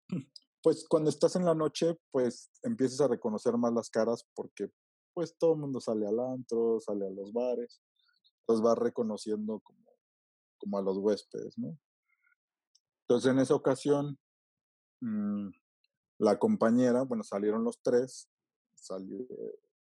pues 0.63 0.85
cuando 0.87 1.09
estás 1.09 1.35
en 1.35 1.45
la 1.45 1.55
noche, 1.55 1.99
pues 2.11 2.51
empiezas 2.63 3.01
a 3.01 3.07
reconocer 3.07 3.57
más 3.57 3.73
las 3.73 3.89
caras 3.89 4.27
porque 4.35 4.71
pues 5.13 5.35
todo 5.37 5.53
el 5.53 5.59
mundo 5.59 5.81
sale 5.81 6.07
al 6.07 6.19
antro, 6.19 6.79
sale 6.79 7.07
a 7.07 7.09
los 7.09 7.33
bares, 7.33 7.81
entonces 8.41 8.65
va 8.65 8.75
reconociendo 8.75 9.59
como, 9.59 9.88
como 10.59 10.77
a 10.77 10.81
los 10.81 10.97
huéspedes, 10.97 11.57
¿no? 11.57 11.77
Entonces 13.01 13.31
en 13.31 13.39
esa 13.39 13.55
ocasión, 13.55 14.19
mm, 15.01 15.49
la 16.19 16.37
compañera, 16.37 17.03
bueno, 17.03 17.23
salieron 17.23 17.63
los 17.63 17.81
tres, 17.81 18.29
salió, 18.75 19.25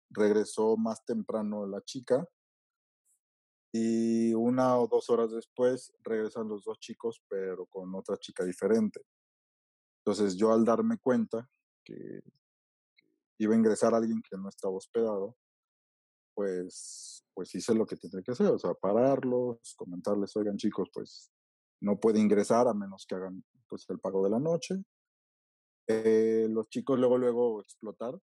regresó 0.09 0.77
más 0.77 1.05
temprano 1.05 1.67
la 1.67 1.81
chica 1.81 2.27
y 3.71 4.33
una 4.33 4.77
o 4.77 4.87
dos 4.87 5.09
horas 5.09 5.31
después 5.31 5.93
regresan 6.03 6.47
los 6.47 6.63
dos 6.63 6.79
chicos, 6.79 7.23
pero 7.27 7.65
con 7.65 7.93
otra 7.95 8.17
chica 8.17 8.43
diferente. 8.45 9.01
Entonces 9.99 10.35
yo 10.35 10.51
al 10.51 10.63
darme 10.63 10.97
cuenta 10.97 11.49
que 11.83 12.21
iba 13.39 13.53
a 13.53 13.57
ingresar 13.57 13.93
alguien 13.93 14.21
que 14.21 14.37
no 14.37 14.49
estaba 14.49 14.75
hospedado, 14.75 15.35
pues, 16.35 17.22
pues 17.33 17.53
hice 17.55 17.73
lo 17.73 17.85
que 17.85 17.95
tenía 17.95 18.21
que 18.21 18.31
hacer, 18.31 18.47
o 18.47 18.59
sea, 18.59 18.73
pararlos, 18.73 19.73
comentarles, 19.75 20.35
oigan 20.35 20.57
chicos, 20.57 20.89
pues 20.93 21.31
no 21.81 21.99
puede 21.99 22.19
ingresar 22.19 22.67
a 22.67 22.73
menos 22.73 23.05
que 23.07 23.15
hagan 23.15 23.43
pues 23.67 23.85
el 23.89 23.99
pago 23.99 24.23
de 24.23 24.29
la 24.29 24.39
noche. 24.39 24.75
Eh, 25.87 26.47
los 26.49 26.69
chicos 26.69 26.97
luego, 26.97 27.17
luego 27.17 27.61
explotar. 27.61 28.17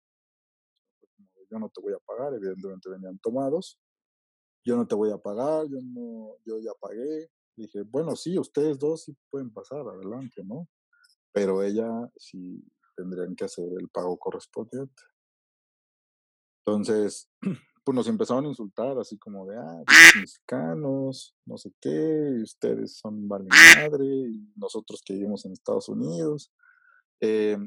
Yo 1.51 1.59
no 1.59 1.69
te 1.69 1.81
voy 1.81 1.93
a 1.93 1.99
pagar, 1.99 2.33
evidentemente 2.33 2.89
venían 2.89 3.17
tomados. 3.19 3.79
Yo 4.63 4.75
no 4.75 4.87
te 4.87 4.95
voy 4.95 5.11
a 5.11 5.17
pagar, 5.17 5.65
yo 5.67 5.79
no, 5.81 6.37
yo 6.45 6.59
ya 6.59 6.71
pagué. 6.79 7.29
Dije, 7.55 7.81
bueno, 7.81 8.15
sí, 8.15 8.37
ustedes 8.37 8.77
dos 8.77 9.03
sí 9.03 9.17
pueden 9.29 9.51
pasar 9.51 9.87
adelante, 9.87 10.43
¿no? 10.45 10.67
Pero 11.33 11.63
ella 11.63 11.89
sí 12.15 12.63
tendrían 12.95 13.35
que 13.35 13.45
hacer 13.45 13.67
el 13.79 13.89
pago 13.89 14.17
correspondiente. 14.17 15.01
Entonces, 16.65 17.29
pues 17.89 17.95
nos 17.95 18.07
empezaron 18.07 18.45
a 18.45 18.49
insultar 18.49 18.99
así 18.99 19.17
como 19.17 19.47
de, 19.47 19.57
ah, 19.57 19.83
mexicanos, 20.15 21.35
no 21.43 21.57
sé 21.57 21.73
qué, 21.81 22.39
ustedes 22.43 22.99
son 22.99 23.27
vale 23.27 23.47
madre, 23.49 24.05
y 24.05 24.47
nosotros 24.55 25.01
que 25.03 25.13
vivimos 25.13 25.43
en 25.43 25.53
Estados 25.53 25.89
Unidos. 25.89 26.53
Eh, 27.19 27.57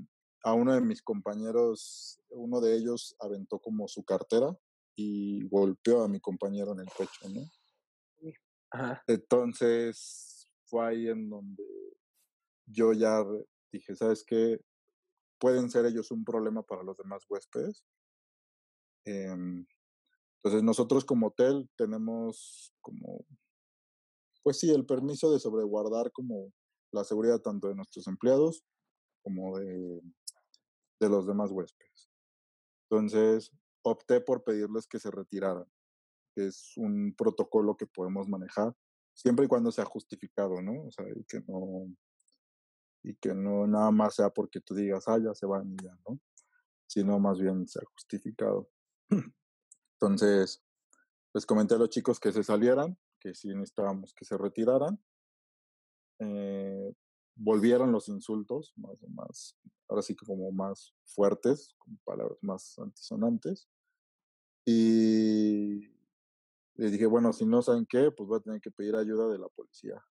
a 0.45 0.55
uno 0.55 0.75
de 0.75 0.81
mis 0.81 1.03
compañeros, 1.03 2.21
uno 2.31 2.61
de 2.61 2.77
ellos 2.77 3.17
aventó 3.19 3.59
como 3.59 3.89
su 3.89 4.05
cartera 4.05 4.57
y 4.95 5.45
golpeó 5.49 6.05
a 6.05 6.09
mi 6.09 6.21
compañero 6.21 6.71
en 6.71 6.79
el 6.79 6.89
pecho, 6.97 7.29
¿no? 7.29 8.93
Entonces 9.09 10.49
fue 10.67 10.87
ahí 10.87 11.09
en 11.09 11.29
donde 11.29 11.65
yo 12.67 12.93
ya 12.93 13.25
dije, 13.73 13.97
¿sabes 13.97 14.23
qué? 14.25 14.61
Pueden 15.41 15.69
ser 15.69 15.85
ellos 15.85 16.13
un 16.13 16.25
problema 16.25 16.63
para 16.63 16.85
los 16.85 16.97
demás 16.97 17.25
huéspedes. 17.29 17.85
Em, 19.05 19.67
entonces 20.43 20.65
nosotros 20.65 21.05
como 21.05 21.29
hotel 21.29 21.71
tenemos 21.77 22.75
como, 22.81 23.25
pues 24.43 24.59
sí, 24.59 24.71
el 24.71 24.85
permiso 24.85 25.33
de 25.33 25.39
sobreguardar 25.39 26.11
como 26.11 26.53
la 26.91 27.05
seguridad 27.05 27.41
tanto 27.41 27.69
de 27.69 27.77
nuestros 27.77 28.09
empleados 28.09 28.65
como 29.23 29.57
de, 29.57 30.01
de 31.01 31.09
los 31.09 31.29
demás 31.29 31.53
huéspedes. 31.53 32.11
Entonces 32.91 33.53
opté 33.85 34.21
por 34.21 34.43
pedirles 34.43 34.89
que 34.89 34.99
se 34.99 35.13
retiraran. 35.13 35.67
Es 36.35 36.73
un 36.77 37.15
protocolo 37.17 37.77
que 37.77 37.87
podemos 37.87 38.29
manejar 38.29 38.75
siempre 39.15 39.45
y 39.45 39.49
cuando 39.49 39.71
sea 39.71 39.85
justificado, 39.85 40.61
¿no? 40.61 40.87
O 40.87 40.91
sea, 40.91 41.07
y 41.09 41.25
que 41.25 41.41
no, 41.47 41.87
y 43.05 43.15
que 43.15 43.33
no 43.33 43.69
nada 43.69 43.93
más 43.93 44.17
sea 44.17 44.31
porque 44.31 44.61
tú 44.61 44.75
digas, 44.75 45.05
ah, 45.07 45.19
ya 45.23 45.35
se 45.35 45.47
van 45.47 45.73
y 45.73 45.77
ya, 45.85 45.97
¿no? 46.09 46.19
Sino 46.89 47.21
más 47.21 47.39
bien 47.39 47.69
sea 47.69 47.83
justificado. 47.95 48.69
Entonces, 50.03 50.63
les 51.33 51.47
comenté 51.47 51.75
a 51.75 51.79
los 51.79 51.89
chicos 51.89 52.19
que 52.19 52.33
se 52.33 52.43
salieran, 52.43 52.99
que 53.21 53.35
sí 53.35 53.49
necesitábamos 53.49 54.13
que 54.15 54.25
se 54.25 54.37
retiraran. 54.37 55.03
Eh, 56.19 56.93
volvieron 57.37 57.93
los 57.93 58.09
insultos, 58.09 58.73
más 58.77 58.97
más, 59.09 59.57
ahora 59.89 60.03
sí 60.03 60.15
que 60.17 60.27
como 60.27 60.51
más 60.51 60.95
fuertes, 61.05 61.75
con 61.79 61.97
palabras 62.05 62.39
más 62.43 62.79
antisonantes. 62.79 63.69
Y 64.65 65.89
les 66.75 66.93
dije, 66.93 67.07
bueno, 67.07 67.33
si 67.33 67.47
no 67.47 67.63
saben 67.63 67.87
qué, 67.87 68.11
pues 68.11 68.29
voy 68.29 68.39
a 68.39 68.43
tener 68.43 68.61
que 68.61 68.71
pedir 68.71 68.97
ayuda 68.97 69.29
de 69.29 69.39
la 69.39 69.49
policía 69.49 70.03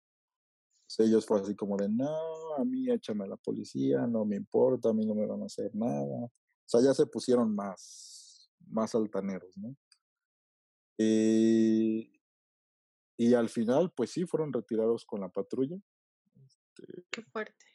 ellos 0.98 1.26
fue 1.26 1.40
así 1.40 1.54
como 1.54 1.76
de, 1.76 1.88
no, 1.88 2.54
a 2.56 2.64
mí 2.64 2.90
échame 2.90 3.24
a 3.24 3.28
la 3.28 3.36
policía, 3.36 4.06
no 4.06 4.24
me 4.24 4.36
importa, 4.36 4.90
a 4.90 4.92
mí 4.92 5.06
no 5.06 5.14
me 5.14 5.26
van 5.26 5.42
a 5.42 5.46
hacer 5.46 5.74
nada. 5.74 6.24
O 6.24 6.30
sea, 6.66 6.80
ya 6.80 6.94
se 6.94 7.06
pusieron 7.06 7.54
más, 7.54 8.19
más 8.68 8.94
altaneros, 8.94 9.56
¿no? 9.56 9.76
Y, 10.98 12.12
y 13.16 13.34
al 13.34 13.48
final, 13.48 13.92
pues 13.94 14.10
sí, 14.10 14.26
fueron 14.26 14.52
retirados 14.52 15.04
con 15.04 15.20
la 15.20 15.28
patrulla. 15.28 15.76
Este 16.44 17.04
Qué 17.10 17.22
fuerte. 17.22 17.66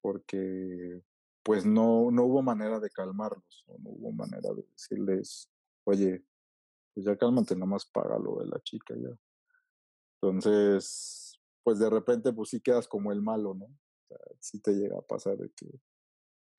Porque, 0.00 1.02
pues 1.42 1.66
no, 1.66 2.10
no 2.10 2.24
hubo 2.24 2.42
manera 2.42 2.80
de 2.80 2.90
calmarlos, 2.90 3.64
no 3.68 3.90
hubo 3.90 4.12
manera 4.12 4.52
de 4.54 4.62
decirles, 4.62 5.50
oye, 5.84 6.24
pues 6.94 7.06
ya 7.06 7.16
cálmate, 7.16 7.56
nomás 7.56 7.86
paga 7.86 8.18
lo 8.18 8.36
de 8.40 8.46
la 8.46 8.60
chica 8.62 8.94
ya. 8.96 9.16
Entonces, 10.20 11.40
pues 11.62 11.78
de 11.78 11.90
repente 11.90 12.32
pues 12.32 12.50
sí 12.50 12.60
quedas 12.60 12.86
como 12.86 13.12
el 13.12 13.22
malo, 13.22 13.54
¿no? 13.54 13.64
O 13.64 14.06
sea, 14.06 14.18
sí 14.40 14.60
te 14.60 14.72
llega 14.72 14.98
a 14.98 15.02
pasar 15.02 15.36
de 15.36 15.50
que 15.50 15.66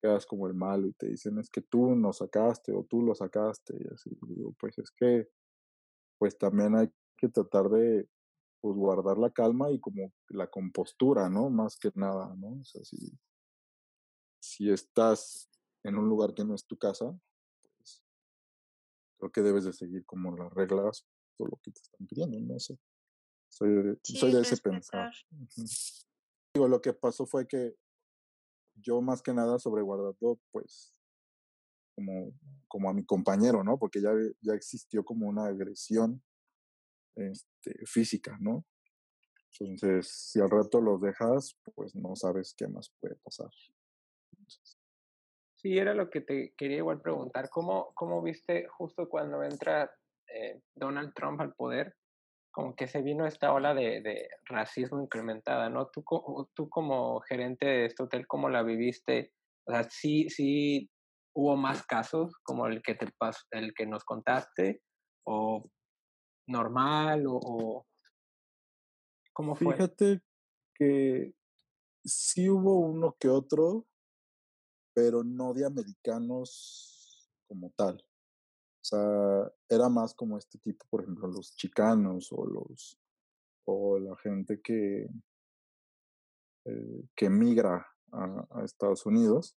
quedas 0.04 0.26
como 0.26 0.46
el 0.46 0.52
malo 0.52 0.86
y 0.86 0.92
te 0.92 1.08
dicen 1.08 1.38
es 1.38 1.48
que 1.48 1.62
tú 1.62 1.96
nos 1.96 2.18
sacaste 2.18 2.72
o 2.74 2.84
tú 2.84 3.00
lo 3.00 3.14
sacaste 3.14 3.74
y 3.74 3.94
así, 3.94 4.10
digo, 4.28 4.54
pues 4.60 4.76
es 4.76 4.90
que 4.90 5.30
pues 6.18 6.36
también 6.36 6.76
hay 6.76 6.92
que 7.16 7.28
tratar 7.30 7.70
de 7.70 8.06
pues 8.60 8.76
guardar 8.76 9.16
la 9.16 9.30
calma 9.30 9.70
y 9.70 9.80
como 9.80 10.12
la 10.28 10.46
compostura, 10.46 11.30
¿no? 11.30 11.48
Más 11.48 11.78
que 11.78 11.90
nada, 11.94 12.34
¿no? 12.36 12.60
O 12.60 12.64
sea, 12.64 12.84
si, 12.84 13.18
si 14.42 14.70
estás 14.70 15.48
en 15.82 15.96
un 15.96 16.06
lugar 16.06 16.34
que 16.34 16.44
no 16.44 16.54
es 16.54 16.66
tu 16.66 16.76
casa, 16.76 17.18
pues 17.78 18.02
creo 19.18 19.32
que 19.32 19.40
debes 19.40 19.64
de 19.64 19.72
seguir 19.72 20.04
como 20.04 20.36
las 20.36 20.52
reglas 20.52 21.06
o 21.38 21.46
lo 21.46 21.56
que 21.62 21.72
te 21.72 21.80
están 21.80 22.06
pidiendo, 22.06 22.38
no 22.40 22.58
sé. 22.58 22.78
Soy, 23.48 23.98
soy 24.02 24.32
de 24.32 24.42
ese 24.42 24.58
pensar. 24.58 25.12
Digo, 26.54 26.68
lo 26.68 26.80
que 26.82 26.92
pasó 26.92 27.24
fue 27.24 27.46
que 27.46 27.74
yo 28.76 29.00
más 29.00 29.22
que 29.22 29.32
nada 29.32 29.58
sobreguardando, 29.58 30.38
pues, 30.50 30.94
como, 31.94 32.32
como 32.68 32.90
a 32.90 32.94
mi 32.94 33.04
compañero, 33.04 33.62
¿no? 33.62 33.78
Porque 33.78 34.00
ya, 34.00 34.12
ya 34.40 34.54
existió 34.54 35.04
como 35.04 35.28
una 35.28 35.46
agresión 35.46 36.22
este, 37.16 37.74
física, 37.86 38.36
¿no? 38.40 38.64
Entonces, 39.60 40.08
si 40.08 40.40
al 40.40 40.50
rato 40.50 40.80
los 40.80 41.00
dejas, 41.00 41.56
pues 41.74 41.94
no 41.94 42.16
sabes 42.16 42.54
qué 42.56 42.66
más 42.66 42.92
puede 43.00 43.14
pasar. 43.16 43.50
Sí, 45.54 45.78
era 45.78 45.94
lo 45.94 46.10
que 46.10 46.20
te 46.20 46.52
quería 46.56 46.78
igual 46.78 47.00
preguntar. 47.00 47.48
¿Cómo, 47.50 47.92
cómo 47.94 48.20
viste 48.20 48.66
justo 48.68 49.08
cuando 49.08 49.42
entra 49.42 49.90
eh, 50.26 50.60
Donald 50.74 51.14
Trump 51.14 51.40
al 51.40 51.54
poder? 51.54 51.96
Como 52.54 52.76
que 52.76 52.86
se 52.86 53.02
vino 53.02 53.26
esta 53.26 53.52
ola 53.52 53.74
de, 53.74 54.28
racismo 54.44 55.02
incrementada, 55.02 55.68
¿no? 55.68 55.88
Tú, 55.88 56.04
tú 56.54 56.68
como 56.68 57.20
gerente 57.22 57.66
de 57.66 57.86
este 57.86 58.04
hotel, 58.04 58.28
¿cómo 58.28 58.48
la 58.48 58.62
viviste? 58.62 59.32
O 59.66 59.72
sea, 59.72 59.82
sí, 59.90 60.30
sí 60.30 60.88
hubo 61.34 61.56
más 61.56 61.84
casos 61.84 62.32
como 62.44 62.68
el 62.68 62.80
que 62.80 62.94
te 62.94 63.08
el 63.50 63.74
que 63.74 63.86
nos 63.86 64.04
contaste, 64.04 64.82
o 65.26 65.68
normal, 66.46 67.24
o, 67.26 67.84
¿cómo 69.32 69.56
fue? 69.56 69.74
Fíjate 69.74 70.22
que 70.76 71.34
sí 72.04 72.48
hubo 72.48 72.78
uno 72.78 73.16
que 73.18 73.28
otro, 73.28 73.84
pero 74.94 75.24
no 75.24 75.54
de 75.54 75.66
americanos 75.66 77.28
como 77.48 77.70
tal. 77.70 78.00
O 78.84 78.86
sea, 78.86 79.52
era 79.70 79.88
más 79.88 80.12
como 80.12 80.36
este 80.36 80.58
tipo, 80.58 80.84
por 80.90 81.02
ejemplo, 81.02 81.26
los 81.28 81.56
chicanos 81.56 82.28
o 82.32 82.44
los 82.44 82.98
o 83.66 83.98
la 83.98 84.14
gente 84.18 84.60
que, 84.60 85.08
eh, 86.66 87.08
que 87.16 87.30
migra 87.30 87.86
a, 88.12 88.62
Estados 88.62 89.06
Unidos. 89.06 89.56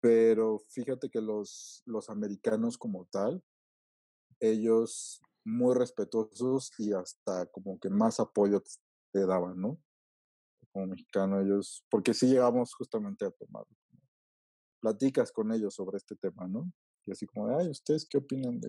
Pero 0.00 0.58
fíjate 0.70 1.10
que 1.10 1.20
los, 1.20 1.82
los 1.84 2.08
americanos 2.08 2.78
como 2.78 3.04
tal, 3.12 3.44
ellos 4.40 5.20
muy 5.44 5.74
respetuosos 5.74 6.72
y 6.78 6.94
hasta 6.94 7.44
como 7.46 7.78
que 7.78 7.90
más 7.90 8.20
apoyo 8.20 8.62
te, 9.12 9.26
daban, 9.26 9.60
¿no? 9.60 9.78
Como 10.72 10.86
mexicano 10.86 11.42
ellos, 11.42 11.84
porque 11.90 12.14
sí 12.14 12.26
llegamos 12.28 12.72
justamente 12.74 13.26
a 13.26 13.30
tomar, 13.32 13.66
platicas 14.80 15.30
con 15.30 15.52
ellos 15.52 15.74
sobre 15.74 15.98
este 15.98 16.16
tema, 16.16 16.48
¿no? 16.48 16.72
Y 17.08 17.12
así 17.12 17.26
como, 17.26 17.56
ay, 17.56 17.68
¿ustedes 17.70 18.06
qué 18.06 18.18
opinan 18.18 18.60
de, 18.60 18.68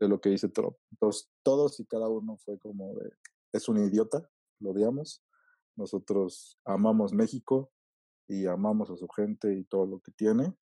de 0.00 0.08
lo 0.08 0.20
que 0.20 0.30
dice 0.30 0.48
Trump? 0.48 0.76
Entonces, 0.92 1.28
todos 1.42 1.80
y 1.80 1.86
cada 1.86 2.08
uno 2.08 2.36
fue 2.38 2.56
como 2.60 2.94
de, 2.94 3.10
es 3.52 3.68
un 3.68 3.78
idiota, 3.78 4.30
lo 4.60 4.70
odiamos. 4.70 5.24
Nosotros 5.76 6.60
amamos 6.64 7.12
México 7.12 7.72
y 8.28 8.46
amamos 8.46 8.90
a 8.90 8.96
su 8.96 9.08
gente 9.08 9.52
y 9.52 9.64
todo 9.64 9.86
lo 9.86 9.98
que 9.98 10.12
tiene. 10.12 10.54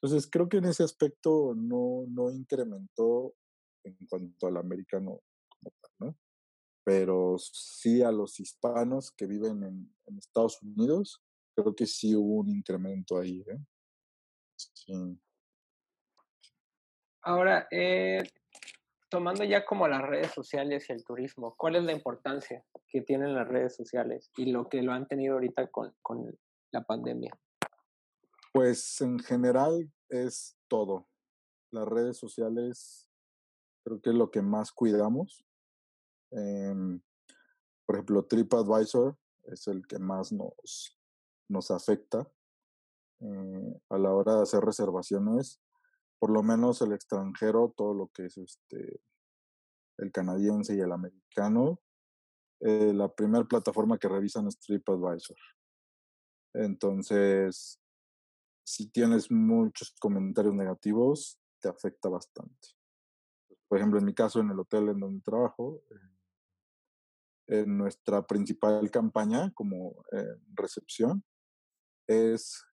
Entonces, 0.00 0.28
creo 0.28 0.48
que 0.48 0.56
en 0.56 0.64
ese 0.64 0.82
aspecto 0.82 1.54
no, 1.56 2.04
no 2.08 2.32
incrementó 2.32 3.36
en 3.84 3.96
cuanto 4.08 4.48
al 4.48 4.56
americano 4.56 5.20
como 5.48 5.72
tal, 5.80 5.90
¿no? 6.00 6.18
Pero 6.84 7.36
sí 7.38 8.02
a 8.02 8.10
los 8.10 8.40
hispanos 8.40 9.12
que 9.12 9.26
viven 9.26 9.62
en, 9.62 9.94
en 10.06 10.18
Estados 10.18 10.60
Unidos, 10.62 11.22
creo 11.54 11.76
que 11.76 11.86
sí 11.86 12.16
hubo 12.16 12.40
un 12.40 12.50
incremento 12.50 13.18
ahí, 13.18 13.44
¿eh? 13.46 13.58
Sí. 14.56 15.20
Ahora, 17.22 17.68
eh, 17.70 18.22
tomando 19.08 19.44
ya 19.44 19.64
como 19.64 19.86
las 19.88 20.02
redes 20.02 20.32
sociales 20.32 20.88
y 20.88 20.92
el 20.92 21.04
turismo, 21.04 21.54
¿cuál 21.56 21.76
es 21.76 21.84
la 21.84 21.92
importancia 21.92 22.64
que 22.88 23.02
tienen 23.02 23.34
las 23.34 23.46
redes 23.46 23.76
sociales 23.76 24.30
y 24.36 24.46
lo 24.46 24.68
que 24.68 24.82
lo 24.82 24.92
han 24.92 25.06
tenido 25.06 25.34
ahorita 25.34 25.68
con, 25.68 25.94
con 26.02 26.36
la 26.72 26.82
pandemia? 26.82 27.30
Pues 28.52 29.00
en 29.00 29.18
general 29.18 29.90
es 30.08 30.58
todo. 30.68 31.08
Las 31.70 31.86
redes 31.88 32.18
sociales 32.18 33.08
creo 33.84 34.00
que 34.00 34.10
es 34.10 34.16
lo 34.16 34.30
que 34.30 34.42
más 34.42 34.72
cuidamos. 34.72 35.44
Em, 36.30 37.00
por 37.86 37.96
ejemplo, 37.96 38.24
TripAdvisor 38.24 39.16
es 39.44 39.66
el 39.68 39.86
que 39.86 39.98
más 39.98 40.32
nos, 40.32 40.98
nos 41.48 41.70
afecta 41.70 42.26
eh, 43.20 43.80
a 43.90 43.98
la 43.98 44.12
hora 44.12 44.36
de 44.36 44.42
hacer 44.42 44.60
reservaciones. 44.60 45.60
Por 46.22 46.30
lo 46.30 46.44
menos 46.44 46.80
el 46.82 46.92
extranjero, 46.92 47.74
todo 47.76 47.94
lo 47.94 48.06
que 48.14 48.26
es 48.26 48.38
este 48.38 49.00
el 49.98 50.12
canadiense 50.12 50.72
y 50.72 50.78
el 50.78 50.92
americano, 50.92 51.80
eh, 52.60 52.92
la 52.94 53.12
primera 53.12 53.44
plataforma 53.44 53.98
que 53.98 54.06
revisan 54.06 54.46
es 54.46 54.56
TripAdvisor. 54.60 55.36
Entonces, 56.54 57.80
si 58.64 58.88
tienes 58.88 59.32
muchos 59.32 59.96
comentarios 59.98 60.54
negativos, 60.54 61.40
te 61.60 61.68
afecta 61.68 62.08
bastante. 62.08 62.68
Por 63.66 63.78
ejemplo, 63.78 63.98
en 63.98 64.04
mi 64.04 64.14
caso, 64.14 64.38
en 64.38 64.50
el 64.52 64.60
hotel 64.60 64.90
en 64.90 65.00
donde 65.00 65.22
trabajo, 65.22 65.82
eh, 65.90 67.58
en 67.62 67.76
nuestra 67.76 68.24
principal 68.24 68.88
campaña 68.92 69.50
como 69.54 70.04
eh, 70.12 70.36
recepción 70.54 71.24
es 72.06 72.64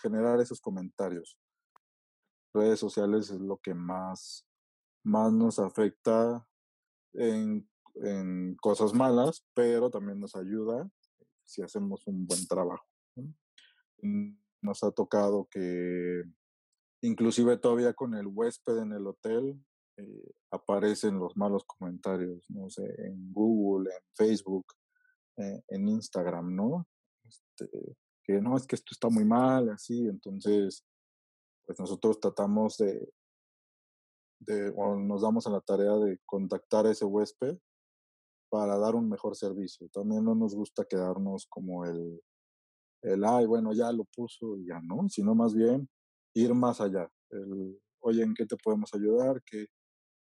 generar 0.00 0.40
esos 0.40 0.60
comentarios. 0.60 1.36
Redes 2.54 2.78
sociales 2.78 3.30
es 3.30 3.40
lo 3.40 3.58
que 3.58 3.74
más, 3.74 4.46
más 5.04 5.32
nos 5.32 5.58
afecta 5.58 6.46
en, 7.12 7.68
cosas 8.60 8.92
malas, 8.92 9.46
pero 9.54 9.88
también 9.88 10.18
nos 10.18 10.34
ayuda 10.34 10.90
si 11.44 11.62
hacemos 11.62 12.04
un 12.08 12.26
buen 12.26 12.44
trabajo. 12.48 12.84
Nos 14.62 14.82
ha 14.82 14.90
tocado 14.90 15.46
que 15.48 16.24
inclusive 17.02 17.56
todavía 17.58 17.92
con 17.92 18.14
el 18.14 18.26
huésped 18.26 18.78
en 18.78 18.92
el 18.92 19.06
hotel 19.06 19.64
eh, 19.96 20.32
aparecen 20.50 21.20
los 21.20 21.36
malos 21.36 21.64
comentarios, 21.64 22.44
no 22.48 22.68
sé, 22.68 22.82
en 22.98 23.32
Google, 23.32 23.90
en 23.90 24.02
Facebook, 24.14 24.66
eh, 25.36 25.62
en 25.68 25.88
Instagram, 25.88 26.54
¿no? 26.54 26.88
Este, 27.24 27.68
que 28.24 28.40
no, 28.40 28.56
es 28.56 28.66
que 28.66 28.74
esto 28.74 28.90
está 28.92 29.08
muy 29.08 29.24
mal, 29.24 29.68
así, 29.68 30.06
entonces, 30.08 30.84
pues 31.66 31.78
nosotros 31.78 32.20
tratamos 32.20 32.76
de, 32.78 33.12
de, 34.40 34.72
o 34.76 34.96
nos 34.96 35.22
damos 35.22 35.46
a 35.46 35.50
la 35.50 35.60
tarea 35.60 35.94
de 35.96 36.18
contactar 36.26 36.86
a 36.86 36.90
ese 36.90 37.04
huésped 37.04 37.58
para 38.50 38.78
dar 38.78 38.94
un 38.94 39.08
mejor 39.08 39.36
servicio. 39.36 39.88
También 39.92 40.24
no 40.24 40.34
nos 40.34 40.54
gusta 40.54 40.84
quedarnos 40.84 41.46
como 41.48 41.84
el, 41.86 42.20
el, 43.02 43.24
ay, 43.24 43.46
bueno, 43.46 43.72
ya 43.72 43.90
lo 43.92 44.04
puso 44.04 44.56
y 44.56 44.66
ya 44.66 44.80
no, 44.80 45.08
sino 45.08 45.34
más 45.34 45.54
bien 45.54 45.88
ir 46.34 46.54
más 46.54 46.80
allá. 46.80 47.10
El, 47.30 47.80
oye, 48.00 48.22
¿en 48.22 48.34
qué 48.34 48.46
te 48.46 48.56
podemos 48.56 48.94
ayudar? 48.94 49.42
¿Qué, 49.44 49.66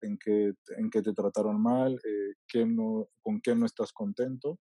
en, 0.01 0.17
qué, 0.17 0.53
¿En 0.77 0.89
qué 0.89 1.01
te 1.01 1.13
trataron 1.13 1.61
mal? 1.61 1.93
Eh, 1.93 2.33
¿qué 2.47 2.65
no, 2.65 3.07
¿Con 3.21 3.41
qué 3.41 3.55
no 3.55 3.65
estás 3.65 3.91
contento? 3.91 4.57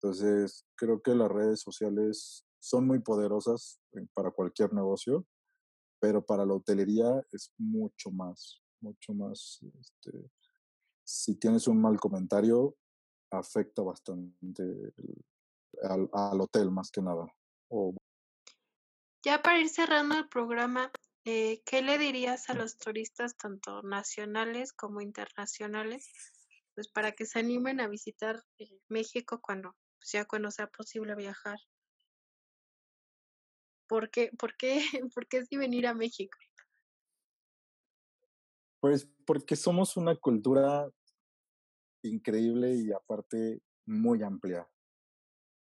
Entonces, 0.00 0.64
creo 0.76 1.00
que 1.00 1.14
las 1.14 1.30
redes 1.30 1.60
sociales 1.60 2.44
son 2.60 2.86
muy 2.86 3.00
poderosas 3.00 3.80
eh, 3.92 4.06
para 4.14 4.30
cualquier 4.30 4.72
negocio, 4.72 5.26
pero 6.04 6.22
para 6.22 6.44
la 6.44 6.52
hotelería 6.52 7.24
es 7.32 7.50
mucho 7.56 8.10
más, 8.10 8.62
mucho 8.82 9.14
más. 9.14 9.58
Este, 9.80 10.12
si 11.02 11.36
tienes 11.36 11.66
un 11.66 11.80
mal 11.80 11.98
comentario, 11.98 12.76
afecta 13.30 13.80
bastante 13.80 14.92
al, 15.82 16.10
al 16.12 16.40
hotel 16.42 16.70
más 16.70 16.90
que 16.90 17.00
nada. 17.00 17.26
O, 17.70 17.94
ya 19.24 19.40
para 19.40 19.58
ir 19.58 19.70
cerrando 19.70 20.18
el 20.18 20.28
programa, 20.28 20.92
eh, 21.24 21.62
¿qué 21.64 21.80
le 21.80 21.96
dirías 21.96 22.50
a 22.50 22.54
los 22.54 22.76
turistas, 22.76 23.34
tanto 23.38 23.80
nacionales 23.80 24.74
como 24.74 25.00
internacionales, 25.00 26.12
pues 26.74 26.88
para 26.88 27.12
que 27.12 27.24
se 27.24 27.38
animen 27.38 27.80
a 27.80 27.88
visitar 27.88 28.44
eh, 28.58 28.78
México 28.88 29.40
cuando, 29.40 29.74
pues 29.96 30.12
ya 30.12 30.26
cuando 30.26 30.50
sea 30.50 30.66
posible 30.66 31.14
viajar? 31.14 31.56
¿Por 33.86 34.10
qué, 34.10 34.30
por 34.38 34.56
qué, 34.56 34.80
por 35.14 35.26
qué 35.26 35.44
sí 35.44 35.56
venir 35.56 35.86
a 35.86 35.94
México? 35.94 36.36
Pues 38.80 39.08
porque 39.24 39.56
somos 39.56 39.96
una 39.96 40.14
cultura 40.16 40.90
increíble 42.02 42.74
y 42.74 42.92
aparte 42.92 43.62
muy 43.86 44.22
amplia. 44.22 44.68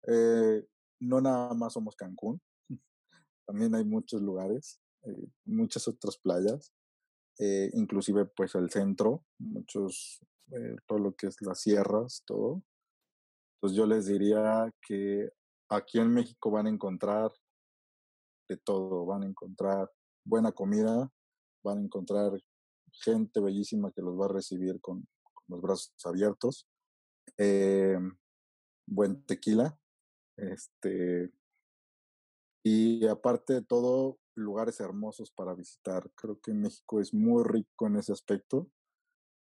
Eh, 0.08 0.66
no 1.00 1.22
nada 1.22 1.54
más 1.54 1.74
somos 1.74 1.96
Cancún, 1.96 2.42
también 3.48 3.74
hay 3.76 3.84
muchos 3.84 4.22
lugares, 4.22 4.80
eh, 5.04 5.28
muchas 5.46 5.88
otras 5.88 6.18
playas, 6.18 6.74
eh, 7.40 7.70
inclusive 7.74 8.26
pues 8.26 8.56
el 8.56 8.70
centro, 8.70 9.26
muchos, 9.40 10.22
todo 10.86 11.00
lo 11.00 11.16
que 11.16 11.28
es 11.28 11.42
las 11.42 11.62
sierras, 11.62 12.24
todo. 12.26 12.62
Entonces 13.56 13.78
yo 13.78 13.86
les 13.88 14.06
diría 14.06 14.72
que 14.88 15.32
aquí 15.70 16.00
en 16.00 16.14
México 16.14 16.52
van 16.52 16.68
a 16.68 16.70
encontrar 16.70 17.32
de 18.48 18.58
todo, 18.58 19.06
van 19.06 19.24
a 19.24 19.28
encontrar 19.28 19.92
buena 20.24 20.52
comida, 20.52 21.12
van 21.64 21.80
a 21.80 21.82
encontrar 21.82 22.32
gente 22.92 23.40
bellísima 23.40 23.92
que 23.92 24.02
los 24.02 24.20
va 24.20 24.26
a 24.26 24.30
recibir 24.30 24.80
con, 24.82 25.08
los 25.48 25.62
brazos 25.62 25.94
abiertos, 26.06 26.68
buen 28.88 29.26
tequila, 29.26 29.78
este, 30.38 31.32
y 32.64 33.06
aparte 33.06 33.54
de 33.54 33.62
todo, 33.62 34.18
lugares 34.36 34.80
hermosos 34.80 35.32
para 35.32 35.54
visitar. 35.54 36.10
Creo 36.16 36.40
que 36.40 36.54
México 36.54 37.00
es 37.00 37.14
muy 37.14 37.44
rico 37.44 37.88
en 37.88 37.98
ese 37.98 38.12
aspecto. 38.12 38.70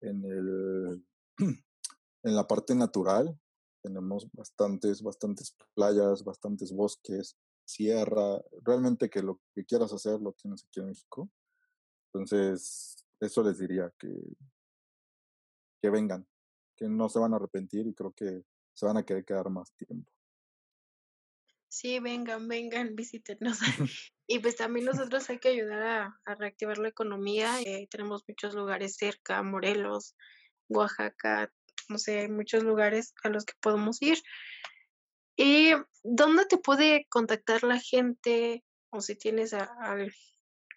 En, 0.01 0.25
el, 0.25 1.05
en 2.23 2.37
la 2.37 2.47
parte 2.47 2.75
natural 2.75 3.39
tenemos 3.83 4.29
bastantes, 4.33 5.03
bastantes 5.03 5.57
playas, 5.75 6.25
bastantes 6.25 6.73
bosques, 6.73 7.37
sierra. 7.67 8.41
Realmente 8.65 9.11
que 9.11 9.23
lo 9.23 9.41
que 9.55 9.65
quieras 9.65 9.93
hacer 9.93 10.21
lo 10.21 10.33
tienes 10.33 10.65
aquí 10.65 10.81
en 10.81 10.87
México. 10.87 11.31
Entonces, 12.07 13.05
eso 13.21 13.43
les 13.43 13.59
diría 13.59 13.93
que, 13.99 14.09
que 15.83 15.91
vengan, 15.91 16.27
que 16.77 16.89
no 16.89 17.09
se 17.09 17.19
van 17.19 17.35
a 17.35 17.37
arrepentir 17.37 17.87
y 17.87 17.95
creo 17.95 18.13
que 18.13 18.43
se 18.73 18.87
van 18.87 18.97
a 18.97 19.05
querer 19.05 19.25
quedar 19.25 19.51
más 19.51 19.73
tiempo. 19.75 20.11
Sí, 21.69 21.99
vengan, 21.99 22.49
vengan, 22.49 22.97
visítenos. 22.97 23.59
y 24.27 24.39
pues 24.39 24.57
también 24.57 24.87
nosotros 24.87 25.29
hay 25.29 25.39
que 25.39 25.49
ayudar 25.49 25.83
a, 26.25 26.35
reactivar 26.37 26.79
la 26.79 26.89
economía. 26.89 27.61
Eh, 27.61 27.87
tenemos 27.91 28.25
muchos 28.27 28.55
lugares 28.55 28.97
cerca, 28.97 29.43
Morelos, 29.43 30.17
Oaxaca, 30.69 31.53
no 31.89 31.99
sé, 31.99 32.21
hay 32.21 32.29
muchos 32.29 32.65
lugares 32.65 33.15
a 33.23 33.29
los 33.29 33.45
que 33.45 33.55
podemos 33.61 34.01
ir. 34.03 34.19
¿Y 35.37 35.73
dónde 36.03 36.47
te 36.47 36.59
puede 36.59 37.07
contactar 37.11 37.63
la 37.63 37.79
gente? 37.79 38.65
O 38.91 39.01
si 39.01 39.17
tienes 39.17 39.55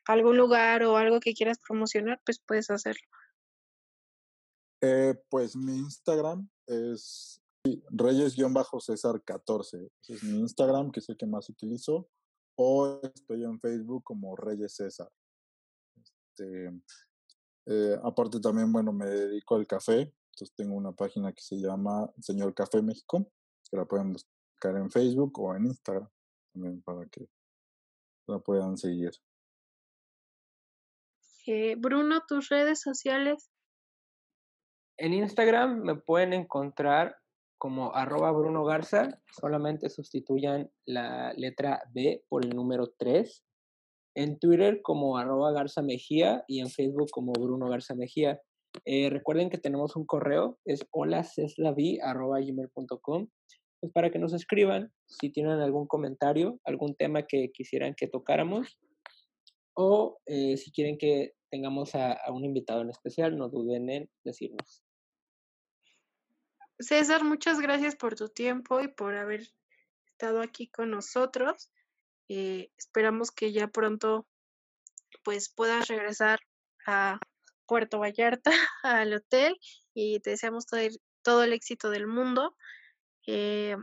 algún 0.05 0.37
lugar 0.37 0.83
o 0.83 0.97
algo 0.97 1.19
que 1.19 1.33
quieras 1.33 1.59
promocionar, 1.65 2.21
pues 2.25 2.39
puedes 2.45 2.69
hacerlo. 2.69 3.07
Eh, 4.81 5.15
pues 5.29 5.55
mi 5.55 5.77
Instagram 5.77 6.49
es 6.67 7.41
Reyes-César 7.91 9.21
14. 9.23 9.89
Ese 10.01 10.13
es 10.13 10.23
mi 10.23 10.39
Instagram, 10.39 10.91
que 10.91 10.99
es 10.99 11.09
el 11.09 11.17
que 11.17 11.25
más 11.25 11.49
utilizo. 11.49 12.09
O 12.55 12.99
estoy 13.03 13.43
en 13.43 13.59
Facebook 13.59 14.03
como 14.03 14.35
Reyes 14.35 14.75
César. 14.75 15.09
Este, 15.95 16.71
eh, 17.67 17.99
aparte 18.03 18.39
también, 18.39 18.71
bueno, 18.71 18.91
me 18.91 19.05
dedico 19.05 19.55
al 19.55 19.67
café. 19.67 20.13
Entonces 20.33 20.55
tengo 20.55 20.75
una 20.75 20.91
página 20.91 21.31
que 21.33 21.41
se 21.41 21.57
llama 21.57 22.11
Señor 22.19 22.53
Café 22.53 22.81
México, 22.81 23.29
que 23.69 23.77
la 23.77 23.85
pueden 23.85 24.15
buscar 24.59 24.75
en 24.75 24.91
Facebook 24.91 25.39
o 25.39 25.55
en 25.55 25.67
Instagram 25.67 26.09
también 26.53 26.81
para 26.81 27.05
que 27.05 27.29
la 28.27 28.39
puedan 28.39 28.75
seguir. 28.77 29.11
Eh, 31.47 31.75
Bruno, 31.77 32.23
tus 32.27 32.49
redes 32.49 32.81
sociales. 32.81 33.49
En 34.97 35.13
Instagram 35.13 35.83
me 35.83 35.95
pueden 35.95 36.33
encontrar 36.33 37.15
como 37.57 37.95
arroba 37.95 38.31
Bruno 38.31 38.65
Garza, 38.65 39.21
solamente 39.31 39.89
sustituyan 39.89 40.69
la 40.85 41.31
letra 41.33 41.81
B 41.93 42.25
por 42.29 42.45
el 42.45 42.55
número 42.55 42.93
3. 42.97 43.43
en 44.15 44.39
Twitter 44.39 44.81
como 44.81 45.17
arroba 45.17 45.53
Garza 45.53 45.81
Mejía 45.81 46.43
y 46.47 46.59
en 46.59 46.69
Facebook 46.69 47.09
como 47.11 47.31
Bruno 47.31 47.69
Garza 47.69 47.95
Mejía. 47.95 48.41
Eh, 48.85 49.09
recuerden 49.09 49.49
que 49.49 49.57
tenemos 49.57 49.95
un 49.95 50.05
correo, 50.05 50.59
es 50.65 50.85
holaceslavi.gmail.com 50.91 53.29
pues 53.79 53.93
para 53.93 54.09
que 54.09 54.19
nos 54.19 54.33
escriban 54.33 54.91
si 55.05 55.29
tienen 55.29 55.59
algún 55.59 55.87
comentario, 55.87 56.59
algún 56.63 56.95
tema 56.95 57.25
que 57.25 57.51
quisieran 57.51 57.95
que 57.95 58.07
tocáramos 58.07 58.77
o 59.73 60.19
eh, 60.25 60.57
si 60.57 60.71
quieren 60.71 60.97
que 60.97 61.33
tengamos 61.49 61.95
a, 61.95 62.19
un 62.31 62.43
invitado 62.43 62.81
en 62.81 62.89
especial, 62.89 63.37
no 63.37 63.49
duden 63.49 63.89
en 63.89 64.09
decirnos. 64.23 64.83
César, 66.79 67.23
muchas 67.23 67.59
gracias 67.59 67.95
por 67.95 68.15
tu 68.15 68.29
tiempo 68.29 68.81
y 68.81 68.87
por 68.87 69.15
haber 69.15 69.47
estado 70.05 70.41
aquí 70.41 70.67
con 70.67 70.91
nosotros. 70.91 71.71
Eh, 72.27 72.71
esperamos 72.77 73.31
que 73.31 73.51
ya 73.51 73.67
pronto 73.67 74.27
pues 75.23 75.49
puedas 75.49 75.87
regresar 75.87 76.39
a 76.85 77.19
Puerto 77.65 77.99
Vallarta, 77.99 78.51
al 78.83 79.13
hotel, 79.13 79.57
y 79.93 80.19
te 80.19 80.31
deseamos 80.31 80.65
todo 80.65 80.81
todo 81.21 81.43
el 81.43 81.53
éxito 81.53 81.89
del 81.89 82.07
mundo. 82.07 82.55
Eh, 83.31 83.75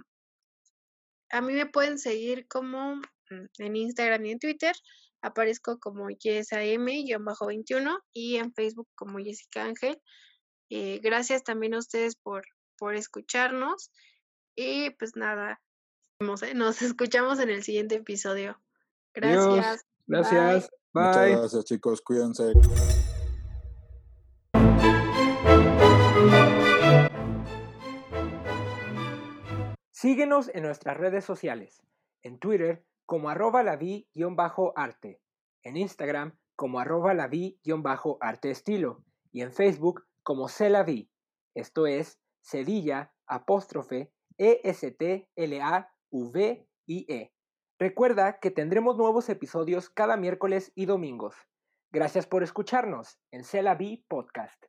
a 1.30 1.40
mí 1.40 1.53
me 1.53 1.66
pueden 1.66 1.99
seguir 1.99 2.49
como 2.49 2.97
mm, 2.97 3.47
en 3.59 3.76
Instagram 3.76 4.26
y 4.26 4.32
en 4.32 4.38
Twitter. 4.40 4.74
Aparezco 5.22 5.78
como 5.78 6.09
YesAM-21 6.09 7.99
y 8.12 8.36
en 8.36 8.53
Facebook 8.53 8.88
como 8.97 9.18
Jessica 9.18 9.64
Ángel. 9.64 10.01
Eh, 10.68 10.99
gracias 11.01 11.44
también 11.44 11.74
a 11.74 11.78
ustedes 11.78 12.16
por, 12.16 12.44
por 12.76 12.97
escucharnos. 12.97 13.92
Y 14.57 14.90
pues 14.90 15.14
nada, 15.14 15.61
nos 16.20 16.42
escuchamos 16.82 17.38
en 17.38 17.51
el 17.51 17.62
siguiente 17.62 17.97
episodio. 17.97 18.61
Gracias. 19.14 19.84
Gracias. 20.07 20.70
Bye. 20.92 21.05
Muchas 21.05 21.30
gracias, 21.30 21.64
chicos. 21.64 22.03
Cuídense. 22.03 22.53
Síguenos 30.07 30.48
en 30.54 30.62
nuestras 30.62 30.96
redes 30.96 31.24
sociales. 31.24 31.82
En 32.22 32.38
Twitter 32.38 32.86
como 33.07 33.28
arroba 33.28 33.64
arte 34.76 35.20
En 35.64 35.76
Instagram 35.76 36.38
como 36.54 36.78
arroba 36.78 37.11
arte 38.20 38.52
estilo. 38.52 39.02
Y 39.32 39.40
en 39.42 39.52
Facebook 39.52 40.07
como 40.22 40.46
celavi. 40.46 41.11
Esto 41.57 41.88
es 41.88 42.20
cedilla 42.40 43.12
apóstrofe 43.26 44.12
E-S-T-L-A-V-I-E. 44.38 45.32
Recuerda 47.76 48.38
que 48.38 48.52
tendremos 48.52 48.96
nuevos 48.96 49.28
episodios 49.28 49.90
cada 49.90 50.16
miércoles 50.16 50.70
y 50.76 50.86
domingos. 50.86 51.34
Gracias 51.90 52.28
por 52.28 52.44
escucharnos 52.44 53.18
en 53.32 53.42
Celavi 53.42 54.04
Podcast. 54.07 54.66